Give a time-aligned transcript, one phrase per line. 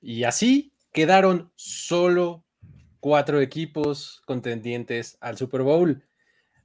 [0.00, 2.44] Y así quedaron solo
[2.98, 6.02] cuatro equipos contendientes al Super Bowl.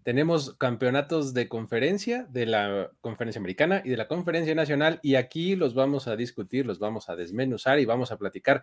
[0.05, 5.55] Tenemos campeonatos de conferencia, de la conferencia americana y de la conferencia nacional, y aquí
[5.55, 8.61] los vamos a discutir, los vamos a desmenuzar y vamos a platicar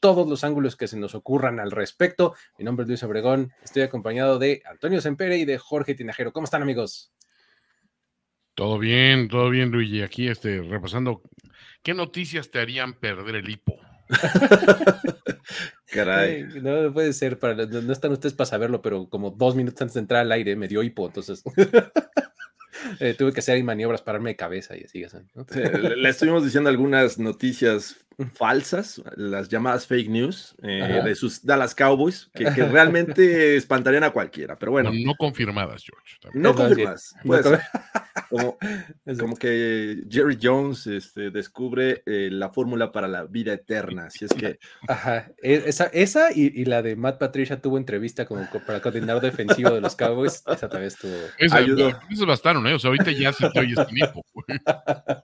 [0.00, 2.34] todos los ángulos que se nos ocurran al respecto.
[2.58, 6.32] Mi nombre es Luis Obregón, estoy acompañado de Antonio Sempere y de Jorge Tinajero.
[6.32, 7.12] ¿Cómo están, amigos?
[8.56, 10.02] Todo bien, todo bien, Luigi.
[10.02, 11.22] Aquí este, repasando,
[11.84, 13.78] ¿qué noticias te harían perder el hipo?
[15.92, 16.44] Caray.
[16.62, 20.00] No puede ser, para, no, están ustedes para saberlo, pero como dos minutos antes de
[20.00, 21.42] entrar al aire me dio hipo, entonces
[23.00, 25.04] eh, tuve que hacer maniobras para darme de cabeza y así.
[25.96, 27.96] le, estuvimos diciendo algunas noticias
[28.28, 34.58] falsas, las llamadas fake news eh, de sus Dallas Cowboys, que, realmente espantarían a cualquiera,
[34.58, 34.90] pero bueno.
[34.92, 36.18] No, confirmadas, George.
[36.34, 37.14] No confirmadas.
[38.28, 38.56] como,
[39.38, 44.58] que Jerry Jones este, descubre eh, la fórmula para la vida eterna, así es que...
[44.88, 49.70] Ajá, e, esa, esa y, la de Matt Patricia tuvo entrevista como para coordinador defensivo
[49.70, 51.14] de los Cowboys, esa también estuvo...
[51.38, 51.98] Eso, ayudó.
[52.10, 52.74] Eso bastaron, ¿eh?
[52.74, 53.78] O sea, ahorita ya se te oyes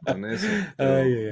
[0.06, 0.46] Con eso.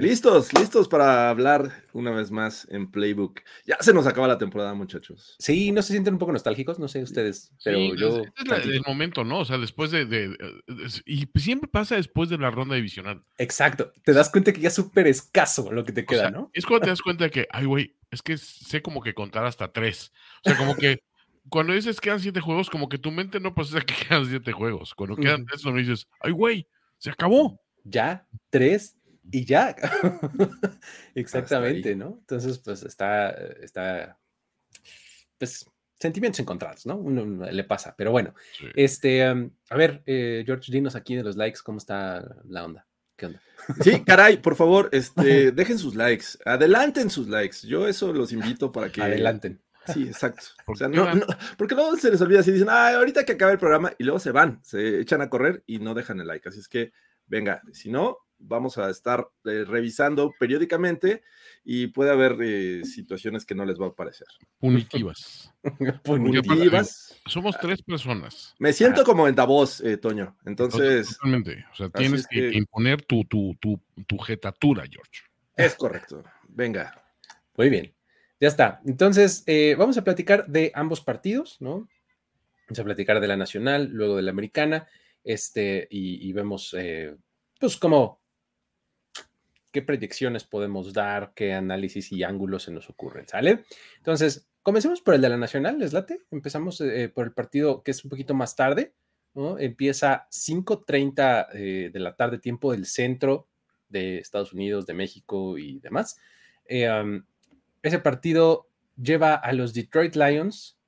[0.00, 1.53] Listos, listos para hablar
[1.92, 3.40] una vez más en Playbook.
[3.66, 5.36] Ya se nos acaba la temporada, muchachos.
[5.38, 6.78] Sí, ¿no se sienten un poco nostálgicos?
[6.78, 8.22] No sé ustedes, pero yo...
[8.22, 9.40] Es, el momento, ¿no?
[9.40, 10.36] O sea, después de,
[11.06, 13.22] Y siempre pasa después de la ronda divisional.
[13.38, 13.92] Exacto.
[14.04, 16.50] Te das cuenta que ya es súper escaso lo que te queda, ¿no?
[16.52, 19.72] Es cuando te das cuenta que, ay, güey, es que sé como que contar hasta
[19.72, 20.12] tres.
[20.44, 21.02] O sea, como que...
[21.50, 24.52] Cuando dices que quedan siete juegos, como que tu mente no procesa que quedan siete
[24.52, 24.94] juegos.
[24.94, 26.66] Cuando quedan tres, no dices, ay, güey,
[26.98, 27.60] se acabó.
[27.84, 28.96] Ya, tres,
[29.30, 29.74] y ya.
[31.14, 32.18] Exactamente, ¿no?
[32.20, 34.18] Entonces, pues está, está,
[35.38, 35.66] pues,
[35.98, 36.96] sentimientos encontrados, ¿no?
[36.96, 38.34] Uno le pasa, pero bueno.
[38.74, 42.86] Este, a ver, eh, George, dinos aquí de los likes, ¿cómo está la onda?
[43.16, 43.40] ¿Qué onda?
[43.80, 47.66] Sí, caray, por favor, este, dejen sus likes, adelanten sus likes.
[47.66, 49.02] Yo eso los invito para que.
[49.02, 49.60] Adelanten.
[49.92, 50.46] Sí, exacto.
[50.66, 51.26] O sea, no, no,
[51.58, 54.18] porque luego se les olvida si dicen, ah, ahorita que acabe el programa, y luego
[54.18, 56.48] se van, se echan a correr y no dejan el like.
[56.48, 56.92] Así es que,
[57.26, 61.22] venga, si no, vamos a estar eh, revisando periódicamente
[61.64, 64.26] y puede haber eh, situaciones que no les va a parecer.
[64.58, 65.52] Punitivas.
[66.04, 67.20] Punitivas.
[67.26, 68.54] Somos tres personas.
[68.58, 69.04] Me siento ah.
[69.04, 70.36] como en Davos, eh, Toño.
[70.44, 71.16] Entonces.
[71.16, 71.64] Totalmente.
[71.72, 75.22] O sea, tienes que, imponer tu, tu, tu, tu jetatura, George.
[75.56, 76.22] Es correcto.
[76.48, 77.02] Venga.
[77.56, 77.94] Muy bien.
[78.40, 78.80] Ya está.
[78.84, 79.44] Entonces,
[79.78, 81.88] vamos a platicar de ambos partidos, ¿no?
[82.66, 84.88] Vamos a platicar de la nacional, luego de la americana,
[85.22, 86.74] este, y, y vemos,
[87.60, 88.23] pues, cómo
[89.74, 93.64] qué predicciones podemos dar, qué análisis y ángulos se nos ocurren, ¿sale?
[93.96, 96.20] Entonces, comencemos por el de la Nacional, ¿les late?
[96.30, 98.94] Empezamos eh, por el partido que es un poquito más tarde,
[99.34, 99.58] ¿no?
[99.58, 103.48] Empieza 5.30 eh, de la tarde, tiempo del centro
[103.88, 106.20] de Estados Unidos, de México y demás.
[106.66, 106.88] Eh,
[107.82, 110.78] ese partido lleva a los Detroit Lions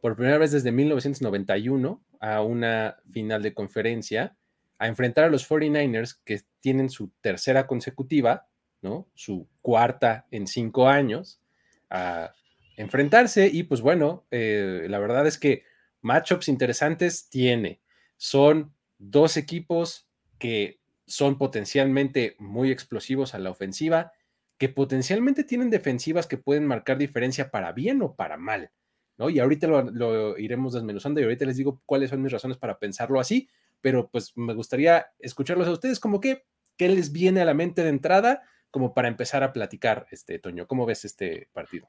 [0.00, 4.34] por primera vez desde 1991 a una final de conferencia
[4.78, 8.48] a enfrentar a los 49ers que tienen su tercera consecutiva,
[8.80, 9.06] ¿no?
[9.12, 11.38] Su cuarta en cinco años,
[11.90, 12.32] a
[12.78, 15.64] enfrentarse y pues bueno, eh, la verdad es que
[16.00, 17.82] matchups interesantes tiene.
[18.16, 20.08] Son dos equipos
[20.38, 24.12] que son potencialmente muy explosivos a la ofensiva,
[24.56, 28.70] que potencialmente tienen defensivas que pueden marcar diferencia para bien o para mal,
[29.18, 29.28] ¿no?
[29.28, 32.78] Y ahorita lo, lo iremos desmenuzando y ahorita les digo cuáles son mis razones para
[32.78, 33.50] pensarlo así,
[33.82, 36.46] pero pues me gustaría escucharlos a ustedes, como que,
[36.76, 38.42] ¿qué les viene a la mente de entrada?
[38.70, 41.88] Como para empezar a platicar, este, Toño, ¿cómo ves este partido?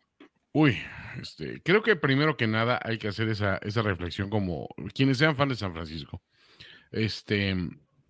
[0.52, 0.78] Uy,
[1.22, 5.36] este, creo que primero que nada hay que hacer esa, esa reflexión como quienes sean
[5.36, 6.22] fans de San Francisco.
[6.92, 7.56] Este,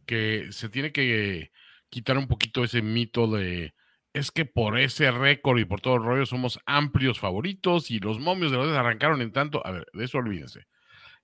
[0.05, 1.51] que se tiene que
[1.89, 3.73] quitar un poquito ese mito de
[4.15, 8.17] es que por ese récord y por todo el rollo somos amplios favoritos y los
[8.17, 9.65] momios de los arrancaron en tanto.
[9.67, 10.67] A ver, de eso olvídense.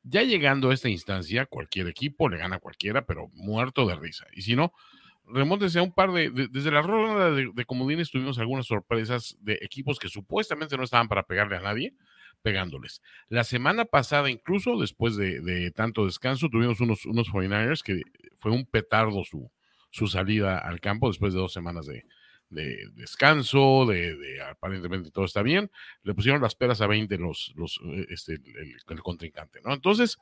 [0.03, 4.25] Ya llegando a esta instancia, cualquier equipo le gana a cualquiera, pero muerto de risa.
[4.33, 4.74] Y si no,
[5.33, 9.59] remóntense a un par de, desde la ronda de, de, comodines tuvimos algunas sorpresas de
[9.61, 11.95] equipos que supuestamente no estaban para pegarle a nadie,
[12.41, 13.01] pegándoles.
[13.29, 18.01] La semana pasada, incluso después de, tanto descanso, tuvimos unos, unos 49ers que
[18.37, 19.51] fue un petardo su,
[19.91, 22.05] su salida al campo después de dos semanas de,
[22.51, 25.71] descanso, de, aparentemente todo está bien,
[26.03, 29.74] le pusieron las peras a 20 los, los, eh, este, el, contrincante, ¿no?
[29.74, 30.18] Entonces,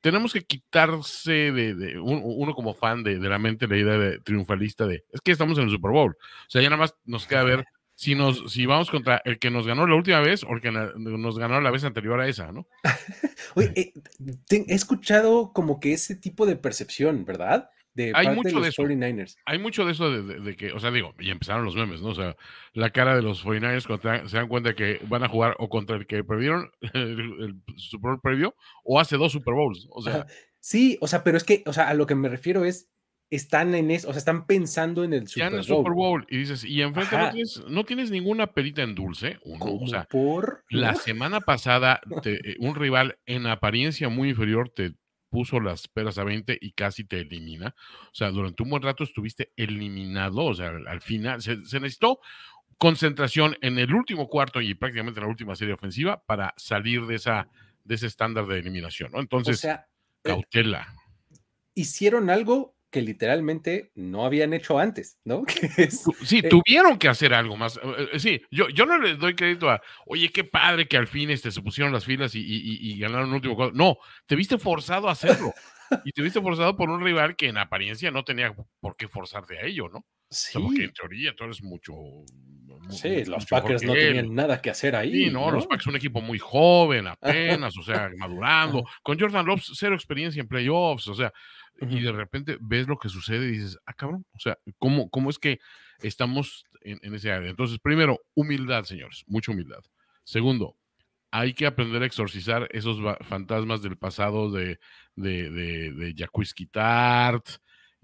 [0.00, 5.04] tenemos que quitarse de, uno como fan de, la mente la idea de triunfalista de,
[5.12, 7.64] es que estamos en el Super Bowl, o sea, ya nada más nos queda ver
[7.94, 10.70] si, nos, si vamos contra el que nos ganó la última vez o el que
[10.70, 12.66] nos ganó la vez anterior a esa, ¿no?
[13.54, 13.92] Oye, eh,
[14.50, 17.68] he escuchado como que ese tipo de percepción, ¿verdad?
[17.94, 19.36] De hay mucho de, los 49ers.
[19.44, 22.08] Hay mucho de eso de, que, o sea, digo, y empezaron los memes, ¿no?
[22.08, 22.36] O sea,
[22.72, 25.96] la cara de los 49ers cuando se dan cuenta que van a jugar o contra
[25.96, 28.54] el que perdieron el, Super Bowl previo
[28.84, 30.26] o hace dos Super Bowls, o sea.
[30.60, 32.88] Sí, o sea, pero es que, o sea, a lo que me refiero es,
[33.30, 35.50] están en eso, o sea, están pensando en el Super Bowl.
[35.50, 38.82] Ya en el Super Bowl y dices, y enfrente no tienes, no tienes, ninguna perita
[38.82, 44.30] en dulce, uno, o sea, por la semana pasada eh, un rival en apariencia muy
[44.30, 44.92] inferior te
[45.32, 47.74] puso las peras a 20 y casi te elimina.
[48.04, 52.20] O sea, durante un buen rato estuviste eliminado, o sea, al final se, necesitó
[52.76, 57.14] concentración en el último cuarto y prácticamente en la última serie ofensiva para salir de
[57.14, 57.48] esa
[57.82, 59.20] de ese estándar de eliminación, ¿no?
[59.20, 59.76] Entonces, eh,
[60.22, 60.94] cautela.
[61.74, 65.44] hicieron algo que literalmente no habían hecho antes, ¿no?
[66.24, 67.78] sí, eh, tuvieron que hacer algo más.
[67.78, 71.08] Eh, eh, sí, yo, yo no le doy crédito a, oye, qué padre que al
[71.08, 73.74] fin este, se pusieron las filas y, ganaron un último cuadro.
[73.74, 73.96] No,
[74.26, 75.54] te viste forzado a hacerlo.
[76.04, 79.58] y te viste forzado por un rival que en apariencia no tenía por qué forzarte
[79.58, 80.04] a ello, ¿no?
[80.28, 80.58] Sí.
[80.58, 81.94] porque en teoría tú eres mucho.
[82.90, 85.12] Sí, los Packers no tenían nada que hacer ahí.
[85.12, 87.06] Sí, no, los Packers son un equipo muy joven,
[87.60, 88.84] apenas, o sea, madurando.
[89.02, 91.32] Con Jordan Love, cero experiencia en playoffs, o sea,
[91.88, 95.30] y de repente ves lo que sucede y dices, ah, cabrón, o sea, ¿cómo, cómo
[95.30, 95.60] es que
[96.00, 97.50] estamos en, ese área?
[97.50, 99.80] Entonces, primero, humildad, señores, mucha humildad.
[100.24, 100.76] Segundo,
[101.30, 104.78] hay que aprender a exorcizar esos fantasmas del pasado de,
[105.16, 106.14] de, de, de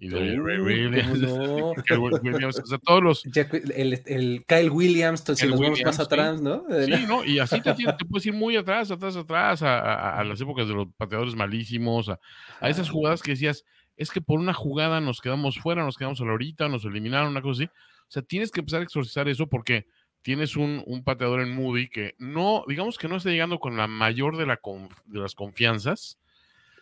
[0.00, 0.41] y de
[2.23, 3.23] Williams, o sea, todos los...
[3.25, 6.65] el, Kyle Williams, si nos vamos más atrás, ¿no?
[6.85, 7.25] Sí, ¿no?
[7.25, 7.75] Y así te,
[8.09, 12.21] puedes ir muy atrás, atrás, atrás, a, las épocas de los pateadores malísimos, a,
[12.62, 13.65] esas jugadas que decías,
[13.97, 17.31] es que por una jugada nos quedamos fuera, nos quedamos a la horita, nos eliminaron,
[17.31, 17.71] una cosa así.
[17.71, 19.87] O sea, tienes que empezar a exorcizar eso porque
[20.23, 23.89] tienes un, un pateador en Moody que no, digamos que no está llegando con la
[23.89, 24.61] mayor de, la
[25.06, 26.19] de las confianzas,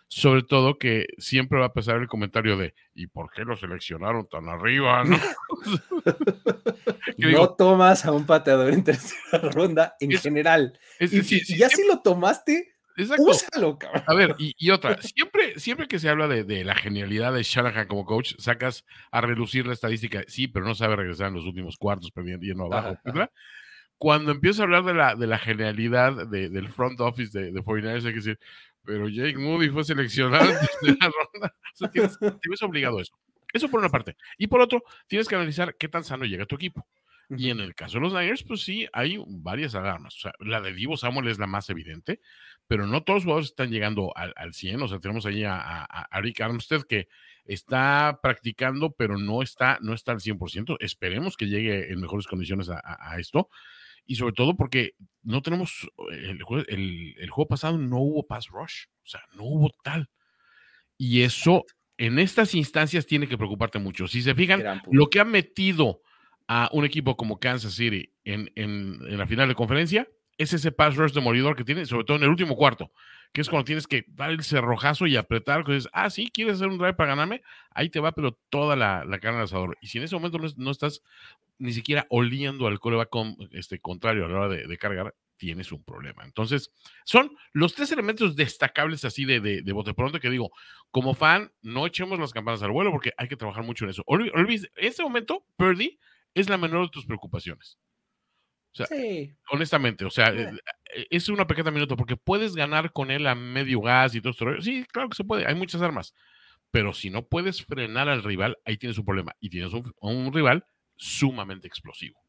[0.08, 4.28] sobre todo que siempre va a pasar el comentario de ¿y por qué lo seleccionaron
[4.28, 5.04] tan arriba?
[5.04, 5.18] No,
[7.18, 10.78] no tomas a un pateador en tercera ronda en general.
[11.00, 12.76] y, ya si lo tomaste,
[13.18, 14.02] úsalo, cabrón.
[14.06, 18.04] A ver, y, otra, siempre, siempre que se habla de, la genialidad de Shanahan como
[18.04, 22.10] coach, sacas a relucir la estadística, sí, pero no sabe regresar en los últimos cuartos,
[22.10, 22.98] perdiendo abajo,
[23.98, 27.98] Cuando empiezo a habber de la, de la genialidad del front office de, de 49
[27.98, 28.38] hay que decir,
[28.86, 30.46] pero Jake Moody fue seleccionado
[30.82, 31.54] de la ronda.
[31.74, 33.18] O sea, tienes, te ves obligado a eso.
[33.52, 34.16] Eso por una parte.
[34.38, 36.86] Y por otro, tienes que analizar qué tan sano llega tu equipo.
[37.28, 40.14] Y en el caso de los Niners, pues sí, hay varias alarmas.
[40.16, 42.20] O sea, la de Divo Samuel es la más evidente,
[42.68, 44.82] pero no todos los jugadores están llegando al, al 100.
[44.82, 47.08] O sea, tenemos ahí a, a, Rick Armstead que
[47.44, 50.76] está practicando, pero no está, no está al 100%.
[50.78, 53.48] Esperemos que llegue en mejores condiciones a, a esto
[54.06, 56.38] y sobre todo porque no tenemos, el,
[57.18, 60.08] el, juego pasado no hubo pass rush, o sea, no hubo tal.
[60.96, 61.64] Y eso
[61.98, 64.06] en estas instancias tiene que preocuparte mucho.
[64.06, 66.02] Si se fijan, lo que ha metido
[66.46, 70.08] a un equipo como Kansas City en, en, en, la final de conferencia
[70.38, 72.92] es ese pass rush de moridor que tiene, sobre todo en el último cuarto,
[73.32, 76.56] que es cuando tienes que dar el cerrojazo y apretar, que dices, ah, sí, quieres
[76.56, 79.76] hacer un drive para ganarme, ahí te va, pero toda la, la carne al asador.
[79.80, 81.02] Y si en ese momento no, no estás
[81.58, 85.84] ni siquiera oliendo al coreback con, este, contrario a la hora de, cargar, tienes un
[85.84, 86.24] problema.
[86.24, 86.70] Entonces,
[87.04, 90.50] son los tres elementos destacables así de, de, bote pronto que digo,
[90.90, 94.02] como fan, no echemos las campanas al vuelo porque hay que trabajar mucho en eso.
[94.06, 95.98] Olvis, en este momento, Purdy
[96.34, 97.78] es la menor de tus preocupaciones.
[98.78, 98.88] O sea,
[99.50, 100.52] honestamente, o sea, eh,
[101.08, 104.60] es una pequeña minuto porque puedes ganar con él a medio gas y todo esto.
[104.60, 106.12] Sí, claro que se puede, hay muchas armas.
[106.70, 109.34] Pero si no puedes frenar al rival, ahí tienes un problema.
[109.40, 112.26] Y tienes un rival sumamente explosivo.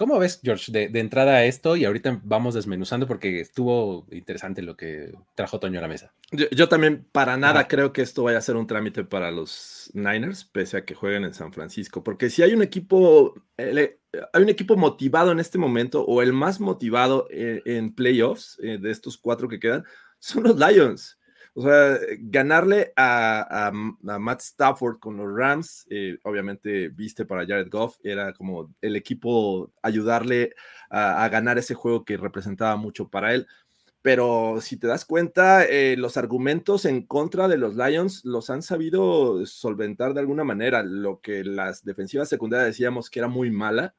[0.00, 1.76] ¿Cómo ves, George, de, entrada a esto?
[1.76, 6.14] Y ahorita vamos desmenuzando porque estuvo interesante lo que trajo Toño a la mesa.
[6.32, 10.46] Yo, también para nada creo que esto vaya a ser un trámite para los Niners,
[10.46, 14.74] pese a que jueguen en San Francisco, porque si hay un equipo, hay un equipo
[14.78, 19.48] motivado en este momento, o el más motivado en, en playoffs eh, de estos cuatro
[19.48, 19.84] que quedan,
[20.18, 21.18] son los Lions.
[21.54, 27.96] O sea, ganarle a, Matt Stafford con los Rams, eh, obviamente viste para Jared Goff,
[28.04, 30.54] era como el equipo ayudarle
[30.90, 33.46] a, ganar ese juego que representaba mucho para él.
[34.02, 38.62] Pero si te das cuenta, eh, los argumentos en contra de los Lions los han
[38.62, 40.82] sabido solventar de alguna manera.
[40.82, 43.94] Lo que las defensivas secundarias decíamos que era muy mala.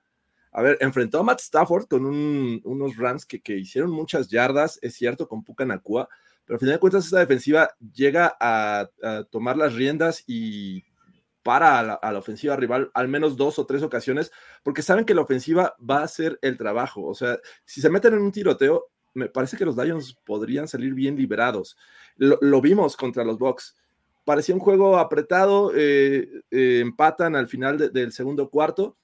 [0.54, 4.96] A ver, enfrentó a Matt Stafford con unos Rams que, que, hicieron muchas yardas, es
[4.96, 6.10] cierto, con Puka Nakua,
[6.52, 8.90] pero al final de cuentas esta defensiva llega a,
[9.30, 10.84] tomar las riendas y
[11.44, 15.22] para a la, ofensiva rival al menos dos o tres ocasiones, porque saben que la
[15.22, 17.06] ofensiva va a hacer el trabajo.
[17.06, 20.94] O sea, si se meten en un tiroteo, me parece que los Lions podrían salir
[20.94, 21.78] bien liberados.
[22.18, 23.78] Lo, vimos contra los Bucks.
[24.26, 28.98] Parecía un juego apretado, eh, eh, empatan al final del segundo cuarto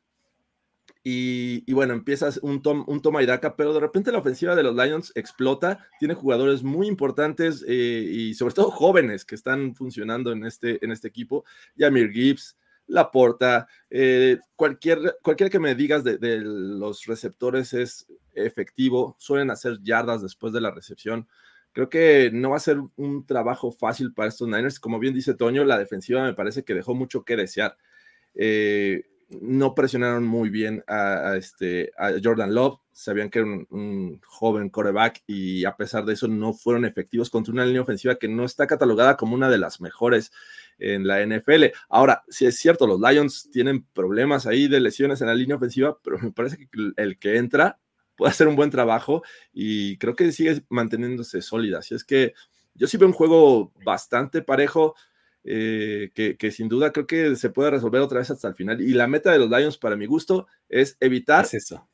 [1.09, 4.75] y, bueno, empiezas un, un toma y daca, pero de repente la ofensiva de los
[4.75, 7.73] Lions explota, tiene jugadores muy importantes eh,
[8.11, 11.45] y sobre todo jóvenes que están funcionando en este, en este equipo.
[11.77, 19.49] Yamir Gibbs, Laporta, eh, cualquier, cualquiera que me digas de, los receptores es efectivo, suelen
[19.49, 21.29] hacer yardas después de la recepción.
[21.71, 24.77] Creo que no va a ser un trabajo fácil para estos Niners.
[24.77, 27.77] Como bien dice Toño, la defensiva me parece que dejó mucho que desear.
[28.35, 34.69] Eh, no presionaron muy bien a, este, a Jordan Love, sabían que era un, joven
[34.69, 38.45] coreback y a pesar de eso no fueron efectivos contra una línea ofensiva que no
[38.45, 40.31] está catalogada como una de las mejores
[40.79, 41.65] en la NFL.
[41.89, 45.97] Ahora, si es cierto, los Lions tienen problemas ahí de lesiones en la línea ofensiva,
[46.03, 47.79] pero me parece que el que entra
[48.15, 51.79] puede hacer un buen trabajo y creo que sigue manteniéndose sólida.
[51.79, 52.33] Así es que
[52.73, 54.95] yo sí veo un juego bastante parejo.
[55.49, 58.81] Eh, que, sin duda creo que se puede resolver otra vez hasta el final.
[58.81, 61.87] Y la meta de los Lions, para mi gusto, es evitar eso.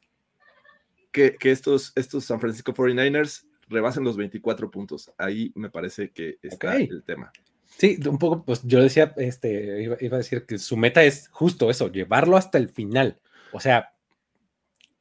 [1.12, 5.12] Que, estos, estos San Francisco 49ers rebasen los 24 puntos.
[5.20, 7.32] Ahí me parece que está el tema.
[7.78, 11.28] Sí, un poco, pues yo decía, este, iba, iba, a decir que su meta es
[11.30, 13.20] justo eso, llevarlo hasta el final.
[13.52, 13.93] O sea,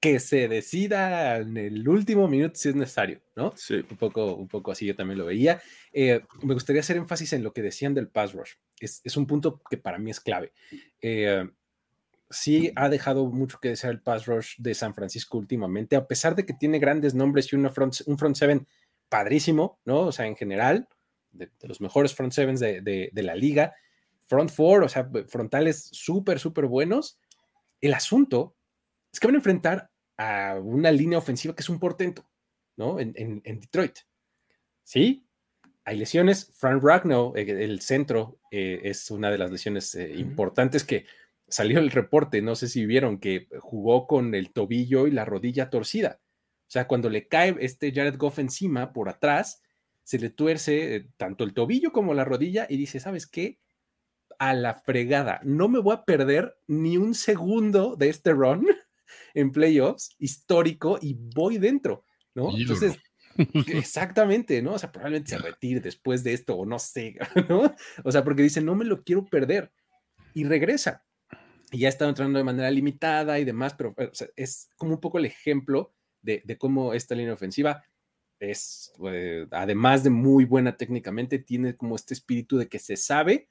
[0.02, 3.52] que se decida en el último minuto si es necesario, ¿no?
[3.56, 3.85] Sí.
[3.88, 5.62] Un poco, un poco así yo también lo veía.
[5.92, 8.54] Eh, me gustaría hacer énfasis en lo que decían del pass rush.
[8.80, 10.52] Es, es un punto que para mí es clave.
[11.00, 11.49] Eh,
[12.30, 16.35] sí ha dejado mucho que desear el pass rush de San Francisco últimamente, a pesar
[16.35, 18.66] de que tiene grandes nombres y una front, un front seven
[19.09, 20.00] padrísimo, ¿no?
[20.00, 20.88] O sea, en general,
[21.30, 23.73] de, los mejores front sevens de, de, de la liga,
[24.26, 27.21] front four, o sea, frontales súper, súper buenos.
[27.80, 28.56] El asunto
[29.12, 32.28] es que van a enfrentar a una línea ofensiva que es un portento,
[32.76, 32.99] ¿no?
[33.00, 33.99] En, Detroit.
[34.85, 35.26] Sí,
[35.85, 36.52] hay lesiones.
[36.54, 41.07] Frank Ragnow, eh, el centro, eh, es una de las lesiones eh, importantes que
[41.49, 42.42] salió el reporte.
[42.42, 46.21] No sé si vieron que jugó con el tobillo y la rodilla torcida.
[46.66, 49.62] O sea, cuando le cae este Jared Goff encima por atrás,
[50.04, 53.59] se le tuerce tanto el tobillo como la rodilla y dice, ¿sabes qué?
[54.38, 58.66] A la fregada, no me voy a perder ni un segundo de este run
[59.35, 62.04] en playoffs histórico y voy dentro,
[62.35, 62.56] ¿no?
[62.56, 62.97] Entonces,
[63.66, 64.75] exactamente, ¿no?
[64.75, 67.16] O sea, probablemente se retire después de esto o no sé,
[67.49, 67.75] ¿no?
[68.04, 69.73] O sea, porque dice, no me lo quiero perder
[70.35, 71.04] y regresa.
[71.71, 73.94] Y ya está entrando de manera limitada y demás, pero
[74.37, 77.82] es como un poco el ejemplo de, cómo esta línea ofensiva
[78.38, 83.49] es, eh, además de muy buena técnicamente, tiene como este espíritu de que se sabe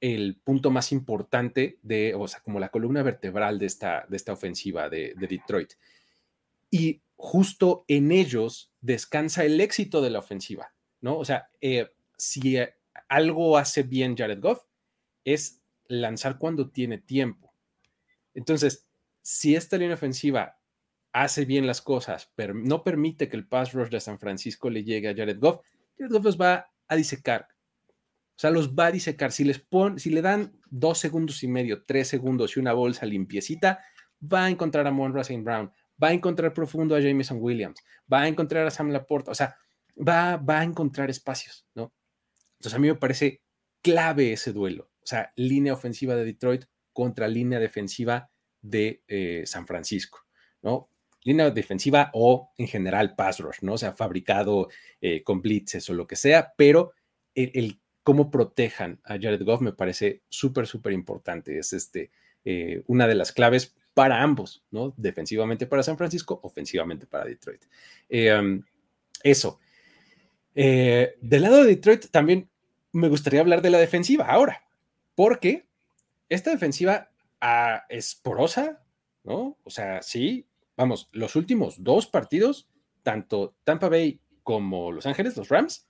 [0.00, 4.32] el punto más importante de, o sea, como la columna vertebral de esta, de esta
[4.32, 5.72] ofensiva de, Detroit.
[6.70, 11.18] Y justo en ellos descansa el éxito de la ofensiva, ¿no?
[11.18, 12.58] O sea, eh, si
[13.08, 14.64] algo hace bien Jared Goff,
[15.24, 17.52] es lanzar cuando tiene tiempo.
[18.34, 18.86] Entonces,
[19.22, 20.58] si esta línea ofensiva
[21.12, 24.84] hace bien las cosas, pero no permite que el pass rush de San Francisco le
[24.84, 25.60] llegue a Jared Goff,
[25.98, 27.48] Jared Goff los va a disecar
[28.38, 29.32] o sea, los va a disecar.
[29.32, 33.04] Si, les pon, si le dan dos segundos y medio, tres segundos y una bolsa
[33.04, 33.80] limpiecita,
[34.22, 35.42] va a encontrar a Monroe St.
[35.42, 39.34] Brown, va a encontrar profundo a Jameson Williams, va a encontrar a Sam Laporta, o
[39.34, 39.56] sea,
[39.96, 41.92] va, va a encontrar espacios, ¿no?
[42.58, 43.42] Entonces a mí me parece
[43.82, 44.92] clave ese duelo.
[45.02, 48.30] O sea, línea ofensiva de Detroit contra línea defensiva
[48.62, 50.20] de eh, San Francisco,
[50.62, 50.90] ¿no?
[51.24, 53.72] Línea defensiva o en general pass rush, ¿no?
[53.72, 54.68] O sea, fabricado
[55.00, 56.92] eh, con blitzes o lo que sea, pero
[57.34, 61.58] el cómo protejan a Jared Goff me parece súper, súper importante.
[61.58, 62.10] Es este,
[62.42, 64.94] eh, una de las claves para ambos, ¿no?
[64.96, 67.66] Defensivamente para San Francisco, ofensivamente para Detroit.
[68.08, 68.62] Eh, um,
[69.22, 69.60] eso.
[70.54, 72.48] Eh, del lado de Detroit también
[72.92, 74.66] me gustaría hablar de la defensiva ahora,
[75.14, 75.68] porque
[76.30, 77.10] esta defensiva
[77.42, 78.82] ah, es porosa,
[79.22, 79.58] ¿no?
[79.64, 80.46] O sea, sí,
[80.78, 82.70] vamos, los últimos dos partidos,
[83.02, 85.86] tanto Tampa Bay como Los Ángeles, los Rams,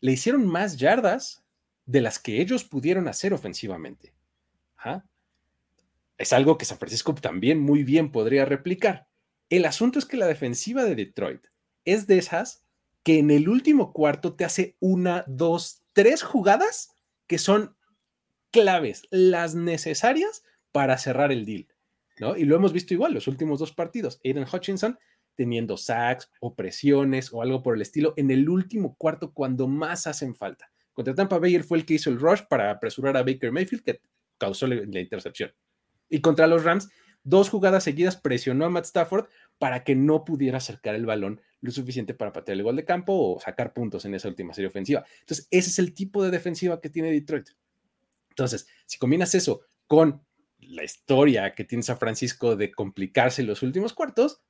[0.00, 1.44] le hicieron más yardas
[1.90, 4.14] de las que ellos pudieron hacer ofensivamente.
[6.16, 9.08] Es algo que San Francisco también muy bien podría replicar.
[9.48, 11.46] El asunto es que la defensiva de Detroit
[11.84, 12.62] es de esas
[13.02, 16.92] que en el último cuarto te hace una, dos, tres jugadas
[17.26, 17.76] que son
[18.52, 21.66] claves, las necesarias para cerrar el deal.
[22.20, 22.36] ¿no?
[22.36, 24.20] Y lo hemos visto igual los últimos dos partidos.
[24.22, 24.96] Aiden Hutchinson
[25.34, 30.06] teniendo sacks o presiones o algo por el estilo en el último cuarto cuando más
[30.06, 30.70] hacen falta.
[31.00, 34.02] Contra Tampa Bay fue el que hizo el rush para apresurar a Baker Mayfield que
[34.36, 35.50] causó la, intercepción.
[36.10, 36.90] Y contra los Rams,
[37.22, 39.24] dos jugadas seguidas presionó a Matt Stafford
[39.56, 43.14] para que no pudiera acercar el balón lo suficiente para patear el gol de campo
[43.14, 45.02] o sacar puntos en esa última serie ofensiva.
[45.20, 47.48] Entonces, ese es el tipo de defensiva que tiene Detroit.
[48.28, 50.22] Entonces, si combinas eso con
[50.58, 54.42] la historia que tiene San Francisco de complicarse los últimos cuartos,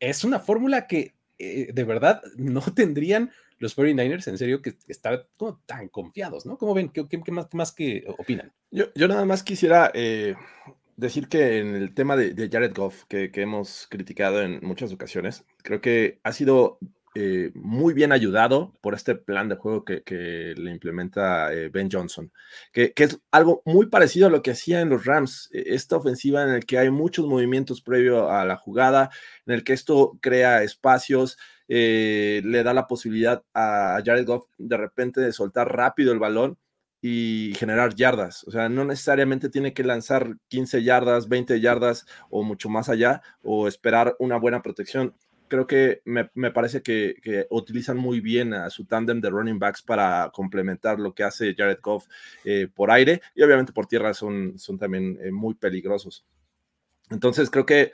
[0.00, 5.28] es una fórmula que eh, de verdad no tendrían los 49ers, en serio, que estar
[5.36, 6.58] como tan confiados, ¿no?
[6.58, 6.90] ¿Cómo ven?
[6.90, 7.06] ¿Qué,
[7.52, 8.52] más, que opinan?
[8.70, 10.34] Yo, yo, nada más quisiera eh,
[10.96, 15.44] decir que en el tema de, Jared Goff, que, que, hemos criticado en muchas ocasiones,
[15.62, 16.78] creo que ha sido
[17.20, 22.30] eh, muy bien ayudado por este plan de juego que, le implementa eh, Ben Johnson,
[22.72, 26.44] que, es algo muy parecido a lo que hacía en los Rams, e, esta ofensiva
[26.44, 29.10] en el que hay muchos movimientos previo a la jugada,
[29.46, 34.76] en el que esto crea espacios, eh, le da la posibilidad a Jared Goff de
[34.76, 36.58] repente de soltar rápido el balón
[37.00, 38.44] y generar yardas.
[38.44, 43.22] O sea, no necesariamente tiene que lanzar 15 yardas, 20 yardas o mucho más allá
[43.42, 45.14] o esperar una buena protección
[45.48, 50.30] creo que me, parece que, utilizan muy bien a su tándem de running backs para
[50.32, 52.06] complementar lo que hace Jared Goff
[52.44, 56.24] eh, por aire y obviamente por tierra son, son también eh, muy peligrosos.
[57.10, 57.92] Entonces creo que,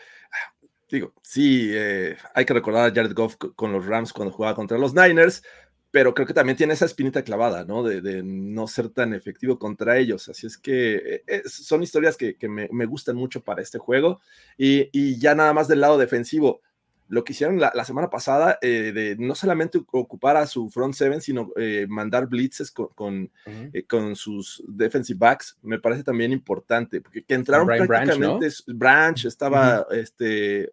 [0.94, 4.78] digo, sí, eh, hay que recordar a Jared Goff con los Rams cuando jugaba contra
[4.78, 5.42] los Niners,
[5.90, 7.83] pero creo que también tiene esa espinita clavada, ¿no?
[7.83, 10.28] De, no ser tan efectivo contra ellos.
[10.28, 14.20] Así es que son historias que, me, gustan mucho para este juego.
[14.59, 16.62] Y, y, ya nada más del lado defensivo,
[17.09, 21.20] lo que hicieron la, semana pasada eh, de no solamente ocupar a su front seven,
[21.20, 27.22] sino eh, mandar blitzes con, eh, con, sus defensive backs, me parece también importante, porque
[27.22, 30.72] que entraron prácticamente, Branch, estaba este,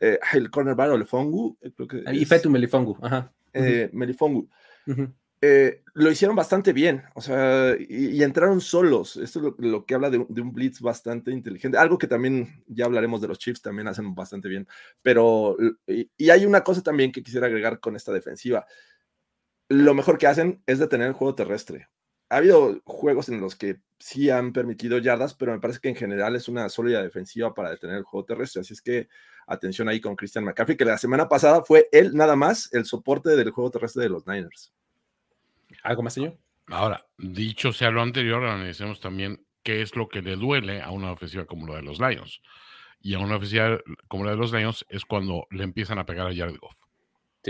[0.00, 3.32] el cornerback Melifongu, creo que y Fetu Melifongu, ajá.
[3.92, 4.48] Melifongu.
[5.40, 9.16] Eh, lo hicieron bastante bien, o sea, y, entraron solos.
[9.16, 11.78] Esto es lo, que habla de, un blitz bastante inteligente.
[11.78, 14.66] Algo que también, ya hablaremos de los Chiefs, también hacen bastante bien.
[15.00, 15.56] Pero,
[15.86, 18.66] y, hay una cosa también que quisiera agregar con esta defensiva.
[19.68, 21.88] Lo mejor que hacen es detener el juego terrestre.
[22.30, 25.96] Ha habido juegos en los que sí han permitido yardas, pero me parece que en
[25.96, 28.62] general es una sólida defensiva para detener el juego terrestre.
[28.62, 29.08] Así es que
[29.48, 33.30] atención ahí con Christian McCaffrey, que la semana pasada fue él nada más el soporte
[33.30, 34.72] del juego terrestre de los Niners.
[35.82, 36.36] ¿Algo más, señor?
[36.66, 41.12] Ahora, dicho sea lo anterior, analicemos también qué es lo que le duele a una
[41.12, 42.42] ofensiva como la de los Lions.
[43.00, 46.26] Y a una ofensiva como la de los Lions es cuando le empiezan a pegar
[46.26, 46.74] a Jared Goff.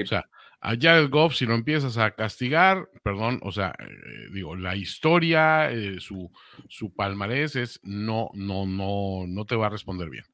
[0.00, 0.28] O sea,
[0.60, 5.70] a Jared Goff, si lo empiezas a castigar, perdón, o sea, eh, digo, la historia,
[5.72, 6.30] eh, su,
[6.68, 10.24] su palmarés es no, no, no, no te va a responder bien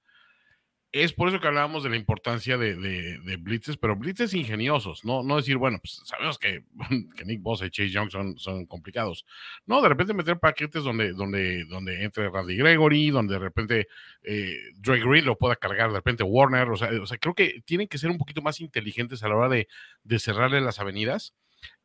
[0.94, 5.24] es por eso que hablábamos de la importancia de, de, blitzes, pero blitzes ingeniosos, no,
[5.24, 6.62] no decir, bueno, pues sabemos que,
[7.26, 9.26] Nick Bosa y Chase Young son, complicados.
[9.66, 13.88] No, de repente meter paquetes donde, donde, donde entre Randy Gregory, donde de repente
[14.22, 17.60] eh, Dre Green lo pueda cargar, de repente Warner, o sea, o sea, creo que
[17.64, 19.66] tienen que ser un poquito más inteligentes a la hora de,
[20.04, 21.34] de cerrarle las avenidas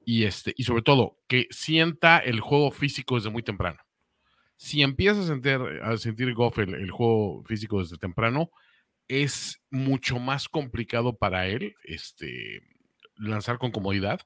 [0.06, 3.80] y, este, y sobre todo que sienta el juego físico desde muy temprano.
[4.56, 8.52] Si empiezas a sentir, a sentir Goff el juego físico desde temprano,
[9.10, 12.62] es mucho más complicado para él este,
[13.18, 14.22] lanzar con comodidad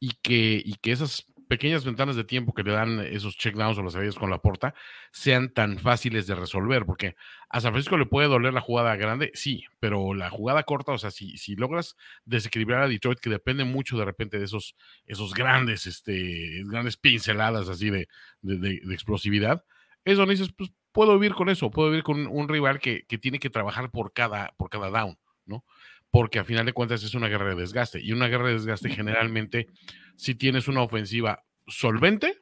[0.00, 3.82] y que, y que esas pequeñas ventanas de tiempo que le dan esos checkdowns o
[3.82, 4.74] las salidas con la porta
[5.10, 7.14] sean tan fáciles de resolver, porque
[7.50, 10.98] a San Francisco le puede doler la jugada grande, sí, pero la jugada corta, o
[10.98, 15.34] sea, si, si logras desequilibrar a Detroit, que depende mucho de repente de esos, esos
[15.34, 18.08] grandes, este, grandes pinceladas así de,
[18.40, 19.62] de, de explosividad,
[20.06, 23.38] es donde dices, pues puedo vivir con eso, puedo vivir con un rival que, tiene
[23.38, 25.64] que trabajar por cada, por cada down, ¿no?
[26.10, 28.00] Porque a final de cuentas es una guerra de desgaste.
[28.00, 29.68] Y una guerra de desgaste generalmente,
[30.16, 32.38] si tienes una ofensiva solvente,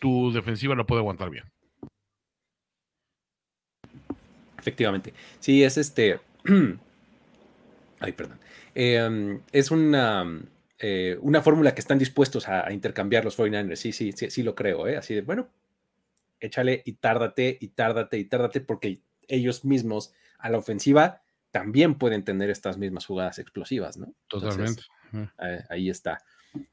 [0.00, 1.44] tu defensiva lo puede aguantar bien.
[4.58, 5.14] Efectivamente.
[5.38, 6.20] Sí, es este.
[8.00, 8.38] Ay, perdón.
[8.74, 10.40] Em, es una,
[10.78, 13.76] eh, una fórmula que están dispuestos a, intercambiar los 49ers.
[13.76, 14.96] Sí, sí, sí, sí lo creo, ¿eh?
[14.96, 15.48] Así de, bueno,
[16.42, 22.24] échale y tárdate y tárdate y tárdate porque ellos mismos a la ofensiva también pueden
[22.24, 24.14] tener estas mismas jugadas explosivas, ¿no?
[24.26, 24.82] Totalmente.
[25.68, 26.22] ahí está.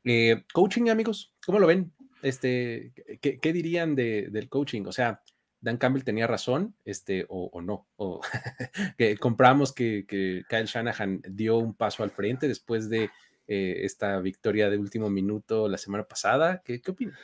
[0.03, 1.93] Eh, coaching, amigos, ¿cómo lo ven?
[2.21, 4.83] Este, ¿qué, dirían del coaching?
[4.85, 5.21] O sea,
[5.61, 8.21] Dan Campbell tenía razón, este, o, no, o
[8.97, 13.09] que compramos que, que, Kyle Shanahan dio un paso al frente después de
[13.51, 16.61] eh, esta victoria de último minuto la semana pasada.
[16.63, 17.15] ¿Qué, qué opinan?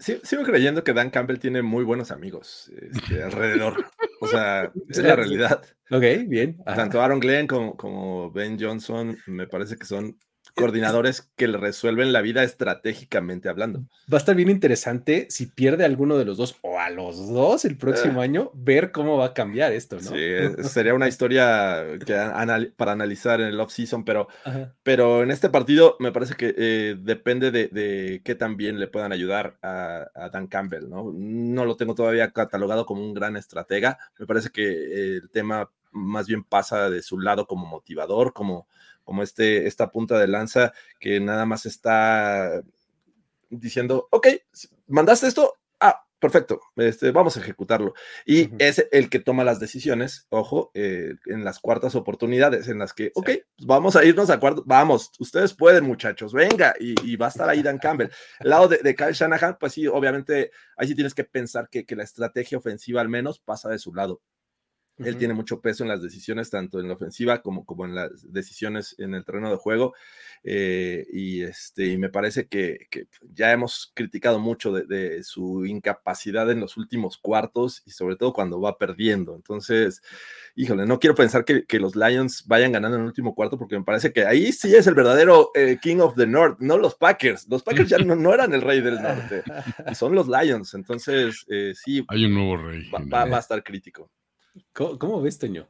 [0.00, 3.86] sigo creyendo que Dan Campbell tiene muy buenos amigos este, alrededor.
[4.20, 5.62] o sea, es la realidad.
[5.88, 6.58] Ok, bien.
[6.64, 10.18] Tanto Aaron Glenn como, como Ben Johnson me parece que son
[10.58, 13.80] coordinadores que le resuelven la vida estratégicamente hablando.
[14.12, 17.64] Va a estar bien interesante si pierde alguno de los dos o a los dos
[17.64, 18.24] el próximo ah.
[18.24, 20.10] año, ver cómo va a cambiar esto, ¿no?
[20.10, 22.14] Sí, sería una historia que
[22.76, 24.28] para analizar en el off-season, pero,
[24.82, 29.12] pero en este partido me parece que eh, depende de, qué tan bien le puedan
[29.12, 31.12] ayudar a, Dan Campbell, ¿no?
[31.14, 36.26] No lo tengo todavía catalogado como un gran estratega, me parece que el tema más
[36.26, 38.66] bien pasa de su lado como motivador, como
[39.08, 42.62] como este, esta punta de lanza que nada más está
[43.48, 44.26] diciendo, ok,
[44.86, 47.94] mandaste esto, ah, perfecto, este, vamos a ejecutarlo.
[48.26, 52.92] Y es el que toma las decisiones, ojo, eh, en las cuartas oportunidades, en las
[52.92, 57.26] que, ok, pues vamos a irnos a cuarto, vamos, ustedes pueden, muchachos, venga, y, va
[57.26, 58.10] a estar ahí Dan Campbell.
[58.40, 61.86] El lado de, de, Kyle Shanahan, pues sí, obviamente, ahí sí tienes que pensar que,
[61.86, 64.20] que la estrategia ofensiva al menos pasa de su lado.
[64.98, 68.32] Él tiene mucho peso en las decisiones, tanto en la ofensiva como, como en las
[68.32, 69.94] decisiones en el terreno de juego.
[70.44, 72.88] Eh, y, este, y me parece que,
[73.32, 78.60] ya hemos criticado mucho de, su incapacidad en los últimos cuartos y sobre todo cuando
[78.60, 79.34] va perdiendo.
[79.34, 80.02] Entonces,
[80.54, 83.84] híjole, no quiero pensar que, los Lions vayan ganando en el último cuarto porque me
[83.84, 87.46] parece que ahí sí es el verdadero eh, King of the North, no los Packers.
[87.48, 89.42] Los Packers ya no, eran el rey del norte,
[89.94, 90.74] son los Lions.
[90.74, 92.04] Entonces, eh, sí.
[92.08, 92.90] Hay un nuevo rey.
[92.90, 94.10] va a estar crítico.
[94.72, 95.68] ¿Cómo, ves, Toño?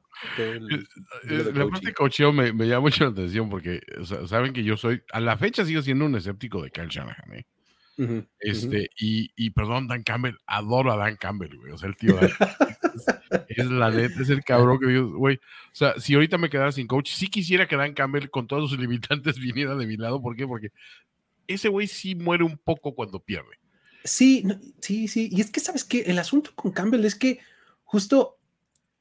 [1.54, 3.80] la parte de cocheo me, me, llama mucho la atención porque
[4.26, 7.46] saben que yo soy, a la fecha sigo siendo un escéptico de Kyle Shanahan, ¿eh?
[8.38, 11.72] este, y, y, perdón, Dan Campbell, adoro a Dan Campbell, güey.
[11.72, 12.18] O sea, el tío
[13.48, 15.36] es, la neta, es el cabrón que digo, güey.
[15.36, 18.70] O sea, si ahorita me quedara sin coach, sí quisiera que Dan Campbell con todos
[18.70, 20.22] sus limitantes viniera de mi lado.
[20.22, 20.46] ¿Por qué?
[20.46, 20.70] Porque
[21.46, 23.58] ese güey sí muere un poco cuando pierde.
[24.04, 24.44] Sí,
[24.80, 25.28] sí, sí.
[25.32, 26.02] Y es que, ¿sabes qué?
[26.02, 27.40] El asunto con Campbell es que
[27.82, 28.37] justo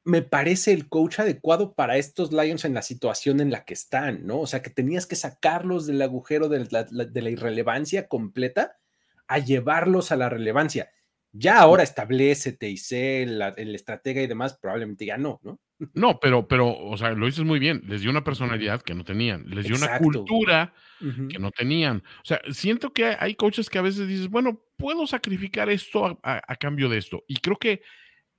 [0.08, 4.26] me parece el coach adecuado para estos Lions en la situación en la que están,
[4.26, 4.40] ¿no?
[4.40, 8.78] O sea, que tenías que sacarlos del agujero de la, irrelevancia completa
[9.26, 10.90] a llevarlos a la relevancia.
[11.32, 15.60] Ya ahora establecete y sé la, el estratega y demás, probablemente ya no, ¿no?
[15.92, 19.04] No, pero, pero, o sea, lo dices muy bien, les dio una personalidad que no
[19.04, 22.02] tenían, les dio una cultura que no tenían.
[22.22, 26.56] O sea, siento que hay coaches que a veces dices, bueno, puedo sacrificar esto a
[26.56, 27.22] cambio de esto.
[27.28, 27.82] Y creo que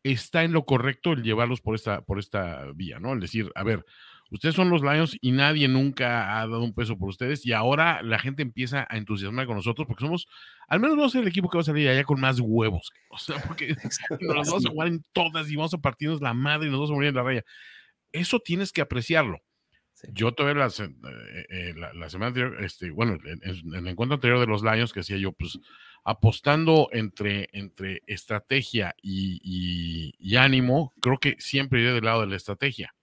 [0.04, 3.14] está en lo correcto el llevarlos por esta, por esta vía, ¿no?
[3.14, 3.86] El decir, a ver,
[4.32, 8.02] ustedes son los Lions y nadie nunca ha dado un peso por ustedes y ahora
[8.04, 10.28] la gente empieza a entusiasmar con nosotros porque somos,
[10.68, 12.92] al menos vamos a ser el equipo que va a salir allá con más huevos,
[13.10, 13.76] o sea, porque
[14.22, 16.92] nos vamos a jugar en todas y vamos a partirnos la madre y nos vamos
[16.92, 17.44] a morir en la raya.
[18.12, 19.40] Eso tienes que apreciarlo.
[20.14, 24.48] Yo todavía la, eh, eh, la, semana anterior, este, bueno, en, el encuentro anterior de
[24.48, 25.60] los Lions que hacía yo, pues
[26.04, 32.94] apostando entre, entre estrategia y, ánimo, creo que siempre iré del lado de la estrategia.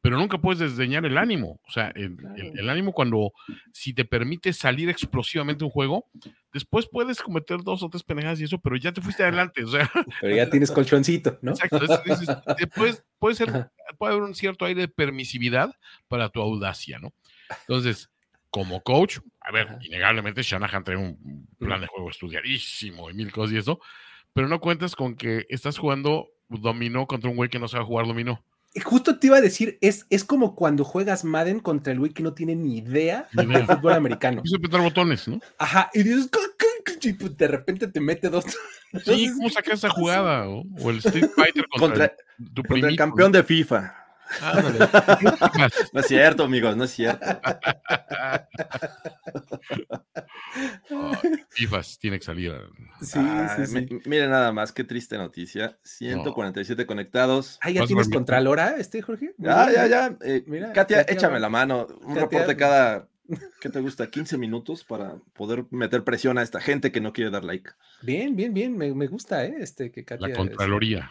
[0.00, 1.60] Pero nunca puedes desdeñar el ánimo.
[1.66, 3.32] O sea, el, ánimo cuando,
[3.72, 6.10] si te permite salir explosivamente un juego,
[6.52, 9.64] después puedes cometer dos o tres pendejadas y eso, pero ya te fuiste adelante.
[9.64, 11.52] O sea, pero ya tienes colchoncito, ¿no?
[11.52, 11.78] Exacto.
[12.58, 15.74] después puede, ser, puede haber un cierto aire de permisividad
[16.06, 17.14] para tu audacia, ¿no?
[17.66, 18.10] Entonces,
[18.54, 23.52] como coach, a ver, innegablemente Shanahan trae un plan de juego estudiadísimo y mil cosas
[23.52, 23.80] y eso,
[24.32, 28.06] pero no cuentas con que estás jugando dominó contra un güey que no sabe jugar
[28.06, 28.44] dominó.
[28.84, 32.22] Justo te iba a decir, es, es como cuando juegas Madden contra el güey que
[32.22, 34.40] no tiene ni idea de fútbol americano.
[34.42, 35.40] Quiso apretar botones, ¿no?
[35.58, 36.30] Ajá, y dices,
[37.18, 38.44] pues, de repente te mete dos.
[39.04, 40.48] Sí, ¿cómo sacas esa jugada?
[40.48, 42.14] O, el Street Fighter contra,
[42.54, 44.03] tu contra el campeón de FIFA.
[45.92, 47.26] no es cierto, amigos, no es cierto.
[51.50, 52.52] FIFAs tiene que salir.
[53.00, 53.18] Sí,
[53.66, 55.78] sí, Miren nada más, qué triste noticia.
[55.82, 57.58] 147 conectados.
[57.62, 59.34] Ah, ¿ya tienes Contralora, este, Jorge?
[59.38, 60.16] Ya, ya, ya.
[60.22, 61.86] Eh, Katia, échame la mano.
[62.02, 63.08] Un reporte cada
[63.60, 64.10] ¿Qué te gusta?
[64.10, 67.70] 15 minutos para poder meter presión a esta gente que no quiere dar like.
[68.02, 68.76] Bien, bien, bien.
[68.76, 69.56] Me, gusta, ¿eh?
[69.60, 71.10] Este, que La Contraloría.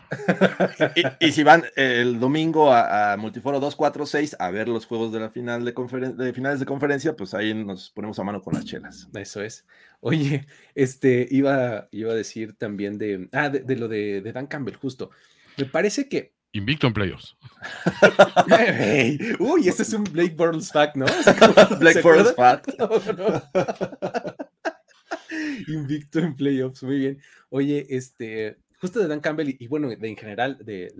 [1.19, 5.65] y, si van el domingo a, Multiforo 246 a ver los juegos de la final
[5.65, 9.09] de, de, finales de conferencia, pues ahí nos ponemos a mano con las chelas.
[9.15, 9.65] Eso es.
[9.99, 10.45] Oye,
[10.75, 15.09] este, iba, iba a decir también de, ah, de, lo de, de Dan Campbell, justo.
[15.57, 17.35] Me parece que Invicto en playoffs.
[19.39, 21.05] uy, ese es un Blake Bortles fact, ¿no?
[21.79, 22.69] Blake Bortles fact.
[25.67, 27.19] Invicto en playoffs, muy bien.
[27.49, 30.93] Oye, este, justo de Dan Campbell y, bueno, de, en general de,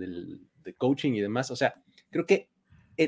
[0.64, 1.74] de, coaching y demás, o sea,
[2.10, 2.48] creo que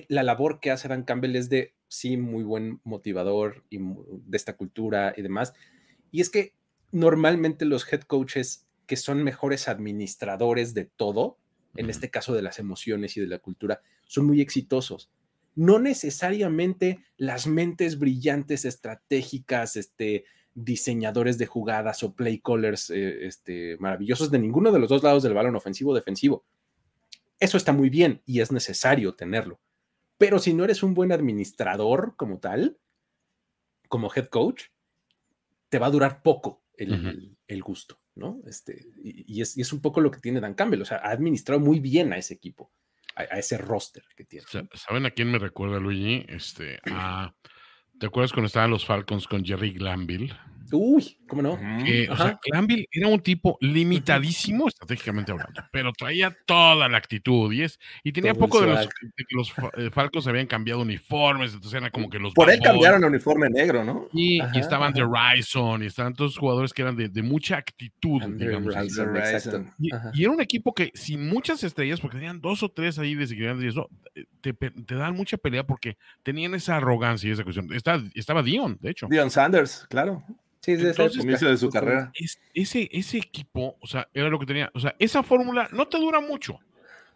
[0.09, 4.57] la labor que hace Dan Campbell es de, sí, muy buen motivador y de esta
[4.57, 5.53] cultura y demás.
[6.13, 6.55] Y es que
[6.93, 11.39] normalmente los head coaches que son mejores administradores de todo,
[11.77, 15.11] en este caso de las emociones y de la cultura, son muy exitosos.
[15.55, 23.77] No necesariamente las mentes brillantes, estratégicas, este, diseñadores de jugadas o play callers eh, este,
[23.79, 26.45] maravillosos de ninguno de los dos lados del balón, ofensivo o defensivo.
[27.39, 29.61] Eso está muy bien y es necesario tenerlo.
[30.19, 32.79] Pero si no eres un buen administrador como tal,
[33.89, 34.65] como head coach,
[35.69, 37.99] te va a durar poco el gusto.
[38.17, 38.41] ¿No?
[38.47, 41.79] Este, y, es, un poco lo que tiene Dan Campbell, o sea, ha administrado muy
[41.79, 42.73] bien a ese equipo,
[43.15, 44.47] a, ese roster que tiene.
[44.75, 46.25] ¿Saben a quién me recuerda, Luigi?
[46.29, 46.81] Este,
[47.99, 50.35] ¿Te acuerdas cuando estaban los Falcons con Jerry Glanville?
[50.73, 51.53] Uy, ¿cómo no?
[51.53, 57.63] o sea, Glanville era un tipo limitadísimo estratégicamente hablando, pero traía toda la actitud y,
[57.63, 61.91] es, y tenía poco de los, que los eh, Falcons habían cambiado uniformes, entonces era
[61.91, 62.35] como que los.
[62.35, 64.09] Por él cambiaron el uniforme negro, ¿no?
[64.13, 68.75] Y, estaban de Ryson y estaban todos jugadores que eran de, de mucha actitud, digamos.
[69.79, 73.65] y, era un equipo que sin muchas estrellas, porque tenían dos o tres ahí desequilibrantes
[73.65, 77.73] y eso, eh, te, te, dan mucha pelea porque tenían esa arrogancia y esa cuestión.
[77.73, 79.07] Estaba, estaba Dion, de hecho.
[79.09, 80.25] Dion Sanders, claro.
[80.61, 82.11] Sí, desde el inicio de su carrera.
[82.55, 84.71] ese, ese equipo, o sea, era lo que tenía.
[84.75, 86.59] O sea, esa fórmula no te dura mucho.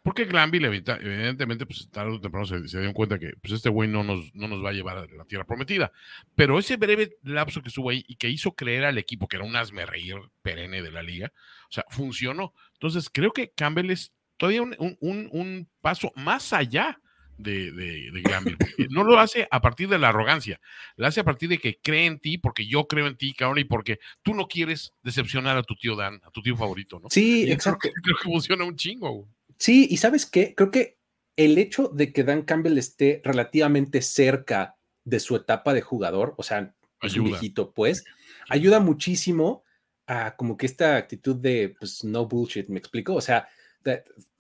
[0.03, 3.87] Porque Glanville, evidentemente, pues tarde o temprano se, se dieron cuenta que pues, este güey
[3.89, 5.93] no nos, no nos va a llevar a la tierra prometida.
[6.35, 9.45] Pero ese breve lapso que estuvo ahí y que hizo creer al equipo que era
[9.45, 11.33] un asme reír perenne de la liga,
[11.69, 12.55] o sea, funcionó.
[12.75, 16.99] Entonces, creo que Campbell es todavía un, un, un paso más allá
[17.43, 18.57] de, de, Granville.
[18.91, 20.61] No lo hace a partir de la arrogancia,
[20.97, 23.59] lo hace a partir de que cree en ti, porque yo creo en ti, cabrón,
[23.59, 27.09] y porque tú no quieres decepcionar a tu tío Dan, a tu tío favorito, ¿no?
[27.11, 27.89] Sí, exacto.
[28.03, 29.29] Creo que, funciona un chingo.
[29.59, 30.99] Sí, y sabes qué, creo que
[31.37, 36.43] el hecho de que Dan Campbell esté relativamente cerca de su etapa de jugador, o
[36.43, 38.05] sea, un viejito, pues,
[38.49, 39.65] ayuda muchísimo
[40.07, 43.49] a como que esta actitud de, pues, no bullshit, me explico, o sea,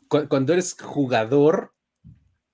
[0.09, 1.75] cuando eres jugador,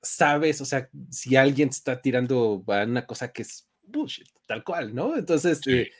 [0.06, 4.94] sabes, o sea, si alguien está tirando a una cosa que es bullshit, tal cual,
[4.94, 5.16] ¿no?
[5.16, 5.90] Entonces, eh,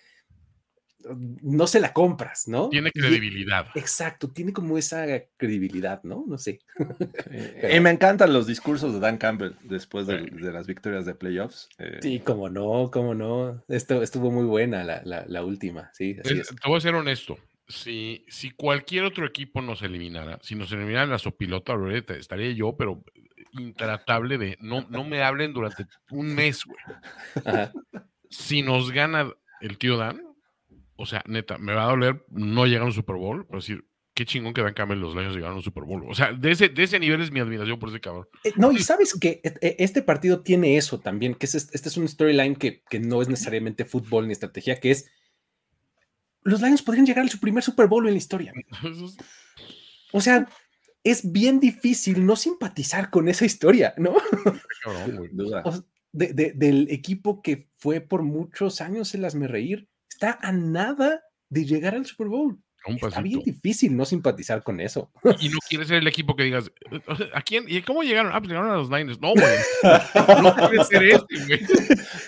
[1.15, 2.69] no se la compras, ¿no?
[2.69, 3.67] Tiene credibilidad.
[3.75, 6.25] exacto, tiene como esa credibilidad, ¿no?
[6.27, 6.61] No sé.
[7.77, 11.69] Y me encantan los discursos de Dan Campbell después de, las victorias de playoffs.
[11.79, 11.99] Eh.
[12.01, 13.63] Sí, como no, como no.
[13.69, 16.17] Esto estuvo muy buena la, última, sí.
[16.23, 17.39] Te voy a ser honesto.
[17.69, 21.75] Si, si cualquier otro equipo nos eliminara, si nos eliminaran la sopilota,
[22.17, 23.03] estaría yo, pero
[23.59, 26.79] intratable de no, no me hablen durante un mes, güey.
[28.31, 30.21] Si nos gana el tío Dan,
[30.97, 33.87] o sea, neta, me va a doler no llegar a un Super Bowl, pero decir,
[34.15, 36.05] qué chingón que Dan Campbell los Lions llegaron a un Super Bowl.
[36.09, 38.27] O sea, de ese, de ese nivel es mi admiración por ese cabrón.
[38.45, 41.89] Eh, no, y sabes que e, e, este partido tiene eso también, que es, este
[41.89, 45.11] es un storyline que, que no es necesariamente fútbol ni estrategia, que es
[46.43, 48.53] los Lions podrían llegar a su primer Super Bowl en la historia.
[50.13, 50.49] O sea,
[51.07, 54.17] es bien difícil no simpatizar con esa historia, ¿no?
[56.13, 61.95] del equipo que fue por muchos años el me reír, está a nada de llegar
[61.95, 62.61] al Super Bowl.
[62.87, 65.11] Está bien difícil no simpatizar con eso.
[65.41, 66.71] Y no quieres ser el equipo que digas,
[67.35, 67.65] ¿a quién?
[67.67, 68.33] ¿Y cómo llegaron?
[68.33, 69.21] Ah, pues llegaron a los Niners.
[69.21, 69.45] No, güey.
[70.43, 71.67] No puede ser este, güey.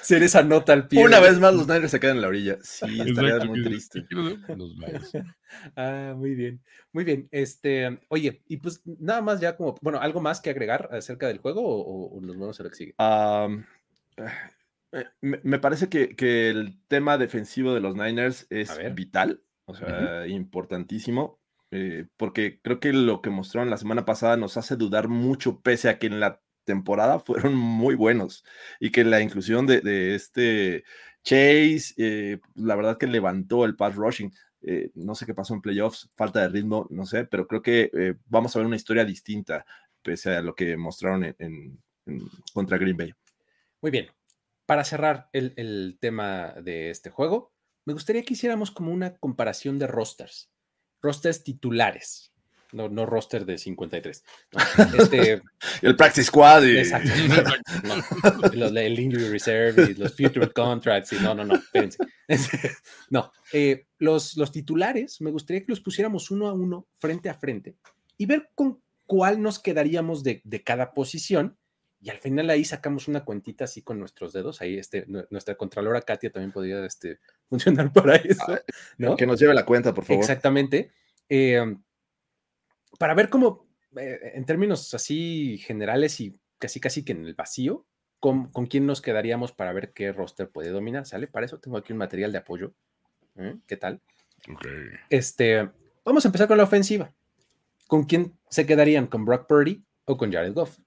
[0.03, 1.05] Ser esa nota al pie.
[1.05, 2.59] Una vez más los Niners se quedan en la orilla.
[2.63, 4.05] Sí, estaría muy triste.
[5.77, 6.61] ah, muy bien.
[6.93, 7.29] Muy bien.
[7.31, 11.39] Este, oye, y pues nada más ya como, bueno, ¿algo más que agregar acerca del
[11.39, 12.95] juego o, nos vamos a lo que sigue?
[14.91, 20.27] Eh, me, parece que, que, el tema defensivo de los Niners es vital o sea,
[20.27, 21.39] importantísimo,
[21.71, 25.91] eh, porque creo que lo que mostraron la semana pasada nos hace dudar mucho, pese
[25.91, 28.45] a que en la temporada fueron muy buenos
[28.81, 30.85] y que la inclusión de, este
[31.23, 34.33] Chase, eh, la verdad que levantó el pass rushing.
[34.63, 38.17] Eh, no sé qué pasó en playoffs, falta de ritmo, no sé, pero creo que
[38.27, 39.67] vamos a ver una historia distinta
[40.03, 41.79] pese a lo que mostraron en,
[42.55, 43.13] contra Green Bay.
[43.83, 44.09] Muy bien.
[44.65, 47.53] para cerrar el, tema de este juego,
[47.89, 50.51] me gustaría que hiciéramos como una comparación de rosters,
[51.01, 52.35] rosters titulares,
[52.71, 54.25] no, no roster de 53.
[54.99, 55.41] Este,
[55.81, 56.65] el Practice Squad.
[56.65, 56.77] Y...
[56.77, 57.09] Exacto.
[58.53, 61.15] el Injury Reserve y los Future Contracts.
[61.15, 61.97] Y no, no, no, espérense.
[63.09, 67.35] No, eh, los, los titulares, me gustaría que los pusiéramos uno a uno, frente a
[67.39, 67.79] frente,
[68.19, 71.57] y ver con cuál nos quedaríamos de, de cada posición
[72.01, 74.61] y al final ahí sacamos una cuentita así con nuestros dedos.
[74.61, 78.45] Ahí este, nuestra contralora Katia también podría este, funcionar para eso.
[78.47, 78.61] Ah,
[78.99, 79.17] ¿no?
[79.17, 80.23] Que nos lleve la cuenta, por favor.
[80.23, 80.93] Exactamente.
[81.29, 81.83] Em,
[82.99, 87.85] para ver cómo, eh, en términos así generales y casi casi que en el vacío,
[88.21, 91.05] con, con, quién nos quedaríamos para ver qué roster puede dominar.
[91.05, 91.27] ¿Sale?
[91.27, 92.75] Para eso tengo aquí un material de apoyo.
[93.37, 93.57] ¿eh?
[93.67, 94.01] ¿Qué tal?
[95.11, 95.69] Este,
[96.05, 97.13] vamos a empezar con la ofensiva.
[97.89, 99.07] ¿Con quién se quedarían?
[99.07, 100.79] ¿Con Brock Purdy o con Jared Goff?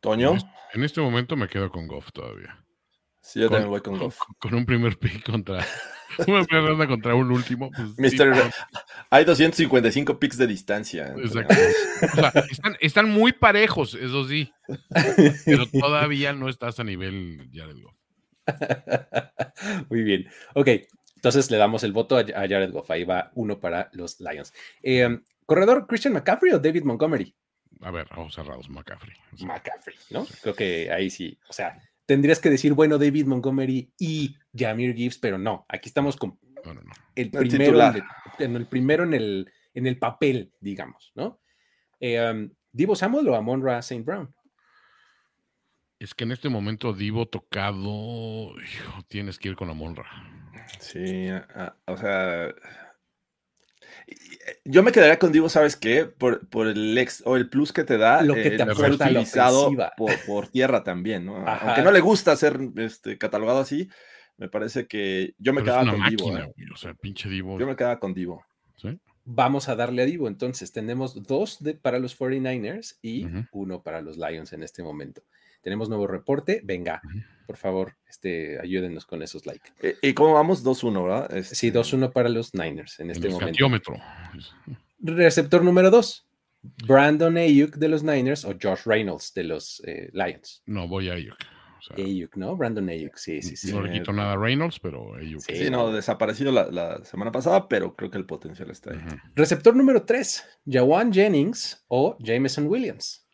[0.00, 0.36] Toño.
[0.72, 2.64] En este, momento me quedo con Goff todavía.
[3.20, 4.18] Sí, yo también voy con Goff.
[4.38, 5.64] Con, un primer pick contra.
[6.26, 7.70] Una primera ronda contra un último.
[7.96, 8.14] Pues,
[9.10, 11.14] hay 255 picks de distancia.
[11.16, 11.54] Exacto.
[12.80, 14.52] están, muy parejos, eso sí.
[15.44, 17.94] Pero todavía no estás a nivel Jared Goff.
[19.88, 20.26] Muy bien.
[20.54, 20.68] Ok,
[21.14, 22.90] entonces le damos el voto a Jared Goff.
[22.90, 24.52] Ahí va uno para los Lions.
[24.82, 27.34] Eh, ¿Corredor Christian McCaffrey o David Montgomery?
[27.82, 29.16] A ver, ojos cerrados, McCaffrey.
[29.40, 30.26] McCaffrey, ¿no?
[30.42, 35.18] Creo que ahí sí, o sea, tendrías que decir, bueno, David Montgomery y Jamir Gibbs,
[35.18, 36.38] pero no, aquí estamos con
[37.14, 37.92] el primero,
[38.38, 41.40] en el, primero en el, en el papel, digamos, ¿no?
[42.00, 44.02] Eh, um, Divo Samuel o Amon Ra St.
[44.04, 44.34] Brown.
[45.98, 48.54] Es que en este momento Divo tocado,
[49.08, 50.06] tienes que ir con Amonra.
[50.78, 51.28] Sí,
[51.86, 52.54] o sea,
[54.64, 56.04] yo me quedaría con Divo, ¿sabes qué?
[56.04, 59.70] Por, por el ex o el plus que te da lo que eh, te utilizado
[59.96, 61.46] por, por, tierra también, ¿no?
[61.46, 63.88] Aunque no le gusta ser este, catalogado así,
[64.36, 66.36] me parece que yo me quedaba con Divo.
[66.38, 66.52] ¿eh?
[66.72, 67.58] O sea, pinche Divo.
[67.58, 68.44] Yo me quedaba con Divo.
[69.24, 70.28] Vamos a darle a Divo.
[70.28, 75.22] Entonces, tenemos dos de, para los 49ers y uno para los Lions en este momento.
[75.62, 76.62] Tenemos nuevo reporte.
[76.64, 77.02] Venga,
[77.50, 79.72] por favor, este, ayúdenos con esos likes.
[79.82, 80.64] Eh, ¿Y cómo vamos?
[80.64, 81.42] 2-1, ¿verdad?
[81.42, 83.92] Sí, 2-1 este, para los Niners en este el momento.
[85.00, 86.28] Receptor número 2.
[86.86, 90.62] Brandon Ayuk de los Niners o Josh Reynolds de los eh, Lions.
[90.66, 91.34] No, voy a Ayuk.
[91.96, 92.56] Ayuk, ¿no?
[92.56, 93.72] Brandon Ayuk, sí, sí, sí.
[93.72, 95.40] No le quito nada a Reynolds, pero Ayuk.
[95.40, 99.00] Sí, no, desaparecido la, semana pasada, pero creo que el potencial está ahí.
[99.34, 103.26] Receptor número 3, Jawan Jennings o Jameson Williams.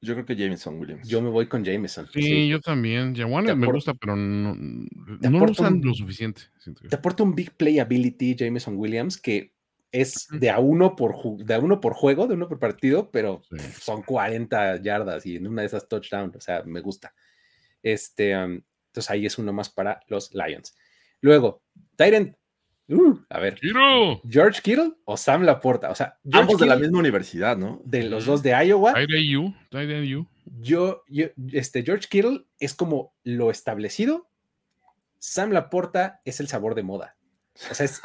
[0.00, 1.08] Yo creo que Jameson Williams.
[1.08, 2.08] Yo me voy con Jameson.
[2.12, 3.14] Sí, yo también.
[3.14, 6.42] Jawan me gusta, pero no, no lo usan lo suficiente.
[6.88, 9.52] Te aporta un big playability Jameson Williams que
[9.90, 13.42] es de a uno por, de uno por juego, de uno por partido, pero
[13.80, 16.32] son 40 yardas y en una de esas touchdown.
[16.36, 17.14] O sea, me gusta.
[17.82, 20.76] Este, entonces ahí es uno más para los Lions.
[21.20, 21.62] Luego,
[21.96, 22.36] Tyrant
[22.88, 23.60] Uh, a ver.
[24.28, 25.90] ¿George Kittle o Sam Laporta?
[25.90, 27.80] O sea, ambos de la misma universidad, ¿no?
[27.84, 28.94] De los dos de Iowa.
[29.06, 29.54] You,
[30.60, 34.28] yo, yo, este, George Kittle es como lo establecido.
[35.18, 37.16] Sam Laporta es el sabor de moda.
[37.70, 38.00] O sea, es,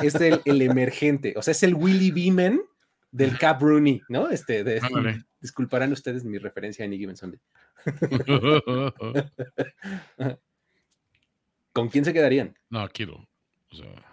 [0.46, 1.34] el, emergente.
[1.36, 2.62] O sea, es el Willy Beeman
[3.12, 4.30] del Cap Rooney, ¿no?
[4.30, 4.63] Este,
[5.41, 7.17] disculparán ustedes mi referencia a Nicky Given
[11.74, 12.56] ¿Con quién se quedarían?
[12.70, 13.28] No, Kittle.
[13.72, 14.11] O sea.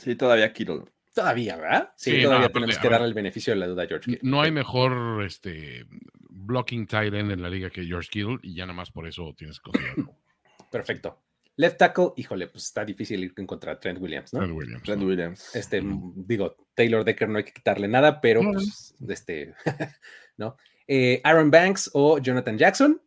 [0.00, 0.82] Sí, todavía Kittle.
[1.14, 1.92] Todavía, ¿verdad?
[1.96, 4.30] Sí, todavía tenemos que darle el beneficio de la duda a George Kittle.
[4.30, 5.86] No hay mejor este,
[6.28, 9.34] blocking tight end en la liga que George Kittle y ya nada más por eso
[9.36, 10.16] tienes que considerarlo.
[10.70, 11.20] Perfecto.
[11.56, 14.40] Left tackle, híjole, pues está difícil ir contra Trent Williams, ¿no?
[14.40, 14.82] Trent Williams.
[14.82, 15.56] Trent Williams.
[15.56, 19.52] Este, digo, Taylor Decker no hay que quitarle nada, pero pues, este,
[20.38, 20.56] ¿no?
[20.86, 23.02] Eh, Aaron Banks o Jonathan Jackson.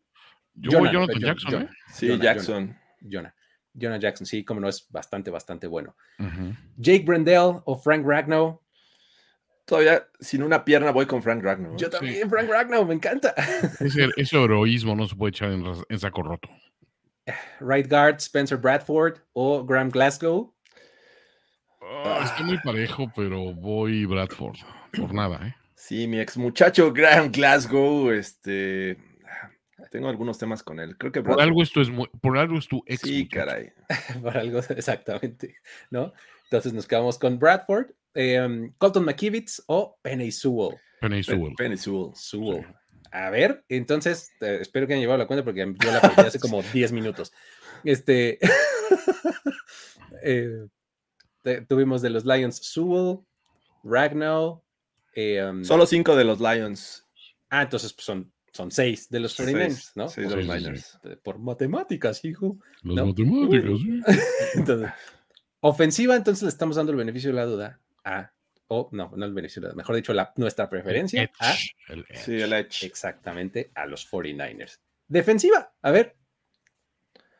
[0.54, 1.70] Yo Jonathan Jackson, ¿eh?
[1.92, 2.78] Sí, Jackson.
[3.02, 3.34] Jonah.
[3.74, 5.96] Jonah Jackson, sí, como no, es bastante, bastante bueno.
[6.78, 8.62] Jake Brendel o Frank Ragnow.
[9.66, 11.78] Todavía sin una pierna voy con Frank Ragnow.
[11.78, 13.34] Yo también, Frank Ragnow, me encanta.
[13.80, 16.50] Ese, heroísmo no se puede echar en, saco roto.
[17.62, 20.54] Right guard, Spencer Bradford o Graham Glasgow.
[21.82, 24.58] Ah, estoy muy parejo, pero voy Bradford.
[24.92, 25.56] Por nada, ¿eh?
[25.76, 28.98] Sí, mi ex muchacho Graham Glasgow, este
[29.90, 30.98] tengo algunos temas con él.
[30.98, 31.90] Creo que por algo esto es
[32.22, 33.02] por algo es tu ex.
[33.02, 33.72] Sí, caray.
[34.22, 35.56] por algo, exactamente.
[35.90, 36.14] ¿No?
[36.46, 40.78] Entonces nos quedamos con Bradford, em, Colton McKivitz o Penny Sewell.
[41.02, 41.56] Penny Sewell.
[41.56, 42.12] Penny Sewell.
[42.16, 42.66] Sewell.
[43.12, 46.62] A ver, entonces espero que hayan llevado la cuenta porque yo la perdí hace como
[46.62, 47.32] 10 minutos.
[47.84, 48.40] Este.
[50.26, 50.68] Eh,
[51.68, 53.20] tuvimos de los Lions Sewell,
[53.84, 54.64] Ragnow.
[55.14, 57.06] Em, Solo cinco de los Lions.
[57.50, 60.08] Ah, entonces pues, son son seis de los 49ers, ¿no?
[60.08, 61.00] Seis por, de los Niners.
[61.24, 62.58] por matemáticas, hijo.
[62.84, 63.06] Las No.
[63.08, 64.02] matemáticas, sí.
[64.56, 64.90] Entonces,
[65.60, 68.32] ofensiva, entonces le estamos dando el beneficio de la duda a,
[68.68, 71.72] o no, no el beneficio de la duda, mejor dicho, la, nuestra preferencia a Edge,
[71.90, 72.18] el edge.
[72.24, 72.86] Sí, el Edge.
[72.86, 74.80] exactamente a los 49ers.
[75.08, 76.16] Defensiva, a ver,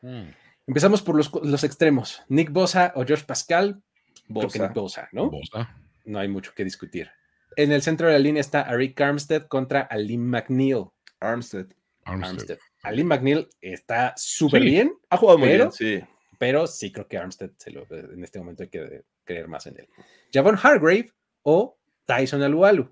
[0.02, 0.28] Mm.
[0.66, 2.22] empezamos por los, los extremos.
[2.28, 3.82] Nick Bosa o Josh Pascal.
[4.28, 4.58] Bosa.
[4.66, 5.30] Nick Bosa, ¿no?
[5.30, 5.74] Bosa.
[6.04, 7.10] No hay mucho que discutir.
[7.56, 10.86] En el centro de la línea está Arik Armstead contra Alim McNeil.
[11.24, 11.66] Armstead.
[12.04, 12.30] Armstead.
[12.30, 12.58] Armstead.
[12.82, 14.68] Alim McNeil está súper Sí.
[14.68, 15.72] bien, Ha jugado muy Pero- bien,
[16.02, 16.06] sí.
[16.38, 19.78] pero sí creo que Armstead se lo- en este momento hay que creer más en
[19.80, 19.88] él.
[20.32, 21.10] Javon Hargrave
[21.42, 22.90] o Tyson Alualu.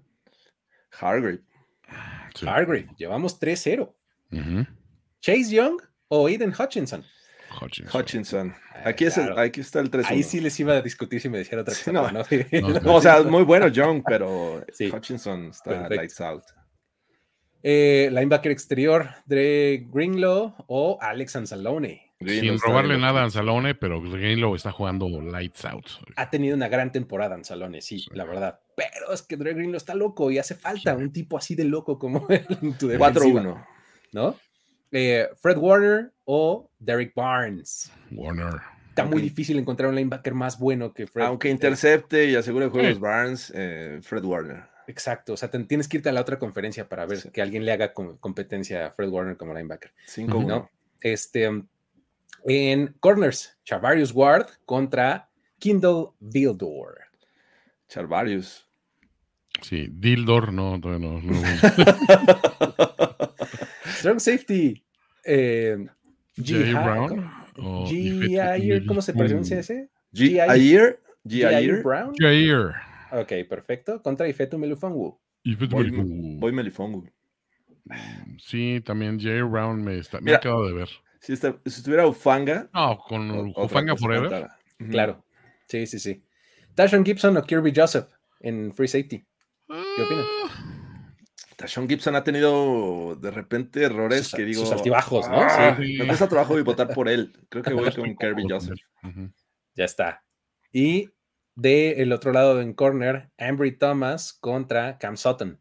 [1.01, 1.41] Hargrave.
[2.35, 2.47] Sí.
[2.49, 3.95] Hargrave, llevamos 3-0.
[4.31, 4.67] Ujú.
[5.21, 7.05] Chase Young o Aiden Hutchinson.
[7.61, 8.01] Hutchinson.
[8.01, 8.55] Hutchinson.
[8.75, 11.29] Ah, Aquí, es el- aquí está el 3 Ahí sí les iba a discutir si
[11.29, 11.93] me dijera otra Sí, cosa.
[11.93, 12.11] no.
[12.11, 12.25] ¿no?
[12.83, 14.91] No, O sea, muy bueno Young, pero Sí.
[14.91, 15.95] Hutchinson está Perfecto.
[15.97, 16.45] lights out.
[17.63, 22.11] Eh, linebacker exterior, Dre Greenlow o Alex Anzalone.
[22.19, 25.87] Greenlow Sin robarle nada a Anzalone, pero Greenlow está jugando lights out.
[26.17, 28.11] Ha tenido una gran temporada Anzalone, sí, Sí.
[28.13, 28.61] la verdad.
[28.77, 31.99] Pero es que Dre Greenlow está loco y hace falta un tipo así de loco
[31.99, 33.67] como él en tu defensiva, 4-1.
[34.13, 34.37] ¿no?
[34.93, 37.91] Eh, Fred Warner o Derek Barnes.
[38.11, 38.61] Warner.
[38.91, 41.25] Está muy difícil encontrar un linebacker más bueno que Fred.
[41.25, 42.99] Aunque intercepte y asegure juegos Sí.
[43.01, 44.65] Barnes, eh, Fred Warner.
[44.87, 47.31] Exacto, o sea, te- tienes que irte a la otra conferencia para ver Sí.
[47.31, 49.93] que alguien le haga com- competencia a Fred Warner como linebacker.
[50.07, 50.47] 5-1.
[50.49, 50.71] ¿no?
[51.01, 51.67] Este, um,
[52.45, 55.29] en corners, Chavarius Ward contra
[55.59, 57.01] Kindle Vildor.
[57.89, 58.67] Charvarius.
[59.61, 61.21] Sí, Dildor, no, todavía no.
[61.21, 61.43] no.
[63.99, 64.83] Strong safety.
[65.25, 65.77] Eh,
[66.37, 67.31] G- Brown.
[67.87, 68.87] G.
[68.87, 69.89] ¿cómo se pronuncia ese?
[70.13, 70.41] G.
[70.41, 71.01] Ayer.
[71.83, 72.15] Brown.
[72.19, 72.73] Jair.
[73.13, 74.03] Ok, perfecto.
[74.03, 75.19] Contra Ifetu Melufonwu.
[75.45, 75.77] Ifeatu
[76.39, 77.09] Voy, Melifongu.
[78.39, 80.37] Sí, también Jair Brown me, está, me Mira.
[80.37, 80.89] ha quedado de ver.
[81.21, 82.69] Si, si estuviera Ufanga.
[82.73, 84.49] No, con o- cosa Forever.
[84.91, 85.25] Claro.
[85.69, 86.23] Sí, sí, sí.
[86.75, 88.09] Tashon Gibson o Kirby Joseph
[88.41, 89.25] en Free Safety.
[89.69, 90.27] ¿Qué opinas?
[91.57, 94.63] Tashon Gibson ha tenido de repente errores Sus- que digo.
[94.63, 95.37] sus altibajos, ¿no?
[95.41, 95.97] "Ah, Sí.
[95.99, 97.33] Me cuesta trabajo y votar por él.
[97.49, 98.79] Creo que voy con Kirby Joseph.
[99.75, 100.25] Ya está.
[100.73, 101.09] Y
[101.55, 105.61] de el otro lado en corner, Ambry Thomas contra Cam Sutton.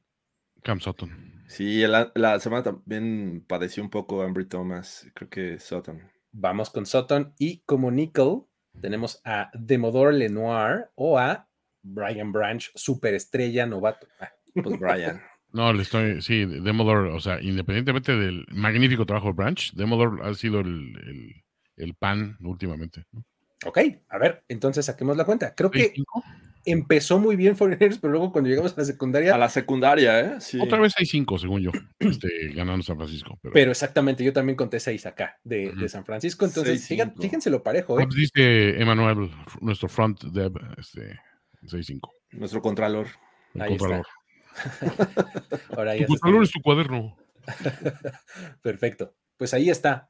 [0.64, 1.44] Cam Sutton.
[1.48, 5.10] Sí, la, la semana también padeció un poco Ambry Thomas.
[5.14, 6.02] Creo que Sutton.
[6.32, 8.44] Vamos con Sutton y como nickel
[8.80, 11.50] tenemos a Demodor Lenoir o a
[11.84, 14.08] Brian Branch, superestrella novato.
[14.20, 15.22] Ah, Pues Brian.
[15.54, 16.22] No, le estoy.
[16.22, 21.44] Sí, Demodor, o sea, independientemente del magnífico trabajo de Branch, Demodor ha sido el, el,
[21.76, 23.04] el pan últimamente.
[23.12, 23.26] ¿no?
[23.66, 25.54] Ok, a ver, entonces saquemos la cuenta.
[25.56, 26.24] Creo que 6-5.
[26.66, 30.42] empezó muy bien Foreigners, pero luego cuando llegamos a la secundaria, A la secundaria, ¿eh?
[30.42, 30.60] Sí.
[30.62, 33.38] Otra vez 6-5, según yo, este, ganando San Francisco.
[33.42, 35.90] Pero, pero exactamente, yo también conté seis acá de, de.
[35.90, 36.88] San Francisco, entonces 6-5.
[36.88, 38.04] fíjan- fíjense lo parejo, ¿eh?
[38.06, 41.20] pues dice Emanuel, nuestro front dev, este,
[41.64, 42.00] 6-5.
[42.32, 43.08] Nuestro contralor.
[43.54, 43.80] El Ahí está.
[43.80, 44.08] contralor.
[45.78, 47.18] Ahora Tu ya se contralor está- es tu cuaderno.
[48.62, 49.16] Perfecto.
[49.38, 50.10] Pues ahí está.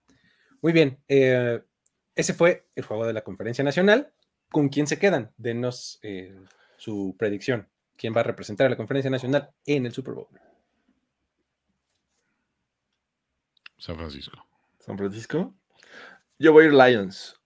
[0.62, 1.00] Muy bien.
[1.08, 1.62] eh,
[2.22, 4.14] ese fue el juego de la Conferencia Nacional.
[4.50, 5.32] ¿Con quién se quedan?
[5.38, 6.36] Denos eh,
[6.78, 7.68] su predicción.
[7.98, 10.28] ¿Quién va a representar a la Conferencia Nacional en el Super Bowl?
[13.78, 14.46] San Francisco.
[14.80, 15.56] San Francisco.
[16.38, 17.40] Yo voy a ir Lions.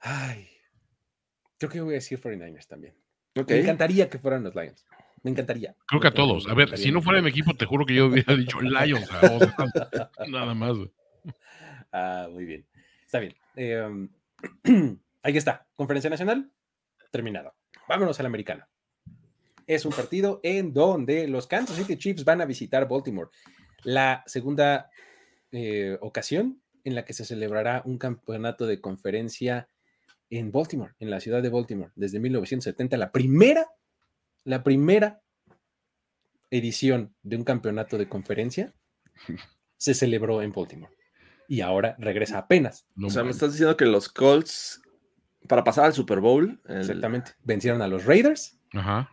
[0.00, 0.48] Ay.
[1.58, 2.94] Creo que voy a decir 49ers también.
[3.34, 4.84] Me encantaría que fueran los Lions.
[5.22, 5.74] Me encantaría.
[5.86, 6.46] Creo que a todos.
[6.48, 9.10] A ver, si no fuera mi equipo, te juro que yo hubiera dicho Lions.
[9.10, 9.42] a vos,
[10.28, 10.76] Nada más.
[11.96, 12.66] Ah, muy bien.
[13.06, 13.36] Está bien.
[13.54, 14.08] Eh,
[15.22, 15.64] ahí está.
[15.76, 16.50] Conferencia Nacional.
[17.12, 17.54] Terminado.
[17.88, 18.68] Vámonos a la americana.
[19.66, 23.30] Es un partido en donde los Kansas City Chiefs van a visitar Baltimore.
[23.84, 24.90] La segunda
[25.52, 29.68] eh, ocasión en la que se celebrará un campeonato de conferencia
[30.30, 32.96] en Baltimore, en la ciudad de Baltimore, desde 1970.
[32.96, 33.68] La primera,
[34.42, 35.22] la primera
[36.50, 38.74] edición de un campeonato de conferencia
[39.76, 40.92] se celebró en Baltimore.
[41.48, 42.86] Y ahora regresa apenas.
[42.96, 44.80] No o sea, me estás diciendo que los Colts,
[45.48, 47.32] para pasar al Super Bowl, el- Exactamente.
[47.42, 49.10] Vencieron a los Raiders Ajá.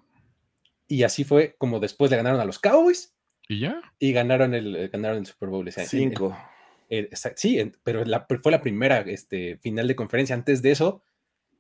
[0.88, 3.14] y así fue como después le ganaron a los Cowboys
[3.50, 3.82] ¿Y ya?
[4.00, 5.68] y ganaron el, eh, ganaron el Super Bowl.
[5.68, 6.38] ese cinco.
[7.36, 10.36] Sí, pero la- fue la primera este, final de conferencia.
[10.36, 11.04] Antes de eso,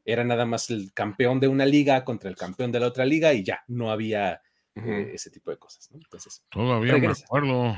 [0.03, 3.33] era nada más el campeón de una liga contra el campeón de la otra liga
[3.33, 4.41] y ya, no había
[4.75, 5.89] eh, ese tipo de cosas.
[5.91, 5.97] ¿no?
[5.99, 7.21] Entonces, Todavía Regresa.
[7.21, 7.77] me acuerdo.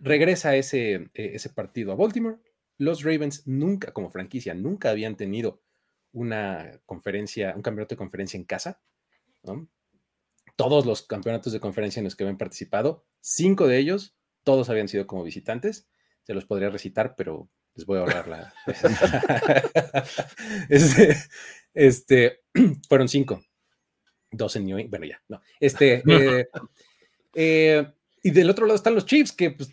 [0.00, 2.38] Regresa ese, eh, ese partido a Baltimore.
[2.76, 5.62] Los Ravens nunca, como franquicia, nunca habían tenido
[6.12, 8.80] una conferencia, un campeonato de conferencia en casa.
[9.44, 9.68] ¿no?
[10.58, 14.88] todos los campeonatos de conferencia en los que habían participado, cinco de ellos, todos habían
[14.88, 15.88] sido como visitantes.
[16.24, 18.52] Se los podría recitar, pero les voy a ahorrar la.
[20.68, 21.16] este,
[21.74, 22.40] este,
[22.88, 23.40] fueron cinco.
[24.32, 24.90] Dos en New England.
[24.90, 25.40] Bueno, ya, no.
[25.60, 26.48] Este, eh,
[27.34, 27.92] eh,
[28.28, 29.72] y del otro lado están los Chiefs, que pues,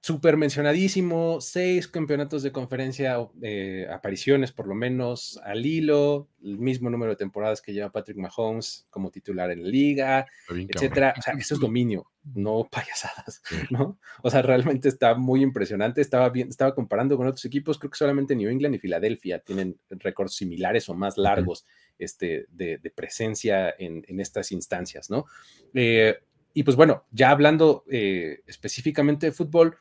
[0.00, 6.88] súper mencionadísimo, seis campeonatos de conferencia, eh, apariciones por lo menos al hilo, el mismo
[6.88, 11.14] número de temporadas que lleva Patrick Mahomes como titular en la liga, etcétera.
[11.18, 13.98] O sea, eso es dominio, no payasadas, ¿no?
[14.22, 16.00] O sea, realmente está muy impresionante.
[16.00, 19.80] Estaba bien, estaba comparando con otros equipos, creo que solamente New England y Filadelfia tienen
[19.90, 21.66] récords similares o más largos
[21.98, 25.26] este, de, presencia en, en, estas instancias, ¿no?
[25.74, 26.20] Eh,
[26.56, 29.76] y pues bueno, ya hablando eh, específicamente de fútbol,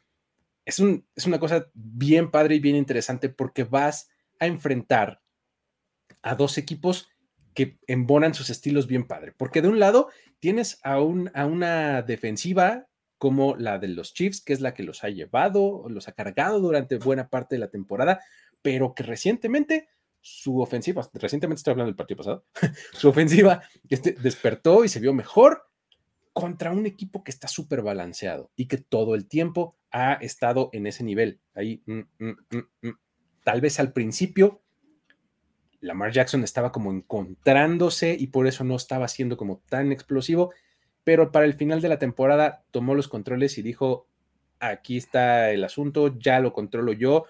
[0.65, 4.09] es, un, es una cosa bien padre y bien interesante porque vas
[4.41, 5.21] a enfrentar
[6.21, 7.07] a dos equipos
[7.53, 9.31] que embonan sus estilos bien padre.
[9.31, 10.09] Porque de un lado
[10.39, 14.83] tienes a, un, a una defensiva como la de los Chiefs, que es la que
[14.83, 18.19] los ha llevado, los ha cargado durante buena parte de la temporada,
[18.61, 19.87] pero que recientemente
[20.19, 22.45] su ofensiva, recientemente estoy hablando del partido pasado,
[22.91, 25.69] su ofensiva este, despertó y se vio mejor
[26.35, 30.85] contra un equipo que está súper balanceado y que todo el tiempo ha estado en
[30.85, 31.39] ese nivel.
[31.53, 32.35] Ahí, mm, mm,
[32.81, 32.89] mm,
[33.45, 34.61] tal vez al principio,
[35.79, 40.53] Lamar Jackson estaba como encontrándose y por eso no estaba siendo como tan explosivo,
[41.05, 44.09] pero para el final de la temporada tomó los controles y dijo,
[44.59, 47.27] aquí está el asunto, ya lo controlo yo,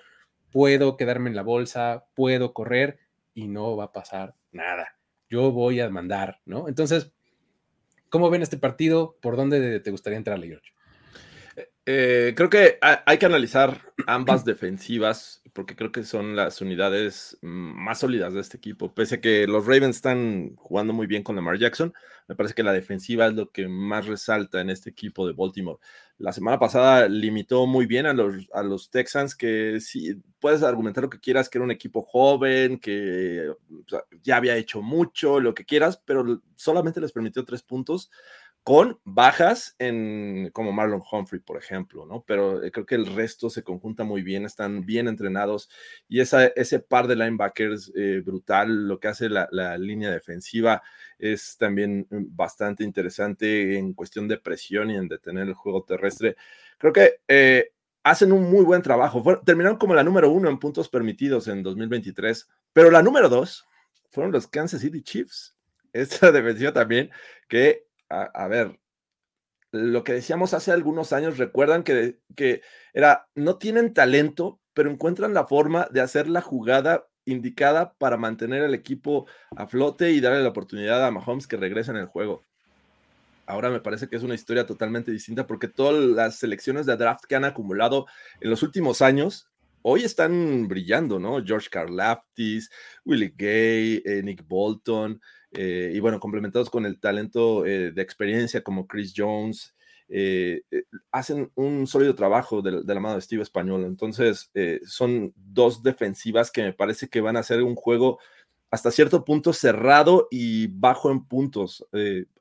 [0.50, 2.98] puedo quedarme en la bolsa, puedo correr
[3.36, 4.98] y no va a pasar nada.
[5.30, 6.68] Yo voy a mandar, ¿no?
[6.68, 7.15] Entonces,
[8.16, 9.18] ¿Cómo ven este partido?
[9.22, 10.72] ¿Por dónde te gustaría entrarle, George?
[11.86, 18.00] Eh, creo que hay que analizar ambas defensivas porque creo que son las unidades más
[18.00, 18.94] sólidas de este equipo.
[18.94, 21.94] Pese a que los Ravens están jugando muy bien con Lamar Jackson,
[22.28, 25.80] me parece que la defensiva es lo que más resalta en este equipo de Baltimore.
[26.18, 31.06] La semana pasada limitó muy bien a los, a los Texans, que sí, puedes argumentar
[31.06, 33.50] lo que quieras, que era un equipo joven, que
[34.24, 38.12] ya había hecho mucho, lo que quieras, pero solamente les permitió tres puntos
[38.66, 42.24] con bajas en como Marlon Humphrey, por ejemplo, ¿no?
[42.26, 45.70] Pero eh, creo que el resto se conjunta muy bien, están bien entrenados
[46.08, 50.82] y esa, ese par de linebackers eh, brutal, lo que hace la, línea defensiva
[51.20, 56.36] es también mm, bastante interesante en cuestión de presión y en detener el juego terrestre.
[56.80, 59.24] Creo que eh, hacen un muy buen trabajo.
[59.46, 63.68] terminaron como la número uno en puntos permitidos en 2023, pero la número dos
[64.10, 65.56] fueron los Kansas City Chiefs.
[65.94, 67.12] Esta defensiva también
[67.48, 68.80] que a, ver,
[69.72, 72.62] lo que decíamos hace algunos años, recuerdan que, que
[72.94, 78.64] era, no tienen talento, pero encuentran la forma de hacer la jugada indicada para mantener
[78.64, 79.26] al equipo
[79.56, 82.44] a flote y darle la oportunidad a Mahomes que regrese en el juego.
[83.48, 87.26] Ahora me parece que es una historia totalmente distinta porque todas las selecciones de draft
[87.26, 88.08] que han acumulado
[88.40, 89.50] en los últimos años
[89.88, 91.44] hoy están brillando, ¿no?
[91.46, 92.72] George Karlaftis,
[93.06, 95.22] Willie Gay, eh, Nick Bolton,
[95.52, 99.76] eh, y bueno, complementados con el talento eh, de experiencia como Chris Jones,
[101.12, 103.86] hacen un sólido trabajo de, la mano de Steve Español.
[103.86, 104.52] Entonces,
[104.86, 108.20] son dos defensivas que me parece que van a ser un juego
[108.70, 111.88] hasta cierto punto cerrado y bajo en puntos.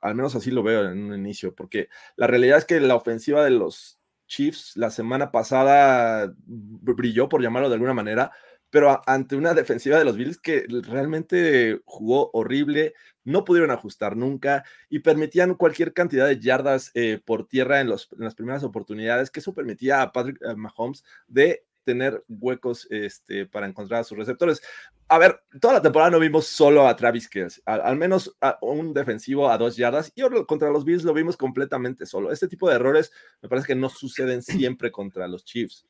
[0.01, 3.43] al menos así lo veo en un inicio, porque la realidad es que la ofensiva
[3.45, 8.33] de los Chiefs la semana pasada brilló, por llamarlo de alguna manera,
[8.71, 14.65] pero ante una defensiva de los Bills que realmente jugó horrible, no pudieron ajustar nunca
[14.89, 19.41] y permitían cualquier cantidad de yardas eh, por tierra en, los, las primeras oportunidades, que
[19.41, 24.63] eso permitía a Patrick Mahomes de tener huecos este, para encontrar a sus receptores.
[25.09, 29.51] A ver, toda la temporada no vimos solo a Travis Kelce, al, menos un defensivo
[29.51, 32.33] a dos yardas, y contra los Bills lo vimos completamente solo.
[32.33, 33.13] Este tipo de errores
[33.43, 35.87] me parece que no suceden siempre contra los Chiefs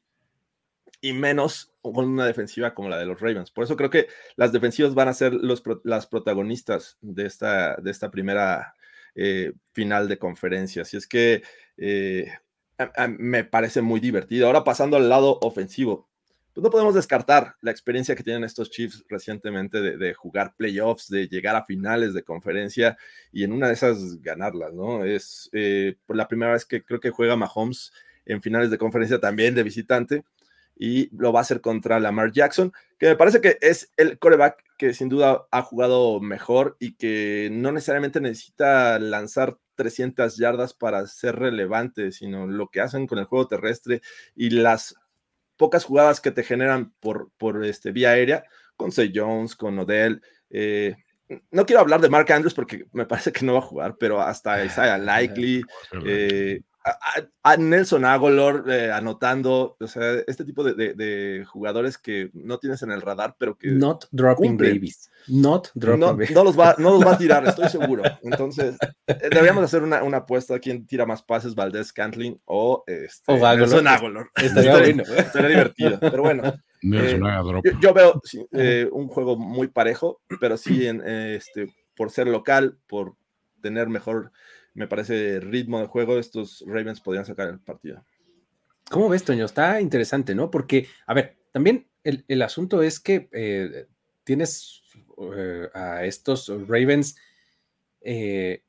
[1.00, 3.50] y menos con una defensiva como la de los Ravens.
[3.50, 7.90] Por eso creo que las defensivas van a ser los, las protagonistas de esta, de
[7.90, 8.74] esta primera
[9.14, 10.82] eh, final de conferencia.
[10.82, 11.42] Así es que
[11.76, 12.32] eh,
[13.18, 14.46] me parece muy divertido.
[14.46, 16.08] Ahora pasando al lado ofensivo,
[16.54, 21.26] pues no podemos descartar la experiencia que tienen estos Chiefs recientemente de, jugar playoffs, de
[21.26, 22.96] llegar a finales de conferencia
[23.32, 25.04] y en una de esas ganarlas, ¿no?
[25.04, 27.92] Es eh, por la primera vez que creo que juega Mahomes
[28.24, 30.24] en finales de conferencia también de visitante
[30.76, 34.62] y lo va a hacer contra Lamar Jackson, que me parece que es el coreback
[34.78, 41.06] que sin duda ha jugado mejor y que no necesariamente necesita lanzar 300 yardas para
[41.06, 44.02] ser relevante, sino lo que hacen con el juego terrestre
[44.34, 44.94] y las
[45.56, 48.44] pocas jugadas que te generan por, por este, vía aérea,
[48.76, 50.20] con Say Jones, con Odell,
[50.50, 50.96] eh,
[51.50, 54.20] no quiero hablar de Mark Andrews porque me parece que no va a jugar, pero
[54.20, 55.62] hasta Isaiah Likely,
[56.06, 56.60] eh,
[57.42, 62.90] a, Nelson Agolor eh, anotando, o sea, este tipo de, jugadores que no tienes en
[62.90, 63.70] el radar, pero que.
[63.70, 65.10] Not dropping babies.
[65.28, 66.30] Not dropping no, babies.
[66.32, 68.02] No los, va, no los va a tirar, estoy seguro.
[68.22, 68.76] Entonces,
[69.06, 73.88] eh, deberíamos hacer una, una apuesta: quién tira más pases, Valdés Cantling o, este, Nelson
[73.88, 74.30] Agolor.
[74.36, 75.02] Estaría, bueno.
[75.16, 76.54] Estaría divertido, pero bueno.
[76.92, 77.18] Eh,
[77.80, 78.20] yo, veo
[78.92, 83.14] un juego muy parejo, pero sí en, este, por ser local, por
[83.62, 84.32] tener mejor
[84.74, 88.04] me parece, ritmo de juego, estos Ravens podrían sacar el partido.
[88.90, 89.44] ¿Cómo ves, Toño?
[89.44, 90.50] Está interesante, ¿no?
[90.50, 93.86] Porque, a ver, también el, asunto es que eh,
[94.24, 94.82] tienes
[95.36, 97.16] eh, a estos Ravens
[98.00, 98.62] eh,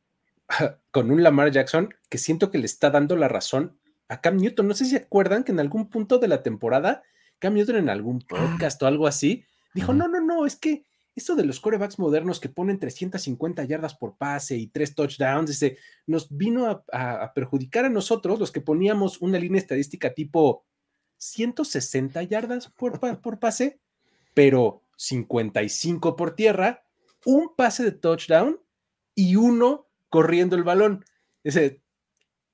[0.91, 3.77] con un Lamar Jackson que siento que le está dando la razón
[4.07, 4.67] a Cam Newton.
[4.67, 7.03] No sé si acuerdan que en algún punto de la temporada,
[7.39, 9.43] Cam Newton en algún podcast o algo así,
[9.73, 10.85] dijo, no, no, no, es que
[11.15, 15.77] esto de los corebacks modernos que ponen 350 yardas por pase y tres touchdowns, dice,
[16.05, 20.65] nos vino a, perjudicar a nosotros, los que poníamos una línea estadística tipo
[21.17, 23.79] 160 yardas por, por pase,
[24.33, 26.83] pero 55 por tierra,
[27.25, 28.59] un pase de touchdown
[29.15, 31.05] y uno corriendo el balón.
[31.43, 31.81] Dice,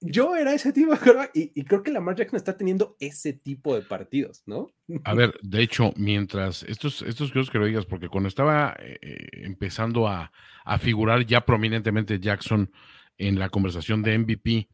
[0.02, 3.76] yo era ese tipo de y, y, creo que Lamar Jackson está teniendo ese tipo
[3.76, 4.72] de partidos, ¿no?
[5.04, 9.28] A ver, de hecho, mientras estos, estos que lo digas, porque cuando estaba eh, eh,
[9.44, 10.32] empezando a,
[10.80, 12.72] figurar ya prominentemente Jackson
[13.18, 14.70] en la conversación de MVP,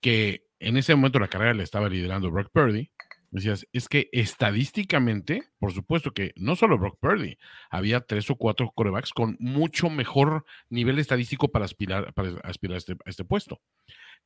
[0.00, 2.90] que en ese momento la carrera le estaba liderando Brock Purdy,
[3.30, 7.38] decías, es que estadísticamente, por supuesto que no solo Brock Purdy,
[7.70, 12.92] había tres o cuatro corebacks con mucho mejor nivel estadístico para aspirar, para aspirar este,
[12.92, 13.60] a este puesto.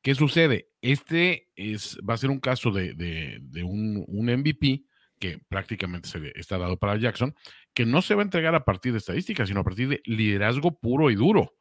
[0.01, 0.69] ¿Qué sucede?
[0.81, 4.83] Este es, va a ser un caso de, un, MVP
[5.19, 7.33] que prácticamente se está dado para Jackson,
[7.73, 10.77] que no se va a entregar a partir de estadísticas, sino a partir de liderazgo
[10.79, 11.53] puro y duro.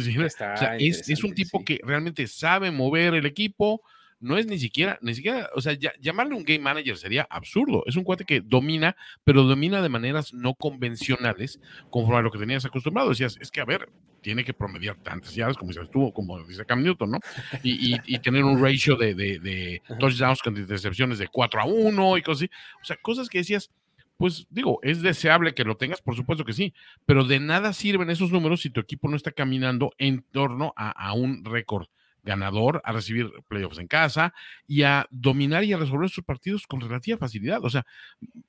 [0.79, 3.83] es, un tipo que realmente sabe mover el equipo,
[4.21, 7.83] no es ni siquiera, ni siquiera, o sea, llamarle un game manager sería absurdo.
[7.87, 11.61] Es un cuate que domina, pero domina de maneras no convencionales,
[11.91, 13.11] conforme a lo que tenías acostumbrado.
[13.11, 13.89] Decías, es que a ver,
[14.23, 17.19] tiene que promediar tantas yardas como dices tú, como dice Cam Newton, ¿no?
[17.63, 22.19] Y, y, tener un ratio de, de, de touchdowns con intercepciones de 4 a 1
[22.19, 22.51] y cosas así.
[22.83, 23.71] O sea, cosas que decías,
[24.17, 28.11] pues digo, es deseable que lo tengas, por supuesto que sí, pero de nada sirven
[28.11, 31.87] esos números si tu equipo no está caminando en torno a, a un récord
[32.27, 34.35] ganador, a recibir playoffs en casa
[34.67, 37.65] y a dominar y a resolver sus partidos con relativa facilidad.
[37.65, 37.87] O sea,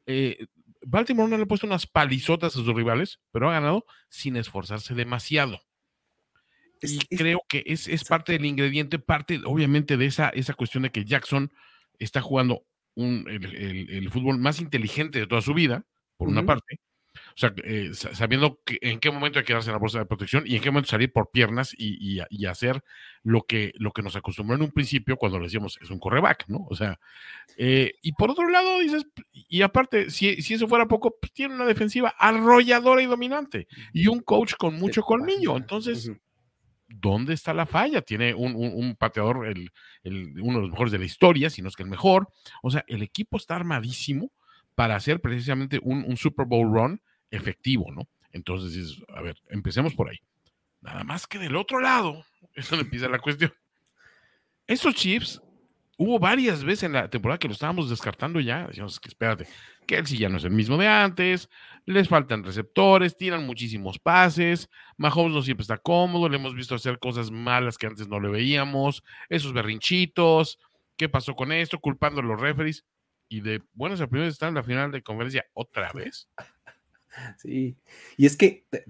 [0.06, 0.48] eh,
[0.82, 4.94] Baltimore no le ha puesto unas palizotas a sus rivales, pero ha ganado sin esforzarse
[4.94, 5.62] demasiado.
[6.82, 10.92] Y creo que es, es, parte del ingrediente, parte obviamente de esa, esa cuestión de
[10.92, 11.52] que Jackson
[11.98, 12.64] está jugando
[12.94, 15.86] un, el, fútbol más inteligente de toda su vida,
[16.18, 16.80] por una parte,
[17.40, 20.62] sea, eh, sabiendo en qué momento hay que darse la bolsa de protección y en
[20.62, 22.84] qué momento salir por piernas y, hacer
[23.22, 26.46] lo que, lo que nos acostumbró en un principio cuando le decíamos es un correback,
[26.48, 26.66] ¿no?
[26.68, 27.00] O sea,
[27.56, 31.54] eh, y por otro lado dices, y aparte, si, si eso fuera poco, pues tiene
[31.54, 35.58] una defensiva arrolladora y dominante y un coach con mucho colmillo.
[35.58, 36.12] Entonces,
[36.88, 38.02] ¿dónde está la falla?
[38.02, 39.70] Tiene un, pateador, el,
[40.42, 42.30] uno de los mejores de la historia, si no es que el mejor.
[42.64, 44.32] O sea, el equipo está armadísimo
[44.74, 47.00] para hacer precisamente un, un Super Bowl run
[47.32, 48.08] efectivo, ¿no?
[48.32, 50.20] Entonces, a ver, empecemos por ahí.
[50.82, 52.24] Nada más que del otro lado,
[52.54, 53.54] eso empieza la cuestión.
[54.68, 55.42] Esos chips,
[55.98, 58.68] hubo varias veces en la temporada que lo estábamos descartando ya.
[58.68, 59.48] Decíamos que espérate,
[59.88, 61.50] Kelsey ya no es el mismo de antes,
[61.86, 67.00] les faltan receptores, tiran muchísimos pases, Mahomes no siempre está cómodo, le hemos visto hacer
[67.00, 70.60] cosas malas que antes no le veíamos, esos berrinchitos,
[70.98, 71.80] ¿qué pasó con esto?
[71.80, 72.86] Culpando a los referees.
[73.30, 76.30] Y de buenas a primeras están en la final de conferencia otra vez.
[77.38, 77.76] Sí,
[78.18, 78.86] y es que eh,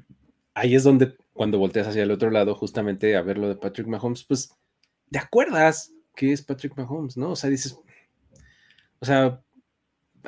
[0.54, 3.88] ahí es donde cuando volteas hacia el otro lado, justamente a ver lo de Patrick
[3.88, 4.56] Mahomes, pues
[5.10, 7.32] te acuerdas que es Patrick Mahomes, ¿no?
[7.32, 7.78] O sea, dices,
[9.00, 9.42] o sea,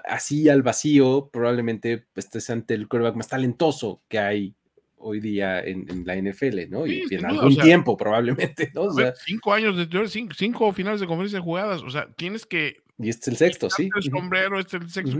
[0.06, 4.56] así al vacío, probablemente estés ante el quarterback más talentoso que hay
[4.98, 6.86] hoy día en, la NFL, ¿no?
[6.86, 8.90] y en algún tiempo, probablemente, ¿no?
[9.26, 13.32] cinco años de cinco, cinco finales de conferencia jugadas, o sea, tienes que y este
[13.32, 13.90] es el sexto, sí.
[13.96, 15.18] El sombrero, este es el sexto.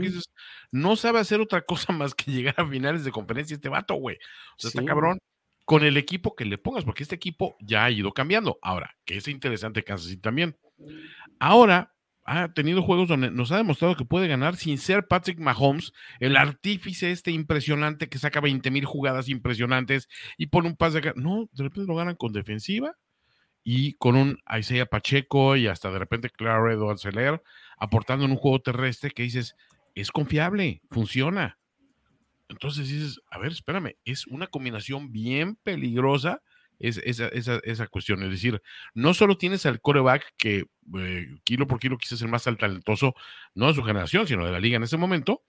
[0.70, 4.16] no sabe hacer otra cosa más que llegar a finales de conferencia este vato, güey.
[4.16, 5.18] O sea, está cabrón
[5.64, 8.58] con el equipo que le pongas, porque este equipo ya ha ido cambiando.
[8.60, 10.58] Ahora, que es interesante Kansas City también.
[11.38, 15.92] Ahora ha tenido juegos donde nos ha demostrado que puede ganar sin ser Patrick Mahomes,
[16.18, 21.12] el artífice este impresionante que saca 20 mil jugadas impresionantes y pone un pase de...
[21.16, 22.94] No, de repente lo ganan con defensiva
[23.62, 27.06] y con un Isaiah Pacheco y hasta de repente Claro Edwards
[27.78, 29.56] aportando en un juego terrestre que dices,
[29.94, 31.58] es confiable, funciona.
[32.48, 36.42] Entonces dices, a ver, espérame, es una combinación bien peligrosa
[36.80, 38.22] es, esa, esa, cuestión.
[38.22, 38.60] Es decir,
[38.94, 40.64] no solo tienes al coreback que
[40.98, 43.14] eh, kilo por kilo quizás el más talentoso,
[43.54, 45.42] no de su generación, sino de la liga en ese momento,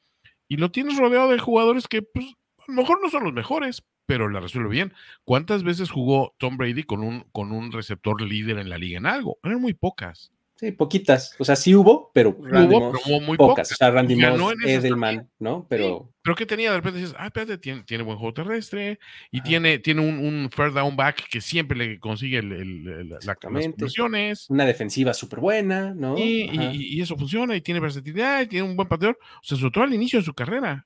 [0.47, 2.25] y lo tienes rodeado de jugadores que pues,
[2.59, 4.93] a lo mejor no son los mejores, pero la resuelve bien.
[5.23, 9.05] ¿Cuántas veces jugó Tom Brady con un, con un receptor líder en la liga en
[9.05, 9.37] algo?
[9.41, 10.33] Eran muy pocas.
[10.55, 11.33] Sí, poquitas.
[11.39, 13.71] O sea, sí hubo, pero hubo, muy pocas.
[13.71, 15.65] O sea, Randy Moss, Edelman, ¿no?
[15.69, 16.13] Pero.
[16.21, 16.71] pero ¿qué tenía?
[16.71, 18.99] De repente dices, ah, espérate, tiene, tiene buen juego terrestre
[19.31, 23.37] y tiene, tiene un, un fair down back que siempre le consigue el, el, las
[23.37, 24.49] conclusiones.
[24.49, 26.17] Una defensiva súper buena, ¿no?
[26.17, 29.17] Y, y, eso funciona y tiene versatilidad y tiene un buen pateador.
[29.37, 30.85] O sea, sobre todo al inicio de su carrera.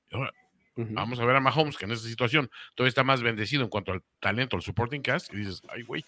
[0.76, 3.92] Vamos a ver a Mahomes, que en esa situación todavía está más bendecido en cuanto
[3.92, 6.04] al talento, al supporting cast, y dices, ay, güey,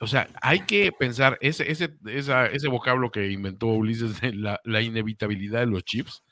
[0.00, 5.60] o sea, hay que pensar ese, ese, ese vocablo que inventó Ulises de la, inevitabilidad
[5.60, 6.22] de los chips.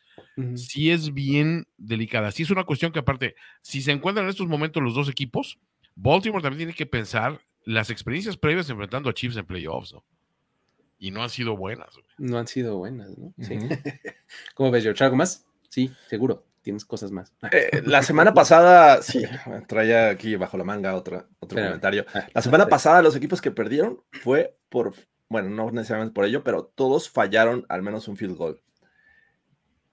[0.57, 2.31] Sí es bien delicada.
[2.31, 5.59] Sí es una cuestión que aparte, si se encuentran en estos momentos los dos equipos,
[5.95, 10.05] Baltimore también tiene que pensar las experiencias previas enfrentando a Chiefs en playoffs, ¿no?
[10.99, 11.89] Y no han sido buenas.
[12.19, 13.33] No han sido buenas, ¿no?
[13.41, 13.59] Sí.
[14.55, 15.03] ¿Cómo ves, George?
[15.03, 15.47] ¿Algo más?
[15.69, 17.33] Sí, seguro tienes cosas más.
[17.53, 19.23] Eh, la semana pasada, sí,
[19.69, 22.05] traía aquí bajo la manga otra, otro comentario.
[22.13, 24.95] Ah, la semana pasada los equipos que perdieron fue por,
[25.29, 28.61] bueno, no necesariamente por ello, pero todos fallaron al menos un field goal.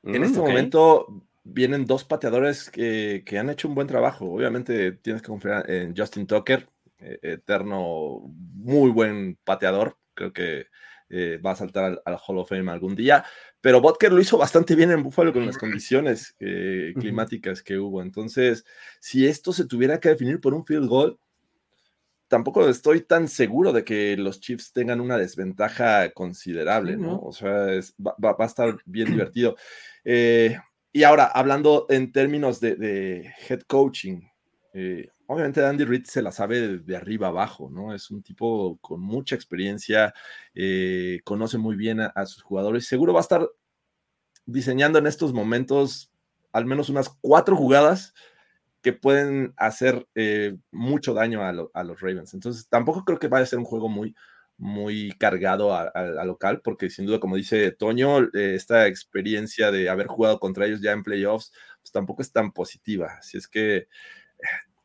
[0.03, 4.25] en mm, este momento vienen dos pateadores que, han hecho un buen trabajo.
[4.25, 6.67] Obviamente tienes que confiar en Justin Tucker,
[6.99, 9.97] eh, eterno, muy buen pateador.
[10.13, 10.67] Creo que
[11.11, 13.25] eh, va a saltar al, Hall of Fame algún día.
[13.59, 18.01] Pero Butker lo hizo bastante bien en Buffalo con las condiciones eh, climáticas que hubo.
[18.01, 18.65] Entonces,
[18.99, 21.19] si esto se tuviera que definir por un field goal,
[22.27, 27.19] tampoco estoy tan seguro de que los Chiefs tengan una desventaja considerable, ¿no?
[27.19, 29.57] O sea, va, a estar bien divertido.
[30.05, 30.57] Eh,
[30.93, 34.21] y ahora, hablando en términos de, head coaching,
[35.31, 37.93] obviamente Andy Reid se la sabe de, arriba abajo, ¿no?
[37.93, 40.13] Es un tipo con mucha experiencia,
[40.53, 42.85] eh, conoce muy bien a, sus jugadores.
[42.85, 43.49] Seguro va a estar
[44.45, 46.11] diseñando en estos momentos
[46.51, 48.13] al menos unas cuatro jugadas
[48.81, 52.33] que pueden hacer eh, mucho daño a, los Ravens.
[52.33, 54.15] Entonces, tampoco creo que vaya a ser un juego muy,
[54.57, 60.07] muy cargado a, local, porque sin duda, como dice Toño, eh, esta experiencia de haber
[60.07, 63.15] jugado contra ellos ya en playoffs, pues tampoco es tan positiva.
[63.19, 63.87] Así es que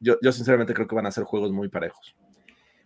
[0.01, 2.17] yo, sinceramente creo que van a ser juegos muy parejos.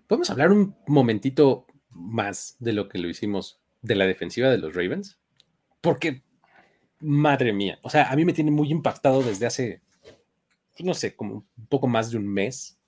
[0.06, 4.74] ¿Podemos hablar un momentito más de lo que lo hicimos de la defensiva de los
[4.74, 5.18] Ravens?
[5.80, 6.22] Porque,
[6.98, 9.82] madre mía, o sea, a mí me tiene muy impactado desde hace,
[10.78, 12.78] no sé, como un poco más de un mes,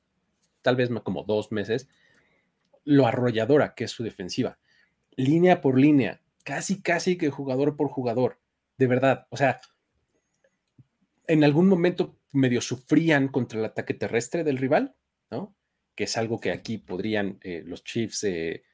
[0.63, 1.89] tal vez como dos meses,
[2.85, 4.59] lo arrolladora que es su defensiva.
[5.17, 8.39] Línea por línea, casi, casi que jugador por jugador.
[8.79, 9.61] De verdad, o sea,
[11.27, 14.97] en algún momento medio sufrían contra el ataque terrestre del rival,
[15.31, 15.55] ¿no?
[15.95, 18.65] Que es algo que aquí podrían eh, los Chiefs eh,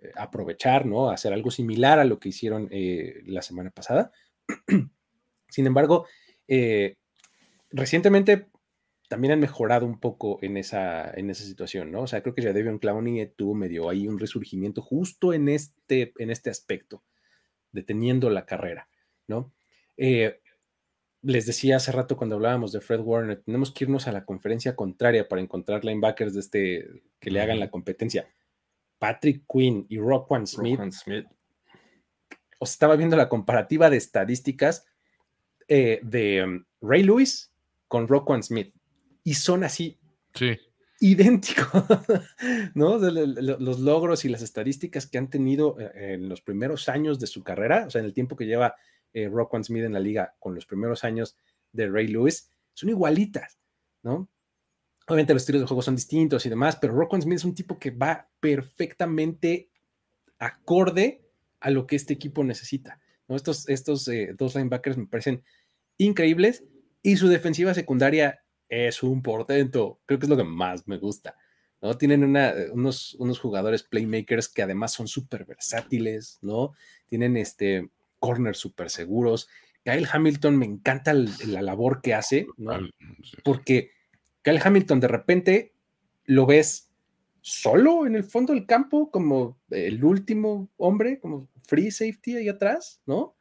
[0.00, 1.10] eh, aprovechar, ¿no?
[1.10, 4.10] Hacer algo similar a lo que hicieron la semana pasada.
[5.48, 6.06] Sin embargo,
[7.70, 8.48] recientemente
[9.08, 12.02] también han mejorado un poco en esa, en esa situación, ¿no?
[12.02, 16.14] O sea, creo que ya Devion Clowney tuvo medio ahí un resurgimiento justo en este,
[16.16, 17.04] en este aspecto,
[17.72, 18.88] deteniendo la carrera,
[19.28, 19.52] ¿no?
[21.22, 24.74] Les decía hace rato cuando hablábamos de Fred Warner, tenemos que irnos a la conferencia
[24.74, 28.28] contraria para encontrar linebackers de este que le hagan la competencia.
[28.98, 30.80] Patrick Quinn y Rockwan Smith.
[30.90, 31.26] Smith.
[32.58, 34.84] Os estaba viendo la comparativa de estadísticas
[35.68, 37.52] eh, de um, Ray Lewis
[37.88, 38.74] con Rockwan Smith
[39.24, 39.98] y son así.
[41.00, 41.84] Idénticos,
[42.74, 42.98] ¿no?
[42.98, 47.42] Los logros y las estadísticas que han tenido eh, en los primeros años de su
[47.42, 48.76] carrera, o sea, en el tiempo que lleva
[49.12, 51.36] eh, Rock Smith en la liga con los primeros años
[51.72, 53.58] de Ray Lewis, son igualitas,
[54.02, 54.28] ¿no?
[55.06, 57.78] Obviamente los estilos de juego son distintos y demás, pero Rock Smith es un tipo
[57.78, 59.68] que va perfectamente
[60.38, 61.24] acorde
[61.60, 63.00] a lo que este equipo necesita.
[63.28, 63.36] ¿no?
[63.36, 65.42] Estos, estos eh, dos linebackers me parecen
[65.98, 66.64] increíbles
[67.02, 70.00] y su defensiva secundaria es un portento.
[70.06, 71.36] Creo que es lo que más me gusta.
[71.80, 71.96] ¿no?
[71.98, 76.72] Tienen unos, unos jugadores playmakers que además son súper versátiles, ¿no?
[77.06, 77.90] Tienen este,
[78.22, 79.48] corners súper seguros.
[79.82, 82.88] Kyle Hamilton me encanta la labor que hace, ¿no?
[83.42, 83.90] Porque
[84.42, 85.74] Kyle Hamilton de repente
[86.24, 86.92] lo ves
[87.40, 93.02] solo en el fondo del campo, como el último hombre, como free safety ahí atrás,
[93.06, 93.36] ¿no?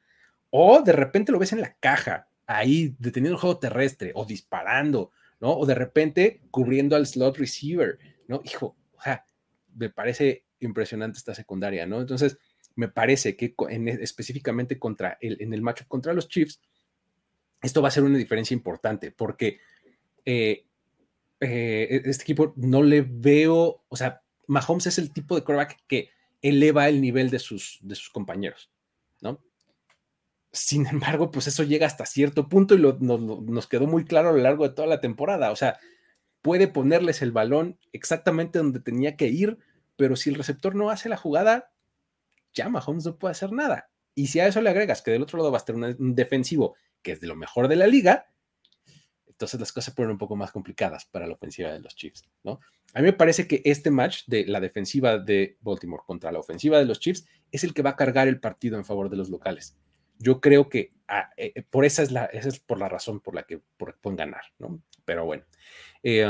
[0.49, 5.11] O de repente lo ves en la caja, ahí deteniendo el juego terrestre, o disparando,
[5.39, 5.51] ¿no?
[5.55, 8.41] O de repente cubriendo al slot receiver, ¿no?
[8.43, 9.23] Hijo, o sea,
[9.75, 12.01] me parece impresionante esta secundaria, ¿no?
[12.01, 12.39] Entonces,
[12.75, 16.59] me parece que en, e, específicamente contra el, en el match contra los Chiefs,
[17.61, 19.59] esto va a ser una diferencia importante porque
[20.25, 20.65] eh,
[21.39, 26.09] eh, este equipo no le veo, o sea, Mahomes es el tipo de quarterback que
[26.41, 28.71] eleva el nivel de sus, de sus compañeros,
[29.21, 29.39] ¿no?
[30.51, 34.39] Sin embargo, pues eso llega hasta cierto punto y nos quedó muy claro a lo
[34.39, 35.51] largo de toda la temporada.
[35.51, 35.79] O sea,
[36.41, 39.57] puede ponerles el balón exactamente donde tenía que ir,
[39.95, 41.70] pero si el receptor no hace la jugada,
[42.53, 43.89] ya Mahomes no puede hacer nada.
[44.13, 46.75] Y si a eso le agregas que del otro lado va a estar un defensivo
[47.01, 48.31] que es de lo mejor de la liga,
[49.25, 52.29] entonces las cosas se ponen un poco más complicadas para la ofensiva de los Chiefs,
[52.43, 52.59] ¿no?
[52.93, 56.77] A mí me parece que este match de la defensiva de Baltimore contra la ofensiva
[56.77, 59.29] de los Chiefs es el que va a cargar el partido en favor de los
[59.29, 59.77] locales.
[60.19, 63.33] Yo creo que ah, eh, por esa es, la, esa es por la razón por
[63.33, 64.83] la que pueden ganar, ¿no?
[65.05, 65.43] Pero bueno.
[66.03, 66.25] Eh,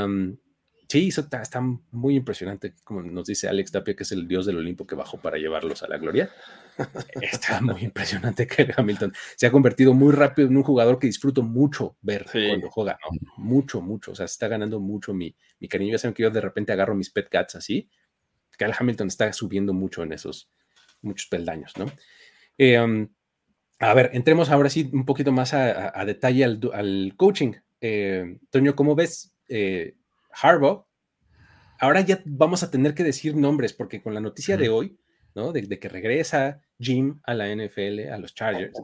[0.92, 4.58] Sí, eso está, muy impresionante, como nos dice Alex Tapia, que es el dios del
[4.58, 6.28] Olimpo que bajó para llevarlos a la gloria.
[7.22, 11.42] está muy impresionante que Hamilton se ha convertido muy rápido en un jugador que disfruto
[11.42, 12.98] mucho ver cuando juega,
[13.38, 14.12] Mucho, mucho.
[14.12, 15.92] O sea, se está ganando mucho mi, mi cariño.
[15.92, 17.88] Ya saben que yo de repente agarro mis pet cats así.
[18.58, 20.50] Que Hamilton está subiendo mucho en esos
[21.00, 21.86] muchos peldaños, ¿no?
[22.58, 23.08] Eh, um,
[23.78, 27.54] a ver, entremos ahora sí un poquito más a, detalle al, coaching.
[27.80, 29.34] Eh, Toño, ¿cómo ves?
[29.48, 29.94] Eh,
[30.32, 30.86] Harbaugh,
[31.78, 34.98] ahora ya vamos a tener que decir nombres, porque con la noticia de hoy,
[35.34, 35.52] ¿no?
[35.52, 38.74] De, que regresa Jim a la NFL, a los Chargers,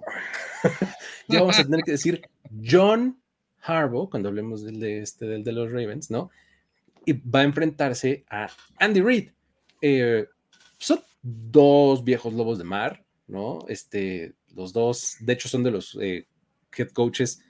[1.28, 2.22] ya vamos a tener que decir
[2.64, 3.20] John
[3.62, 6.30] Harbaugh, cuando hablemos del de, este, del de los Ravens, ¿no?
[7.04, 9.30] Y va a enfrentarse a Andy Reid.
[9.80, 10.26] Eh,
[10.78, 13.60] son dos viejos lobos de mar, ¿no?
[13.68, 16.26] Este, los dos, de hecho, son de los eh,
[16.76, 17.42] head coaches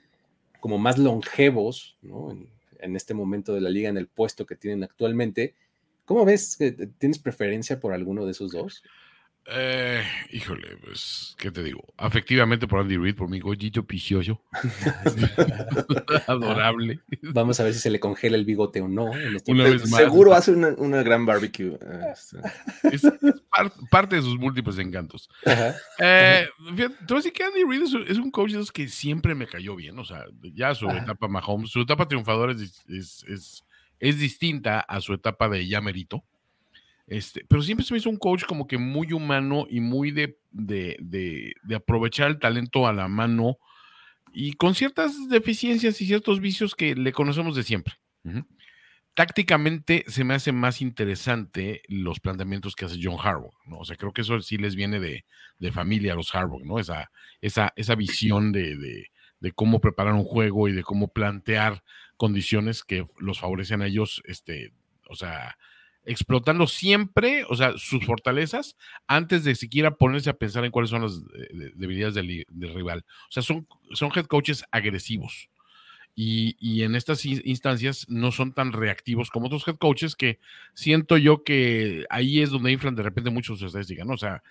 [0.59, 2.31] como más longevos, ¿no?
[2.31, 2.49] en
[2.79, 5.55] este momento de la liga en el puesto que tienen actualmente.
[6.05, 6.57] ¿Cómo ves?
[6.97, 8.83] ¿Tienes preferencia por alguno de esos dos?
[9.51, 11.83] Eh, híjole, pues, ¿qué te digo?
[11.97, 14.41] Afectivamente por Andy Reid, por mi gollito picioso.
[16.27, 16.99] Adorable.
[17.33, 19.11] Vamos a ver si se le congela el bigote o no.
[19.15, 21.79] Este seguro hace una, gran barbecue.
[21.81, 22.13] Eh,
[22.91, 23.07] es,
[23.89, 25.29] parte de sus múltiples encantos.
[25.97, 29.75] Eh, te voy a decir que Andy Reid es, un coach que siempre me cayó
[29.75, 29.97] bien.
[29.97, 33.65] O sea, ya su etapa Mahomes, su etapa triunfadora es, es,
[33.99, 36.23] es distinta a su etapa de ya merito.
[37.09, 40.37] Este, pero siempre se me hizo un coach como que muy humano y muy de,
[40.51, 43.57] de, aprovechar el talento a la mano
[44.31, 47.95] y con ciertas deficiencias y ciertos vicios que le conocemos de siempre.
[49.15, 53.79] Tácticamente se me hace más interesante los planteamientos que hace John Harbaugh, ¿no?
[53.79, 55.25] O sea, creo que eso sí les viene de,
[55.71, 56.77] familia a los Harbaugh, ¿no?
[56.77, 57.09] Esa,
[57.41, 58.77] esa, esa visión de,
[59.39, 61.83] de, cómo preparar un juego y de cómo plantear
[62.17, 64.73] condiciones que los favorecen a ellos, este,
[65.09, 65.57] o sea,
[66.09, 68.75] explotando siempre, o sea, sus fortalezas,
[69.07, 73.05] antes de siquiera ponerse a pensar en cuáles son las eh, debilidades del, rival.
[73.29, 75.49] O sea, son, son head coaches agresivos.
[76.15, 80.39] Y, en estas instancias no son tan reactivos como otros head coaches que
[80.73, 84.15] siento yo que ahí es donde inflan de repente mucho sus estadísticas, ¿no?
[84.15, 84.41] O sea,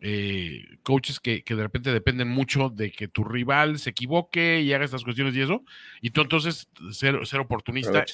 [0.00, 4.84] eh, coaches que, de repente dependen mucho de que tu rival se equivoque y haga
[4.84, 5.64] estas cuestiones y eso,
[6.02, 8.04] y tú entonces ser, ser oportunista.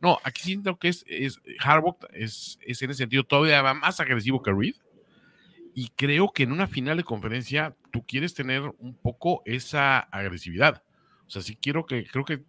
[0.00, 0.18] ¿no?
[0.24, 4.52] aquí siento que es, es Harbaugh es, es, en ese sentido todavía más agresivo que
[4.52, 4.74] Reed.
[5.78, 10.82] Y creo que en una final de conferencia tú quieres tener un poco esa agresividad.
[11.26, 12.42] O sea, sí quiero que, creo que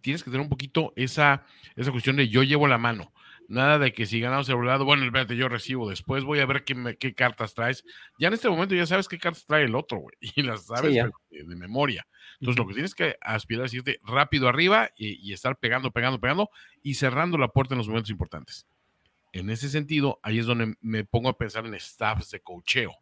[0.00, 1.46] tienes que tener un poquito esa,
[1.76, 3.13] esa cuestión de yo llevo la mano
[3.48, 6.64] Nada de que si ganamos el volado, bueno, espérate, yo recibo después, voy a ver
[6.64, 7.84] qué, qué, cartas traes.
[8.18, 10.94] Ya en este momento ya sabes qué cartas trae el otro, güey, y las sabes
[10.94, 12.06] de, memoria.
[12.40, 16.50] Entonces, lo que tienes que aspirar es irte rápido arriba y, estar pegando, pegando, pegando
[16.82, 18.66] y cerrando la puerta en los momentos importantes.
[19.32, 22.96] En ese sentido, ahí es donde me pongo a pensar en staffs de cocheo.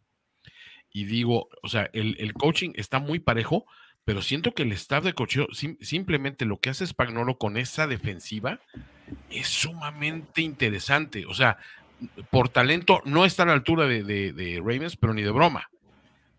[0.91, 3.65] Y digo, o sea, el, el coaching está muy parejo,
[4.05, 5.47] pero siento que el staff de cocheo,
[5.79, 8.59] simplemente lo que hace Spagnolo con esa defensiva
[9.29, 11.25] es sumamente interesante.
[11.25, 11.57] O sea,
[12.29, 15.69] por talento no está a la altura de, de, Ravens, pero ni de broma.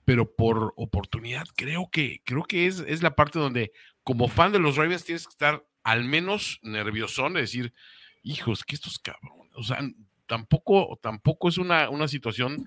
[0.04, 4.58] Pero por oportunidad, creo que, creo que es, es la parte donde, como fan de
[4.58, 7.72] los Ravens, tienes que estar al menos nerviosón de decir,
[8.22, 9.52] hijos, que estos cabrones.
[9.54, 9.78] O sea,
[10.26, 12.66] tampoco, tampoco es una, una situación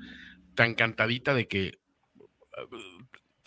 [0.56, 1.80] tan cantadita de que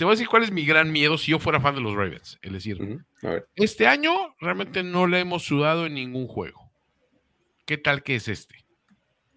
[0.00, 1.94] te voy a decir cuál es mi gran miedo si yo fuera fan de los
[1.94, 2.38] Ravens.
[2.40, 3.04] Es decir,
[3.54, 6.72] este año realmente no le hemos sudado en ningún juego.
[7.66, 8.64] ¿Qué tal que es este?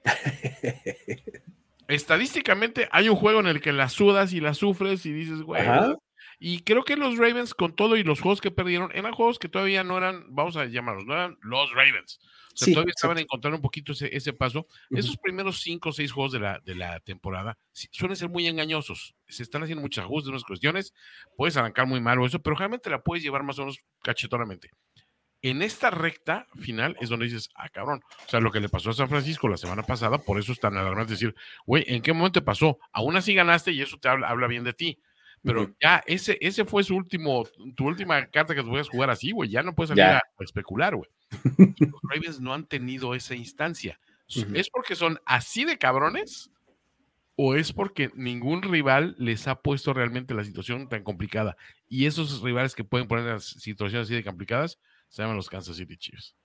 [1.89, 5.67] Estadísticamente hay un juego en el que la sudas y la sufres y dices, güey.
[6.45, 9.47] Y creo que los Ravens, con todo y los juegos que perdieron, eran juegos que
[9.47, 12.19] todavía no eran, vamos a llamarlos, no eran los Ravens.
[12.21, 14.67] O sea, todavía estaban encontrando un poquito ese, paso.
[14.89, 17.57] Esos primeros cinco o seis juegos de la, de la temporada
[17.91, 19.15] suelen ser muy engañosos.
[19.25, 20.93] Se están haciendo muchos ajustes, unas cuestiones.
[21.37, 24.69] Puedes arrancar muy mal o eso, pero realmente la puedes llevar más o menos cachetonamente.
[25.41, 28.01] en esta recta final es donde dices, ah, cabrón.
[28.25, 30.59] O sea, lo que le pasó a San Francisco la semana pasada, por eso es
[30.59, 31.33] tan alarmante decir,
[31.65, 32.79] güey, ¿en qué momento pasó?
[32.91, 34.99] Aún así ganaste y eso te habla, habla bien de ti.
[35.43, 39.31] Pero ya ese, ese fue su último, tu última carta que te puedes jugar así,
[39.31, 39.49] güey.
[39.49, 41.09] Ya no puedes salir a especular, güey.
[41.57, 43.99] Los Ravens no han tenido esa instancia.
[44.53, 46.49] ¿Es porque son así de cabrones?
[47.35, 51.57] ¿O es porque ningún rival les ha puesto realmente la situación tan complicada?
[51.89, 54.79] Y esos rivales que pueden poner las situaciones así de complicadas
[55.09, 56.35] se llaman los Kansas City Chiefs.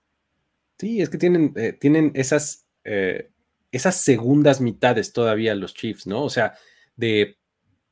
[0.78, 3.30] Sí, es que tienen, eh, tienen esas, eh,
[3.70, 6.22] esas segundas mitades todavía los Chiefs, ¿no?
[6.22, 6.55] O sea,
[6.96, 7.38] de,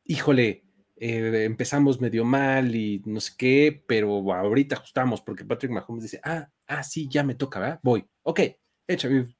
[0.05, 0.66] híjole,
[0.99, 6.21] eh, empezamos medio mal y no sé qué, pero ahorita ajustamos porque Patrick Mahomes dice,
[6.25, 7.81] ah, ah, sí, ya me toca, ¿verdad?
[7.83, 8.41] Voy, ok,
[8.87, 9.37] échame.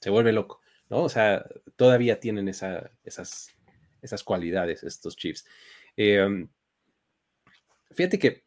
[0.00, 0.60] Se vuelve loco,
[0.90, 1.04] ¿no?
[1.04, 1.46] O sea,
[1.76, 3.48] todavía tienen esa, esas,
[4.02, 5.46] esas cualidades estos Chiefs.
[5.96, 6.48] Em,
[7.92, 8.44] fíjate que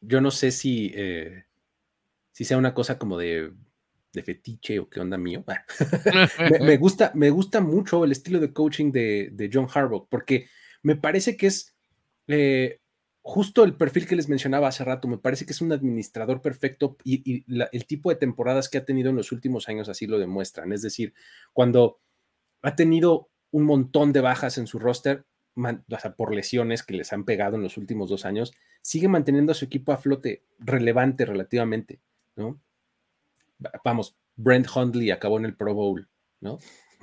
[0.00, 1.44] yo no sé si, eh,
[2.32, 3.52] si sea una cosa como de,
[4.24, 5.44] fetiche o qué onda mío.
[6.62, 10.48] me, gusta, me gusta mucho el estilo de coaching de, de John Harbaugh porque
[10.82, 11.76] me parece que es
[12.28, 12.80] eh,
[13.22, 16.96] justo el perfil que les mencionaba hace rato, me parece que es un administrador perfecto
[17.04, 20.72] y, el tipo de temporadas que ha tenido en los últimos años así lo demuestran.
[20.72, 21.12] Es decir,
[21.52, 22.00] cuando
[22.62, 25.24] ha tenido un montón de bajas en su roster,
[25.56, 28.52] o sea, por lesiones que les han pegado en los últimos dos años,
[28.82, 32.00] sigue manteniendo a su equipo a flote relevante relativamente,
[32.36, 32.60] ¿no?
[33.84, 36.08] Vamos, Brent Hundley acabó en el Pro Bowl,
[36.40, 36.58] ¿no?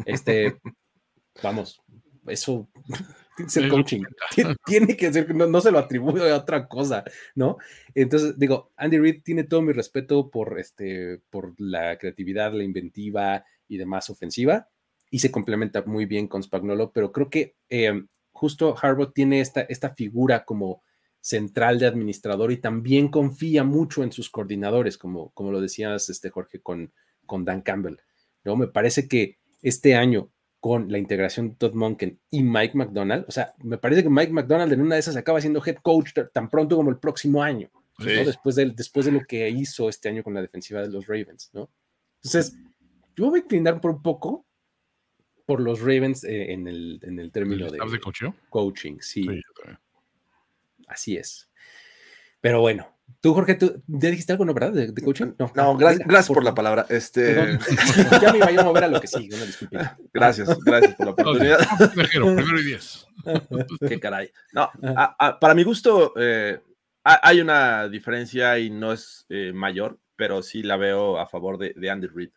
[0.05, 0.59] Este,
[1.43, 1.81] vamos,
[2.27, 2.67] eso
[3.55, 4.03] el coaching.
[4.65, 7.03] Tiene que ser, no, no, se lo atribuye a otra cosa,
[7.35, 7.57] ¿no?
[7.93, 13.45] Entonces, digo, Andy Reid tiene todo mi respeto por, este, por la creatividad, la inventiva
[13.67, 14.69] y demás ofensiva,
[15.09, 19.61] y se complementa muy bien con Spagnolo, pero creo que eh, justo Harbaugh tiene esta,
[19.61, 20.83] esta figura como
[21.21, 26.29] central de administrador y también confía mucho en sus coordinadores, como, como lo decías, este,
[26.29, 26.93] Jorge, con,
[27.25, 27.97] con Dan Campbell,
[28.43, 28.55] ¿no?
[28.55, 33.25] Me parece que este año con la integración de Todd Monken y Mike McDonald.
[33.27, 36.11] O sea, me parece que Mike McDonald en una de esas acaba siendo head coach
[36.33, 40.23] tan pronto como el próximo año, después, de, después de lo que hizo este año
[40.23, 41.69] con la defensiva de los Ravens, ¿no?
[42.23, 42.57] Entonces,
[43.15, 44.45] yo voy a inclinar por un poco
[45.45, 48.97] por los Ravens eh, en, el, en el término de, de coaching.
[48.99, 49.23] Sí.
[49.23, 49.41] sí
[50.87, 51.49] Así es.
[52.41, 54.73] Pero bueno, Tú, Jorge, ¿tú ya dijiste algo, no, verdad?
[54.73, 55.33] ¿De, coaching?
[55.39, 56.85] No, no gracias, por, la palabra.
[56.89, 57.57] Este...
[58.21, 59.97] ya me iba a mover a lo que sí, una disculpa.
[60.13, 61.59] Gracias, gracias por la oportunidad.
[61.93, 63.07] primero y diez.
[63.87, 64.31] Qué caray.
[64.53, 64.69] No,
[65.39, 66.59] para mi gusto, eh,
[67.03, 71.73] hay una diferencia y no es eh, mayor, pero sí la veo a favor de,
[71.75, 72.29] de Andy Reid.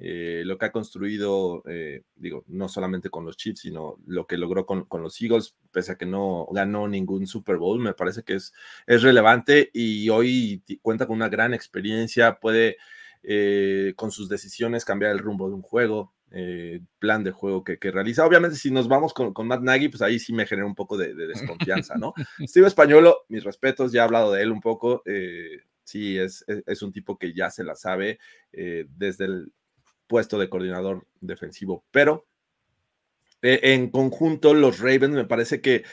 [0.00, 4.36] Eh, lo que ha construido, eh, digo, no solamente con los Chiefs, sino lo que
[4.36, 8.34] logró con, los Eagles, pese a que no ganó ningún Super Bowl, me parece que
[8.34, 8.54] es,
[8.86, 12.76] es relevante y hoy cuenta con una gran experiencia, puede
[13.24, 16.14] eh, con sus decisiones cambiar el rumbo de un juego,
[16.98, 18.24] plan de juego que, realiza.
[18.24, 21.14] Obviamente, si nos vamos con, Matt Nagy, pues ahí sí me genera un poco de,
[21.14, 22.12] desconfianza, ¿no?
[22.46, 25.02] Steve Españolo, mis respetos, ya he hablado de él un poco.
[25.82, 28.20] sí, es, es, un tipo que ya se la sabe
[28.52, 29.52] desde el,
[30.08, 32.26] puesto de coordinador defensivo, pero
[33.42, 35.84] eh, en conjunto los Ravens me parece que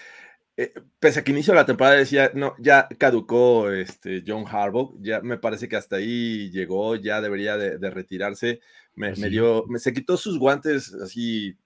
[0.57, 4.95] eh, pese a que inicio de la temporada decía, no, ya caducó este John Harbaugh,
[5.01, 8.61] ya me parece que hasta ahí llegó, ya debería de, retirarse,
[8.95, 11.57] me, me, dio, me, se quitó sus guantes así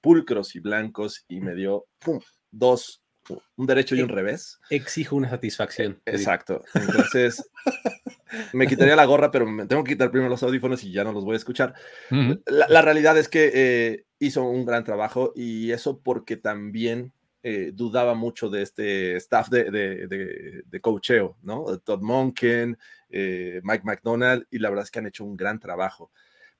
[0.00, 2.20] pulcros y blancos y me dio pum,
[2.50, 3.03] dos
[3.56, 4.60] un derecho y un revés.
[4.70, 6.00] Exijo una satisfacción.
[6.06, 6.64] Exacto.
[6.74, 7.50] Entonces,
[8.52, 11.12] me quitaría la gorra, pero me tengo que quitar primero los audífonos y ya no
[11.12, 11.74] los voy a escuchar.
[12.46, 17.12] la, realidad es que eh, hizo un gran trabajo y eso porque también
[17.46, 21.78] eh, dudaba mucho de este staff de, de, de, coacheo, ¿no?
[21.80, 22.78] Todd Monken,
[23.10, 26.10] eh, Mike McDonald, y la verdad es que han hecho un gran trabajo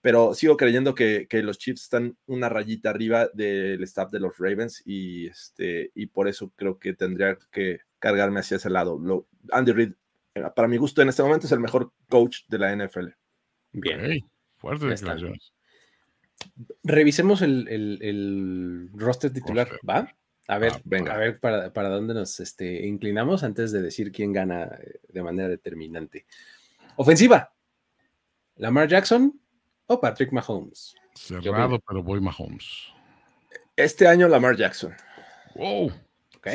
[0.04, 4.82] pero sigo creyendo que, los Chiefs están una rayita arriba del staff de los Ravens
[4.84, 9.00] y, este, y por eso creo que tendría que cargarme hacia ese lado.
[9.50, 9.92] Andy Reid,
[10.34, 13.06] eh, para mi gusto en este momento, es el mejor coach de la NFL.
[13.72, 14.20] Bien.
[14.58, 15.54] fuerte declaraciones.
[16.82, 20.14] Revisemos el, roster titular, ¿va?
[20.48, 21.14] A ver, venga.
[21.14, 25.22] a ver para, para, dónde nos este, inclinamos antes de decir quién gana eh, de
[25.22, 26.26] manera determinante.
[26.96, 27.54] Ofensiva.
[28.56, 29.40] Lamar Jackson,
[29.86, 30.94] o Patrick Mahomes.
[31.14, 32.92] Cerrado, pero voy Mahomes.
[33.76, 34.94] Este año Lamar Jackson.
[35.54, 35.92] Wow.
[36.36, 36.48] Ok.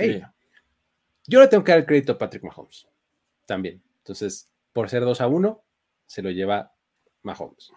[1.27, 2.87] Yo le tengo que dar el crédito a Patrick Mahomes.
[3.45, 3.81] También.
[3.99, 5.63] Entonces, por ser 2 a 1,
[6.05, 6.73] se lo lleva
[7.21, 7.71] Mahomes.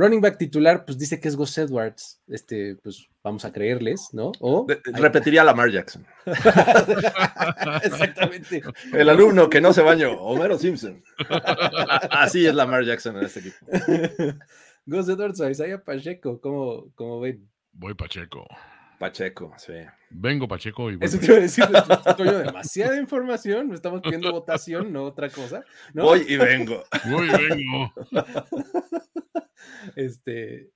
[0.00, 2.22] Running back titular, pues dice que es Gus Edwards.
[2.26, 4.32] Este, pues vamos a creerles, ¿no?
[4.40, 6.06] O repetiría Lamar Jackson.
[7.84, 8.62] Exactamente.
[8.94, 11.04] El alumno que no se bañó, Homero Simpson.
[12.10, 13.66] Así es Lamar Jackson en este equipo.
[14.86, 17.46] Gus Edwards o Isaiah Pacheco, ¿cómo, cómo ven?
[17.72, 18.46] Voy Pacheco.
[19.00, 19.72] Pacheco, sí.
[20.10, 21.64] Vengo Pacheco y Eso te iba a decir,
[22.44, 25.64] demasiada información, estamos pidiendo votación, no otra cosa.
[25.94, 26.84] Voy y vengo.
[27.10, 27.92] Voy y vengo.
[29.96, 30.70] Este,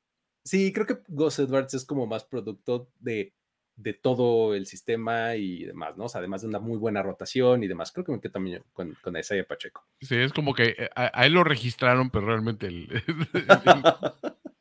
[0.45, 3.35] sí, creo que Gus Edwards es como más producto de,
[3.77, 6.05] de todo el sistema y demás, ¿no?
[6.05, 7.93] O sea, además de una muy buena rotación y demás.
[7.93, 9.85] Creo que me quedo también con, con Isaiah Pacheco.
[10.01, 12.89] Sí, es como que eh, a, él lo registraron, pero realmente el...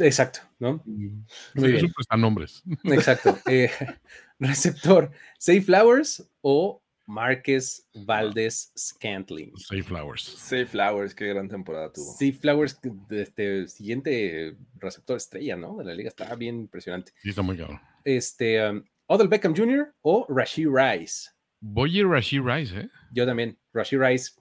[0.00, 0.82] Exacto, ¿no?
[0.84, 1.24] Mm,
[1.54, 1.92] muy bien.
[2.18, 2.62] nombres.
[2.84, 3.38] Exacto.
[3.46, 3.70] Eh,
[4.38, 9.52] receptor, Safe Flowers o Márquez Valdés Scantling.
[9.56, 10.22] Safe Flowers.
[10.22, 12.12] Safe Flowers, qué gran temporada tuvo.
[12.12, 12.78] Safe Flowers,
[13.10, 15.76] este siguiente receptor estrella, ¿no?
[15.76, 17.12] De la liga, está bien impresionante.
[17.22, 17.80] Sí, está muy claro.
[18.04, 19.94] Este, um, Odell Beckham Jr.
[20.02, 21.30] o Rashid Rice.
[21.60, 22.88] Voy a ir Rashid Rice, ¿eh?
[23.12, 24.32] Yo también, Rashid Rice.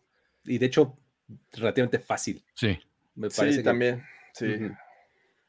[0.46, 0.98] Y de hecho,
[1.54, 2.44] relativamente fácil.
[2.54, 2.78] Sí.
[3.16, 4.04] Me parece sí, también.
[4.34, 4.48] Sí.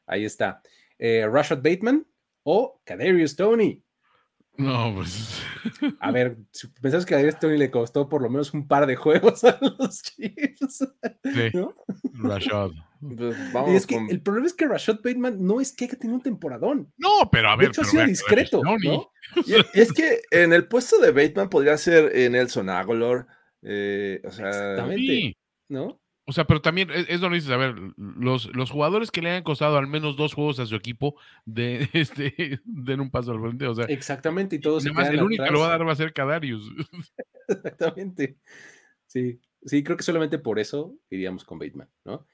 [0.07, 0.61] Ahí está.
[0.97, 2.05] Eh, Rashad Bateman
[2.43, 3.81] o Kadarius Tony.
[4.57, 5.43] No, pues.
[5.99, 8.95] A ver, si pensás que a Tony le costó por lo menos un par de
[8.95, 10.87] juegos a los Chiefs.
[11.23, 11.51] Sí.
[12.13, 12.71] Rashad.
[13.01, 13.35] Pues,
[13.67, 16.23] y es que el problema es que Rashad Bateman no es que haya tenido un
[16.23, 16.93] temporadón.
[16.97, 17.67] No, pero a ver.
[17.67, 18.61] De hecho, ha sido discreto.
[18.63, 18.77] ¿no?
[19.45, 23.27] Y, es que en el puesto de Bateman podría ser Nelson Aguilar.
[23.61, 25.37] Eh, o sea, Exactamente.
[25.67, 25.99] ¿No?
[26.27, 29.29] O sea, pero también es, es donde dices, a ver, los, los jugadores que le
[29.29, 31.15] hayan costado al menos dos juegos a su equipo
[31.45, 33.67] de este den un paso al frente.
[33.67, 34.83] O sea, exactamente, y todos.
[34.85, 36.67] además, el único que lo va a dar va a ser Cadarius.
[37.47, 38.37] Exactamente.
[39.05, 42.25] Sí, sí, creo que solamente por eso iríamos con Bateman, ¿no?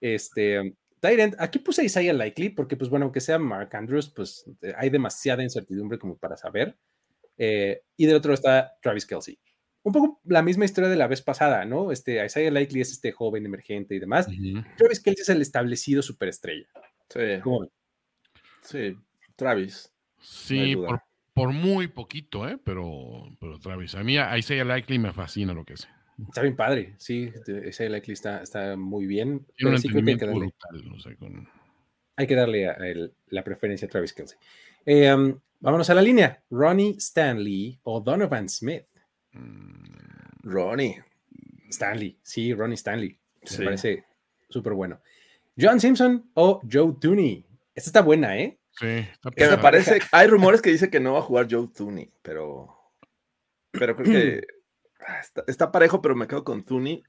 [0.00, 4.48] Este, Tyrant, aquí puse a Isaiah Likely, porque, pues bueno, aunque sea Mark Andrews, pues
[4.62, 6.76] eh, hay demasiada incertidumbre como para saber.
[7.36, 9.38] Eh, y del otro está Travis Kelsey
[9.82, 11.92] un poco la misma historia de la vez pasada, ¿no?
[11.92, 14.28] Este, Isaiah Likely es este joven emergente y demás.
[14.76, 16.66] Travis Kelsey es el establecido superestrella.
[17.08, 17.20] Sí.
[18.62, 18.96] Sí,
[19.36, 19.92] Travis.
[20.18, 20.76] Sí,
[21.34, 22.58] por, muy poquito, ¿eh?
[22.62, 23.94] Pero, pero Travis.
[23.94, 25.88] A mí Isaiah Likely me fascina lo que hace.
[26.28, 27.32] Está bien padre, sí.
[27.66, 29.46] Isaiah Likely está, está muy bien.
[29.56, 31.48] Tiene un entendimiento hay que darle, brutal,
[32.16, 34.38] hay que darle la preferencia a Travis Kelsey.
[34.84, 36.42] Eh, um, vámonos a la línea.
[36.50, 38.84] Ronnie Stanley o Donovan Smith.
[39.32, 41.02] Mm, Ronnie.
[41.70, 43.18] Stanley, sí, Ronnie Stanley.
[43.58, 44.04] Me parece
[44.48, 45.00] súper bueno.
[45.58, 47.46] John Simpson o Joe Tooney.
[47.74, 48.58] Esta está buena, ¿eh?
[48.72, 48.86] Sí.
[48.86, 52.76] me parece, hay rumores que dice que no va a jugar Joe Tooney, pero,
[53.70, 54.46] pero creo que
[55.06, 57.02] ah, está, parejo, pero me quedo con Tooney.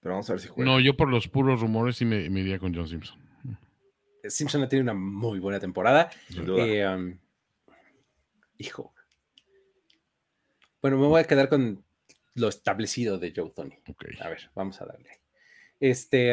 [0.00, 0.70] Pero vamos a ver si juega.
[0.70, 3.18] No, yo por los puros rumores sí me, iría con John Simpson.
[4.24, 6.10] Simpson ha tenido una muy buena temporada.
[6.30, 7.18] Eh, um,
[8.58, 8.94] hijo,
[10.86, 11.84] bueno, me voy a quedar con
[12.34, 13.76] lo establecido de Joe Tony.
[14.20, 15.20] A ver, vamos a darle.
[15.80, 16.32] Este.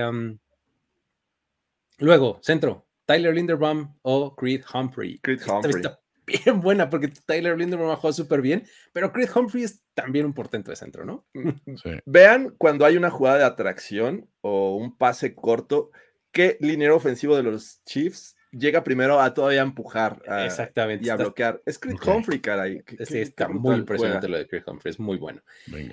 [1.97, 2.85] luego, centro.
[3.05, 5.17] Tyler Linderbaum o Creed Humphrey.
[5.17, 5.73] Creed Humphrey.
[5.75, 10.27] Está bien buena porque Tyler Linderbaum ha jugado súper bien, pero Creed Humphrey es también
[10.27, 11.25] un portento de centro, ¿no?
[12.05, 15.89] Vean cuando hay una jugada de atracción o un pase corto,
[16.31, 21.61] qué liniero ofensivo de los Chiefs llega primero a todavía empujar Exactamente, y a bloquear.
[21.65, 22.83] Es Creed Humphrey, caray.
[23.05, 25.41] Sí, está muy impresionante lo de Creed Humphrey, es muy bueno.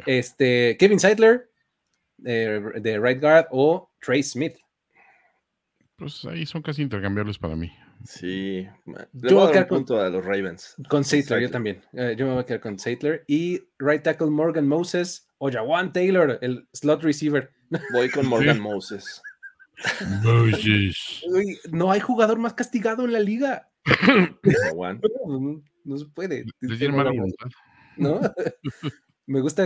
[0.07, 1.51] Este, Kevin Seidler,
[2.25, 4.57] eh, de right guard, o Trey Smith.
[5.97, 7.71] Pues ahí son casi intercambiables para mí.
[8.05, 8.67] Sí.
[9.13, 10.75] Yo voy a quedar con a los Ravens.
[10.89, 11.83] Con Seidler, yo también.
[11.93, 13.25] Eh, yo me voy a quedar con Seidler.
[13.27, 17.51] Y right tackle Morgan Moses o Jawan Taylor, el slot receiver.
[17.93, 19.23] Voy con Morgan Moses
[21.71, 23.71] no hay jugador más castigado en la liga.
[25.85, 26.45] no, se puede.
[27.97, 28.21] ¿No?
[29.27, 29.65] Me gusta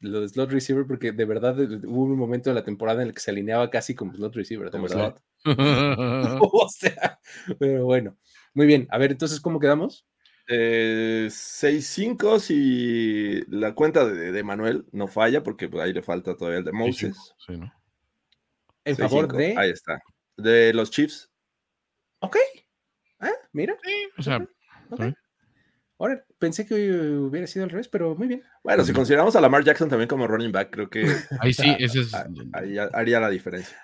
[0.00, 3.14] lo de slot receiver porque de verdad hubo un momento de la temporada en el
[3.14, 4.70] que se alineaba casi como slot receiver.
[4.70, 5.16] De verdad.
[5.44, 7.18] o sea,
[7.58, 8.16] pero bueno.
[8.54, 8.86] Muy bien.
[8.90, 10.06] A ver, entonces, ¿cómo quedamos?
[10.46, 16.64] Eh, 6-5 si la cuenta de, Manuel no falla, porque ahí le falta todavía el
[16.64, 17.34] de Moses.
[17.44, 17.72] Sí, ¿no?
[18.84, 19.56] En favor de.
[19.56, 20.00] Ahí está.
[20.36, 21.30] De los Chiefs.
[22.20, 22.36] Ok.
[23.20, 23.76] Ah, mira.
[23.82, 24.46] Sí, o sea.
[25.98, 28.42] Ahora, pensé que hubiera sido al revés, pero muy bien.
[28.62, 31.04] Bueno, si consideramos a Lamar Jackson también como running back, creo que.
[31.40, 32.14] Ahí sí, ese es.
[32.52, 33.78] Ahí haría la diferencia.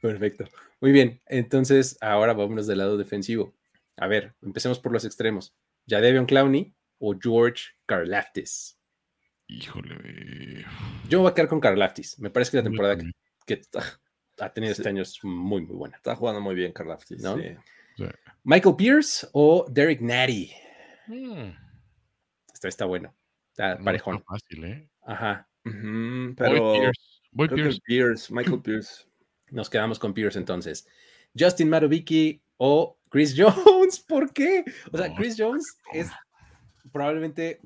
[0.00, 0.46] Perfecto.
[0.80, 1.20] Muy bien.
[1.26, 3.54] Entonces, ahora vámonos del lado defensivo.
[3.96, 5.54] A ver, empecemos por los extremos.
[5.86, 8.78] ¿Jadevion Clowney o George Karlaftis?
[9.46, 10.64] Híjole.
[11.08, 12.18] Yo voy a quedar con Karlaftis.
[12.18, 13.10] Me parece que la temporada que,
[13.46, 13.62] que
[14.42, 15.96] ha tenido este año es muy, muy buena.
[15.96, 17.22] Está jugando muy bien Karlaftis.
[17.22, 17.36] ¿no?
[18.44, 20.52] Michael Pierce o Derek Natty.
[21.06, 21.50] Mm.
[22.52, 23.14] Esto está bueno.
[23.50, 24.22] Está parejón.
[24.24, 24.88] fácil, ¿eh?
[25.02, 25.48] Ajá.
[25.62, 26.74] pero
[27.30, 27.80] Voy Pierce.
[27.84, 28.30] Pierce.
[28.34, 29.06] Michael Pierce.
[29.50, 30.86] Nos quedamos con Pierce entonces.
[31.38, 34.00] Justin Marovicki o Chris Jones.
[34.00, 34.64] ¿Por qué?
[34.90, 36.10] O sea, Chris Jones es
[36.90, 37.60] probablemente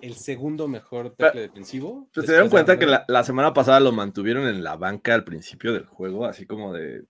[0.00, 2.08] el segundo mejor tackle defensivo.
[2.12, 5.86] se dieron cuenta que la, semana pasada lo mantuvieron en la banca al principio del
[5.86, 7.04] juego, así como de.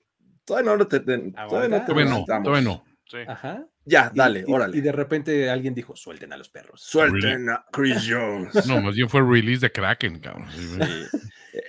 [0.44, 2.85] Todavía no lo te, todavía no, todavía no,
[3.27, 3.66] Ajá.
[3.85, 4.77] Ya, dale, órale.
[4.77, 6.82] Y de repente alguien dijo, suelten a los perros.
[6.82, 8.66] Suelten a Chris Jones.
[8.66, 10.48] No, más bien fue release de Kraken, cabrón.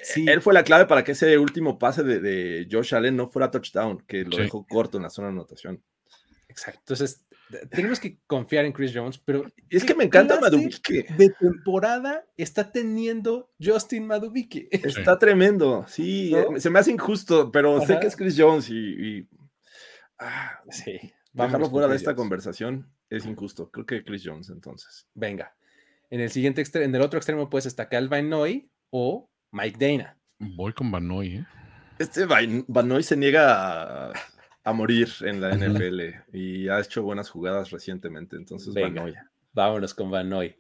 [0.04, 0.26] Sí.
[0.28, 3.50] Él fue la clave para que ese último pase de, de Josh Allen no fuera
[3.50, 5.84] touchdown, que lo dejó corto en la zona de anotación.
[6.48, 6.80] Exacto.
[6.82, 7.26] Entonces,
[7.70, 11.06] tenemos que confiar en Chris Jones, pero es que me encanta Madubike.
[11.18, 14.68] De temporada está teniendo Justin Madubike.
[14.72, 19.28] Está tremendo, sí, eh, se me hace injusto, pero sé que es Chris Jones y,
[20.20, 21.00] ah, sí.
[21.32, 23.70] Bajarlo fuera de esta conversación es injusto.
[23.70, 25.08] Creo que Chris Jones, entonces.
[25.14, 25.56] Venga.
[26.10, 30.18] En el siguiente extremo, en el otro extremo, pues está Calvin Noy o Mike Dana.
[30.40, 31.46] Voy con Vanoy, ¿eh?
[32.00, 34.14] Este Vanoy se niega a,
[34.66, 38.36] morir en la NFL y ha hecho buenas jugadas recientemente.
[38.36, 39.16] Entonces, Vanoy.
[39.54, 40.56] Vámonos con Vanoy.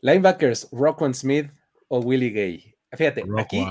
[0.00, 1.50] Linebackers, Rockwell Smith
[1.88, 2.74] o Willie Gay.
[2.92, 3.64] Fíjate, aquí,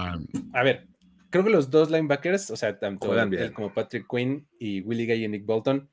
[0.53, 0.87] a ver,
[1.29, 3.13] creo que los dos linebackers, o sea, tanto
[3.53, 5.89] como Patrick Quinn y Willie Gay y Nick Bolton,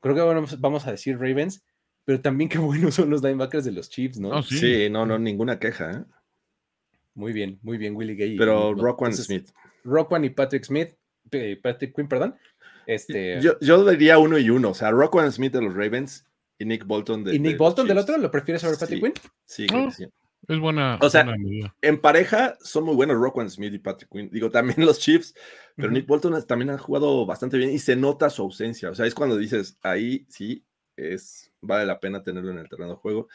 [0.00, 1.64] creo que vamos a decir Ravens,
[2.04, 4.42] pero también qué buenos son los linebackers de los Chiefs, ¿no?
[4.42, 4.88] sí.
[4.90, 5.90] no, no, ninguna queja.
[5.92, 6.04] ¿eh?
[7.14, 8.36] Muy bien, muy bien, Willie Gay.
[8.36, 9.50] Pero Rockwan Smith.
[9.84, 10.94] Rockwan y Patrick Smith,
[11.62, 12.36] Patrick Quinn, perdón.
[12.86, 13.40] Este...
[13.40, 16.26] Yo, yo diría uno y uno, o sea, Rockwan Smith de los Ravens
[16.58, 18.18] y Nick Bolton de ¿Y Nick Bolton del otro?
[18.18, 19.14] ¿Lo prefieres sobre Patrick Quinn?
[19.44, 20.06] Sí, creo que sí.
[20.48, 20.98] Es buena.
[21.00, 21.26] O sea,
[21.82, 24.30] en pareja son muy buenos Rockwan Smith y Patrick Quinn.
[24.32, 25.34] Digo, también los Chiefs,
[25.76, 28.90] pero Nick Bolton también ha jugado bastante bien y se nota su ausencia.
[28.90, 30.64] O sea, es cuando dices, ahí sí,
[30.96, 33.28] es, vale la pena tenerlo en el terreno de juego.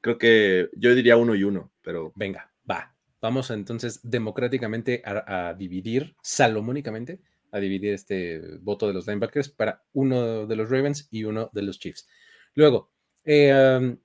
[0.00, 2.12] Creo que yo diría uno y uno, pero.
[2.14, 2.94] Venga, va.
[3.20, 7.20] Vamos entonces democráticamente a, dividir, salomónicamente,
[7.56, 11.62] a dividir este voto de los linebackers para uno de los Ravens y uno de
[11.62, 12.06] los Chiefs.
[12.54, 12.92] Luego,
[13.24, 13.96] eh,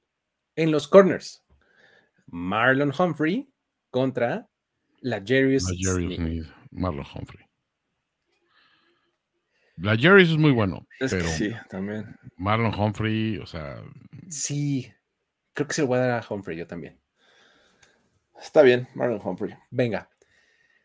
[0.55, 1.43] en los corners,
[2.27, 3.51] Marlon Humphrey
[3.89, 4.47] contra
[5.01, 6.47] la Jerry's Smith.
[6.71, 7.45] Marlon Humphrey.
[9.77, 10.87] La Jerry's es muy bueno.
[10.99, 12.15] pero sí, también.
[12.37, 13.83] Marlon Humphrey, o sea.
[14.29, 14.91] Sí,
[15.53, 16.99] creo que se lo voy a dar a Humphrey yo también.
[18.39, 19.55] Está bien, Marlon Humphrey.
[19.69, 20.09] Venga.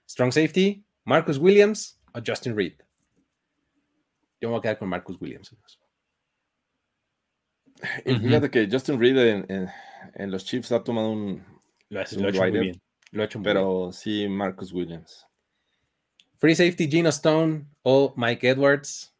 [0.08, 2.74] Strong safety, Marcus Williams Justin Reed.
[4.40, 5.56] Yo me voy a quedar con Marcus Williams.
[8.04, 11.42] fíjate que Justin Reed en, los Chiefs ha tomado un.
[11.88, 12.82] Lo ha, hecho muy bien.
[13.12, 15.26] Lo ha hecho muy pero sí, Marcus Williams.
[16.38, 19.14] Free safety, Gino Stone o Mike Edwards.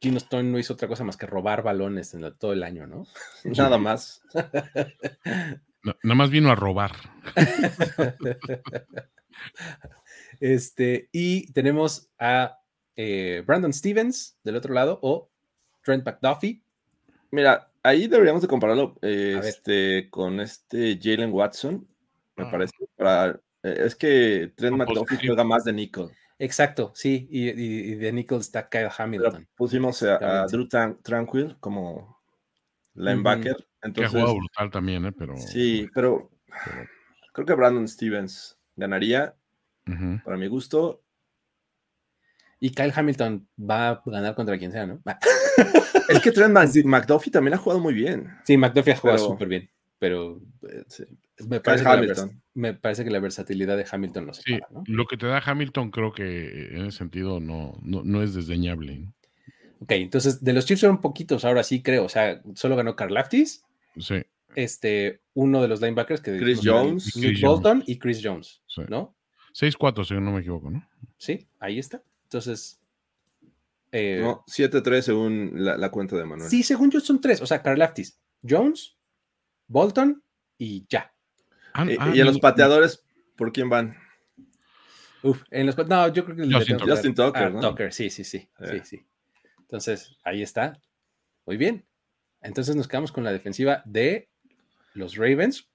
[0.00, 3.06] Gino Stone no hizo otra cosa más que robar balones en todo el año, ¿no?
[3.44, 4.22] Nada más.
[4.34, 6.92] nada más vino a robar.
[10.42, 12.58] este, y tenemos a
[12.96, 15.30] eh, Brandon Stevens del otro lado o
[15.84, 16.64] Trent McDuffie.
[17.30, 21.86] Mira, ahí deberíamos de compararlo este, con este Jalen Watson,
[22.34, 22.50] me ah.
[22.50, 22.72] parece.
[23.62, 26.10] Eh, es que Trent McDuffie juega más de nickel.
[26.40, 29.46] Exacto, sí, y, de nickel está Kyle Hamilton.
[29.54, 32.20] pusimos a, Drew Tranquil como
[32.94, 33.64] linebacker.
[33.80, 35.12] Entonces, que ha jugado brutal también, ¿eh?
[35.12, 36.32] Pero, sí, pero,
[37.32, 39.36] creo que Brandon Stevens ganaría,
[40.24, 41.02] para mi gusto.
[42.60, 45.02] Y Kyle Hamilton va a ganar contra quien sea, ¿no?
[46.08, 46.54] es que Trent
[46.84, 48.28] McDuffie también ha jugado muy bien.
[48.44, 50.84] Sí, McDuffie ha jugado súper bien, pero eh,
[51.48, 55.16] me, parece que me, parece que la versatilidad de Hamilton no se sí, Lo que
[55.16, 59.08] te da Hamilton creo que en ese sentido no, no, es desdeñable.
[59.80, 62.04] Ok, entonces de los Chiefs son poquitos, ahora sí creo.
[62.04, 63.64] O sea, solo ganó Carl Laftis
[63.98, 64.22] Sí.
[64.54, 69.16] Este, uno de los linebackers que Chris Jones, Nick Bolton y Chris Jones, ¿no?
[69.54, 70.86] 6-4, si no me equivoco, ¿no?
[71.16, 72.02] Sí, ahí está.
[72.24, 72.80] Entonces.
[73.90, 76.48] Eh, no, 7-3 según la, cuenta de Manuel.
[76.48, 77.42] Sí, según yo son tres.
[77.42, 78.96] O sea, Laftis, Jones,
[79.68, 80.22] Bolton
[80.56, 81.12] y ya.
[81.74, 83.04] Ah, y, ah, en los pateadores,
[83.36, 83.96] ¿por quién van?
[85.22, 87.60] Uf, en los no, yo creo que Justin, Justin Tucker, ah, ¿no?
[87.60, 89.06] Tucker, sí, sí, sí, sí, sí.
[89.60, 90.80] Entonces, ahí está.
[91.46, 91.86] Muy bien.
[92.40, 94.28] Entonces nos quedamos con la defensiva de
[94.94, 95.68] los Ravens.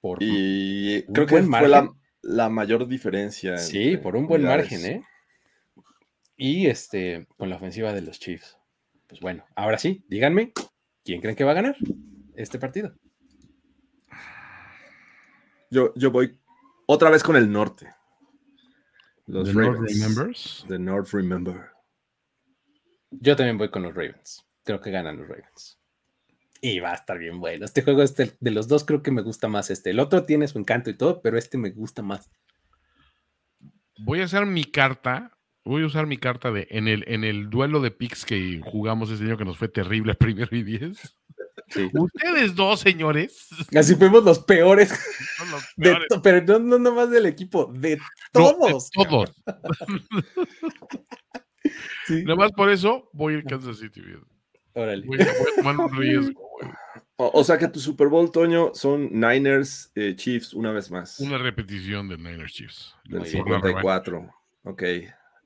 [0.00, 1.92] Por y creo que fue la,
[2.28, 3.58] la, mayor diferencia.
[3.58, 5.02] Sí, por un buen margen, ¿eh?
[6.36, 8.56] Y este, con la ofensiva de los Chiefs.
[9.06, 10.52] Pues bueno, ahora sí, díganme,
[11.04, 11.76] ¿quién creen que va a ganar
[12.34, 12.94] este partido?
[15.70, 16.38] Yo, yo voy
[16.86, 17.92] otra vez con el norte.
[19.26, 20.00] Los The North Ravens.
[20.00, 20.64] Remembers.
[20.68, 21.70] The North Remember.
[23.10, 24.44] Yo también voy con los Ravens.
[24.64, 25.77] Creo que ganan los Ravens.
[26.60, 27.64] Y va a estar bien bueno.
[27.64, 29.90] Este juego, este, de los dos, creo que me gusta más este.
[29.90, 32.30] El otro tiene su encanto y todo, pero este me gusta más.
[33.98, 35.38] Voy a hacer mi carta.
[35.64, 39.10] Voy a usar mi carta de en el, en el duelo de picks que jugamos
[39.10, 41.18] ese año que nos fue terrible primero y diez.
[41.68, 41.90] Sí.
[41.92, 43.48] Ustedes dos, señores.
[43.76, 44.90] Así fuimos los peores,
[45.50, 46.06] los peores.
[46.22, 48.90] pero no, no nomás del equipo, de No, de todos.
[48.90, 49.32] todos.
[52.06, 52.22] Sí.
[52.24, 54.00] Nada más por eso voy a Kansas City.
[54.78, 54.82] Fíjate.
[54.82, 55.06] Órale.
[55.06, 56.72] Voy a, voy a tomar un riesgo, güey.
[57.16, 61.18] O, o sea que tu Super Bowl, Toño, son Niners eh, Chiefs una vez más.
[61.20, 62.94] Una repetición de Niners Chiefs.
[63.06, 63.42] del Muy bien.
[63.44, 64.04] Por la revancha.
[64.04, 64.34] 54.
[64.64, 64.82] Ok.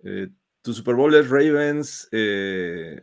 [0.05, 0.29] Eh,
[0.61, 3.01] tu Super Bowl es Ravens eh,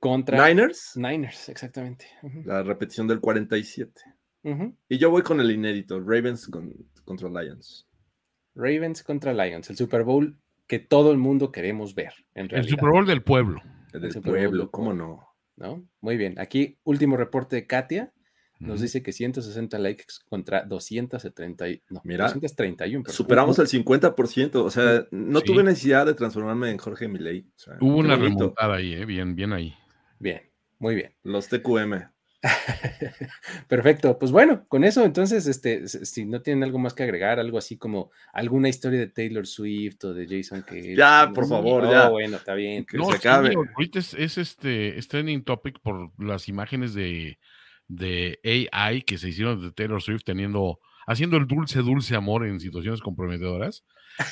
[0.00, 2.06] Contra Niners, Niners, exactamente.
[2.44, 3.92] La repetición del 47.
[4.42, 4.76] ujú.
[4.88, 6.74] Y yo voy con el inédito, Ravens con-
[7.04, 7.88] contra Lions.
[8.54, 10.36] Ravens contra Lions, el Super Bowl
[10.66, 12.68] que todo el mundo queremos ver, en El.
[12.68, 13.62] Super Bowl del pueblo.
[13.94, 15.28] El del Bowl pueblo, ¿cómo no?
[15.56, 15.86] ¿no?
[16.00, 16.38] Muy bien.
[16.38, 18.12] Aquí, último reporte de Katia.
[18.60, 23.02] Nos dice que 160 likes contra 230, y- no, Mira, 231.
[23.02, 23.14] perdón.
[23.14, 25.46] Superamos Uh, el 50%, o sea, no Sí.
[25.46, 27.40] tuve necesidad de transformarme en Jorge Milei.
[27.40, 28.38] o sea, Hubo una bonito.
[28.38, 29.04] remontada ahí, ¿eh?
[29.04, 29.74] Bien, bien ahí.
[30.18, 30.40] Bien,
[30.78, 31.14] muy bien.
[31.24, 32.08] Los TQM.
[33.68, 34.18] Perfecto.
[34.18, 37.76] Pues bueno, con eso, entonces, este, si no tienen algo más que agregar, algo así
[37.76, 42.08] como alguna historia de Taylor Swift o de Jason que Ya, por favor, ya.
[42.08, 42.84] bueno, está bien.
[42.84, 43.54] Que No, se sí, acabe.
[43.74, 47.38] ahorita es, es este es trending topic por las imágenes de,
[47.88, 48.38] de
[48.72, 53.00] AI que se hicieron de Taylor Swift teniendo, haciendo el dulce, dulce amor en situaciones
[53.00, 53.84] comprometedoras.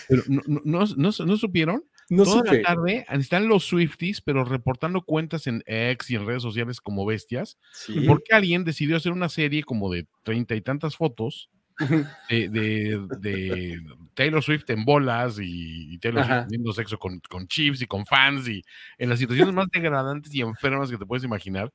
[0.08, 1.84] Pero no, no, no, no- no supieron.
[2.12, 2.56] No Toda supe.
[2.58, 7.06] la tarde están los Swifties, pero reportando cuentas en X y en redes sociales como
[7.06, 7.58] bestias.
[7.72, 8.04] Sí.
[8.06, 11.48] Porque alguien decidió hacer una serie como de treinta y tantas fotos
[12.28, 13.80] de, de- de
[14.14, 16.34] Taylor Swift en bolas y, y Taylor Ajá.
[16.40, 18.62] Swift teniendo sexo con, con chips y con fans y
[18.98, 21.72] en las situaciones más degradantes y enfermas que te puedes imaginar.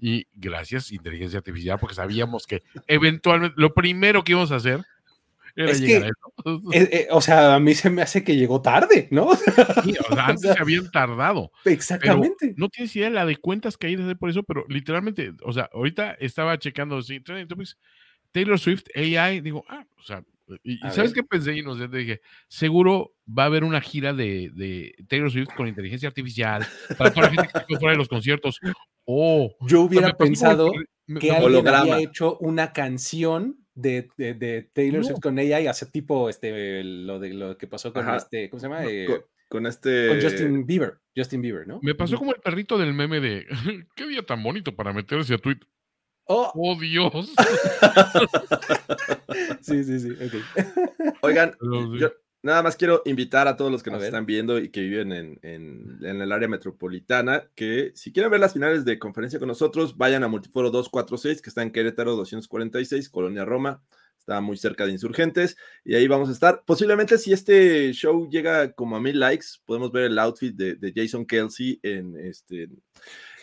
[0.00, 4.84] Y gracias, inteligencia artificial, porque sabíamos que eventualmente lo primero que íbamos a hacer
[5.66, 6.06] Es que- eso.
[6.72, 9.30] Eh, eh, o sea, a mí se me hace que llegó tarde, ¿no?
[9.84, 11.50] Sí, o sea, antes sea, se habían tardado.
[11.64, 12.54] Exactamente.
[12.56, 15.32] no tienes idea de la de cuentas que hay de hacer por eso, pero literalmente,
[15.42, 17.20] o sea, ahorita estaba checando, sí,
[18.32, 20.22] Taylor Swift, AI, digo, ah, o sea,
[20.62, 21.22] y, A ¿sabes ver.
[21.22, 21.98] qué pensé inocente?
[21.98, 26.66] Dije, seguro va a haber una gira de, de Taylor Swift con inteligencia artificial
[26.96, 28.58] para toda la gente que esté fuera de los conciertos.
[29.04, 30.70] Oh, Yo o sea, hubiera pensado
[31.20, 31.80] que alguien holograma.
[31.80, 35.06] había hecho una canción de, de- de Taylor No.
[35.06, 38.16] Swift con AI, hace tipo este, lo de lo que pasó con Ajá.
[38.16, 38.84] este, ¿cómo se llama?
[38.84, 40.08] Eh, Con, con este.
[40.08, 40.98] con Justin Bieber.
[41.16, 41.80] Justin Bieber, ¿no?
[41.82, 43.46] me pasó como el perrito del meme de
[43.96, 45.66] qué día tan bonito para meterse a Twitter.
[46.30, 47.12] Oh, Oh, Dios.
[49.62, 50.12] sí, sí, sí.
[51.22, 51.52] Oigan,
[51.98, 54.08] yo nada más quiero invitar a todos los que A nos ver.
[54.08, 58.40] están viendo y que viven en, en- en el área metropolitana que si quieren ver
[58.40, 63.08] las finales de conferencia con nosotros, vayan a Multiforo 246, que está en Querétaro 246,
[63.10, 63.82] Colonia Roma.
[64.18, 66.62] Está muy cerca de Insurgentes y ahí vamos a estar.
[66.66, 70.92] Posiblemente si este show llega como a mil likes, podemos ver el outfit de, de
[70.94, 72.68] Jason Kelsey en este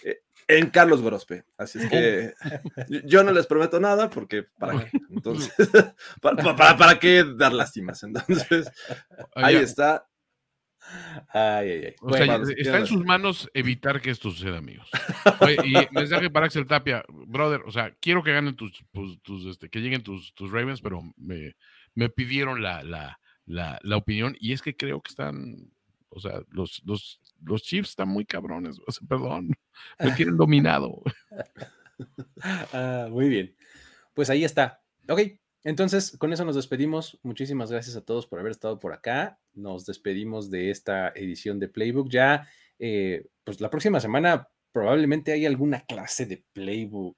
[0.04, 1.44] eh, en Carlos Gorospe.
[1.58, 2.34] Así es que
[3.06, 4.98] yo- no les prometo nada porque para qué.
[5.10, 5.54] Entonces,
[6.22, 8.04] para, para- qué dar lástimas.
[8.04, 8.70] Entonces,
[9.36, 10.08] ahí está.
[11.30, 11.96] Ay, ay, ay.
[12.00, 14.88] O sea, está en sus manos evitar que esto suceda, amigos.
[15.40, 19.46] Oye, y mensaje para Axel Tapia, brother, o sea, quiero que ganen tus, tus, tus,
[19.48, 21.56] este, que lleguen tus, tus Ravens, pero me,
[21.96, 25.72] me pidieron la, la, la, la opinión y es que creo que están,
[26.10, 29.52] o sea, los, los, los Chiefs están muy cabrones, perdón,
[30.00, 31.02] me tienen dominado.
[32.74, 33.56] Ah, muy bien.
[34.14, 34.82] Pues ahí está.
[35.08, 35.22] Ok,
[35.64, 37.20] entonces con eso nos despedimos.
[37.24, 39.40] Muchísimas gracias a todos por haber estado por acá.
[39.54, 42.10] Nos despedimos de esta edición de Playbook.
[42.10, 42.48] Ya,
[42.80, 47.18] eh, pues la próxima semana probablemente hay alguna clase de Playbook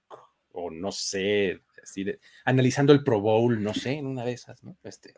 [0.52, 4.64] o no sé, así de, analizando el Pro Bowl, no sé, en una de esas,
[4.64, 4.78] ¿no?
[4.84, 5.14] Este,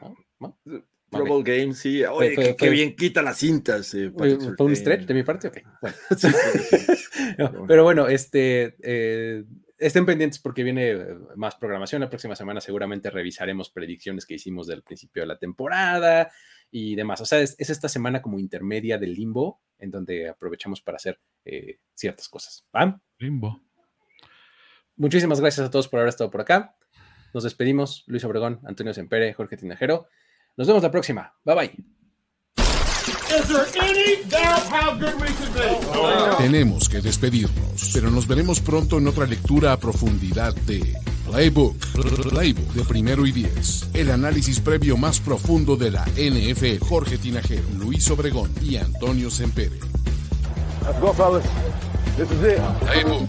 [0.00, 0.58] ¿no?
[0.64, 0.84] ¿no?
[1.10, 1.24] Pro.
[1.26, 2.04] Bowl Game, sí.
[2.04, 3.94] Oye, fue- qué, qué fue- bien quita las cintas.
[3.94, 5.48] eh, ¿Fue, fue un stretch de mi parte?
[5.48, 5.58] Ok,
[7.38, 7.52] bueno.
[7.52, 9.44] No, pero bueno, este, eh,
[9.78, 11.06] estén pendientes porque viene eh,
[11.36, 12.00] más programación.
[12.02, 16.30] La próxima semana seguramente revisaremos predicciones que hicimos del principio de la temporada
[16.70, 17.20] y demás.
[17.20, 21.18] O sea, es, es esta semana como intermedia del limbo en donde aprovechamos para hacer
[21.44, 22.66] eh, ciertas cosas.
[22.74, 23.00] ¿va?
[23.18, 23.62] Limbo.
[24.96, 26.74] Muchísimas gracias a todos por haber estado por acá.
[27.32, 28.04] Nos despedimos.
[28.06, 30.08] Luis Obregón, Antonio Sempere, Jorge Tinajero.
[30.58, 31.32] Nos vemos la próxima.
[31.44, 31.70] Bye bye.
[36.38, 41.76] Tenemos que despedirnos, pero nos veremos pronto en otra lectura a profundidad de Playbook,
[42.30, 43.88] Playbook de primero y diez.
[43.94, 46.84] El análisis previo más profundo de la NFL.
[46.84, 49.78] Jorge Tinajero, Luis Obregón y Antonio Sempere.
[50.84, 51.44] Let's go, fellas.
[52.16, 52.60] This is it.
[52.80, 53.28] Playbook.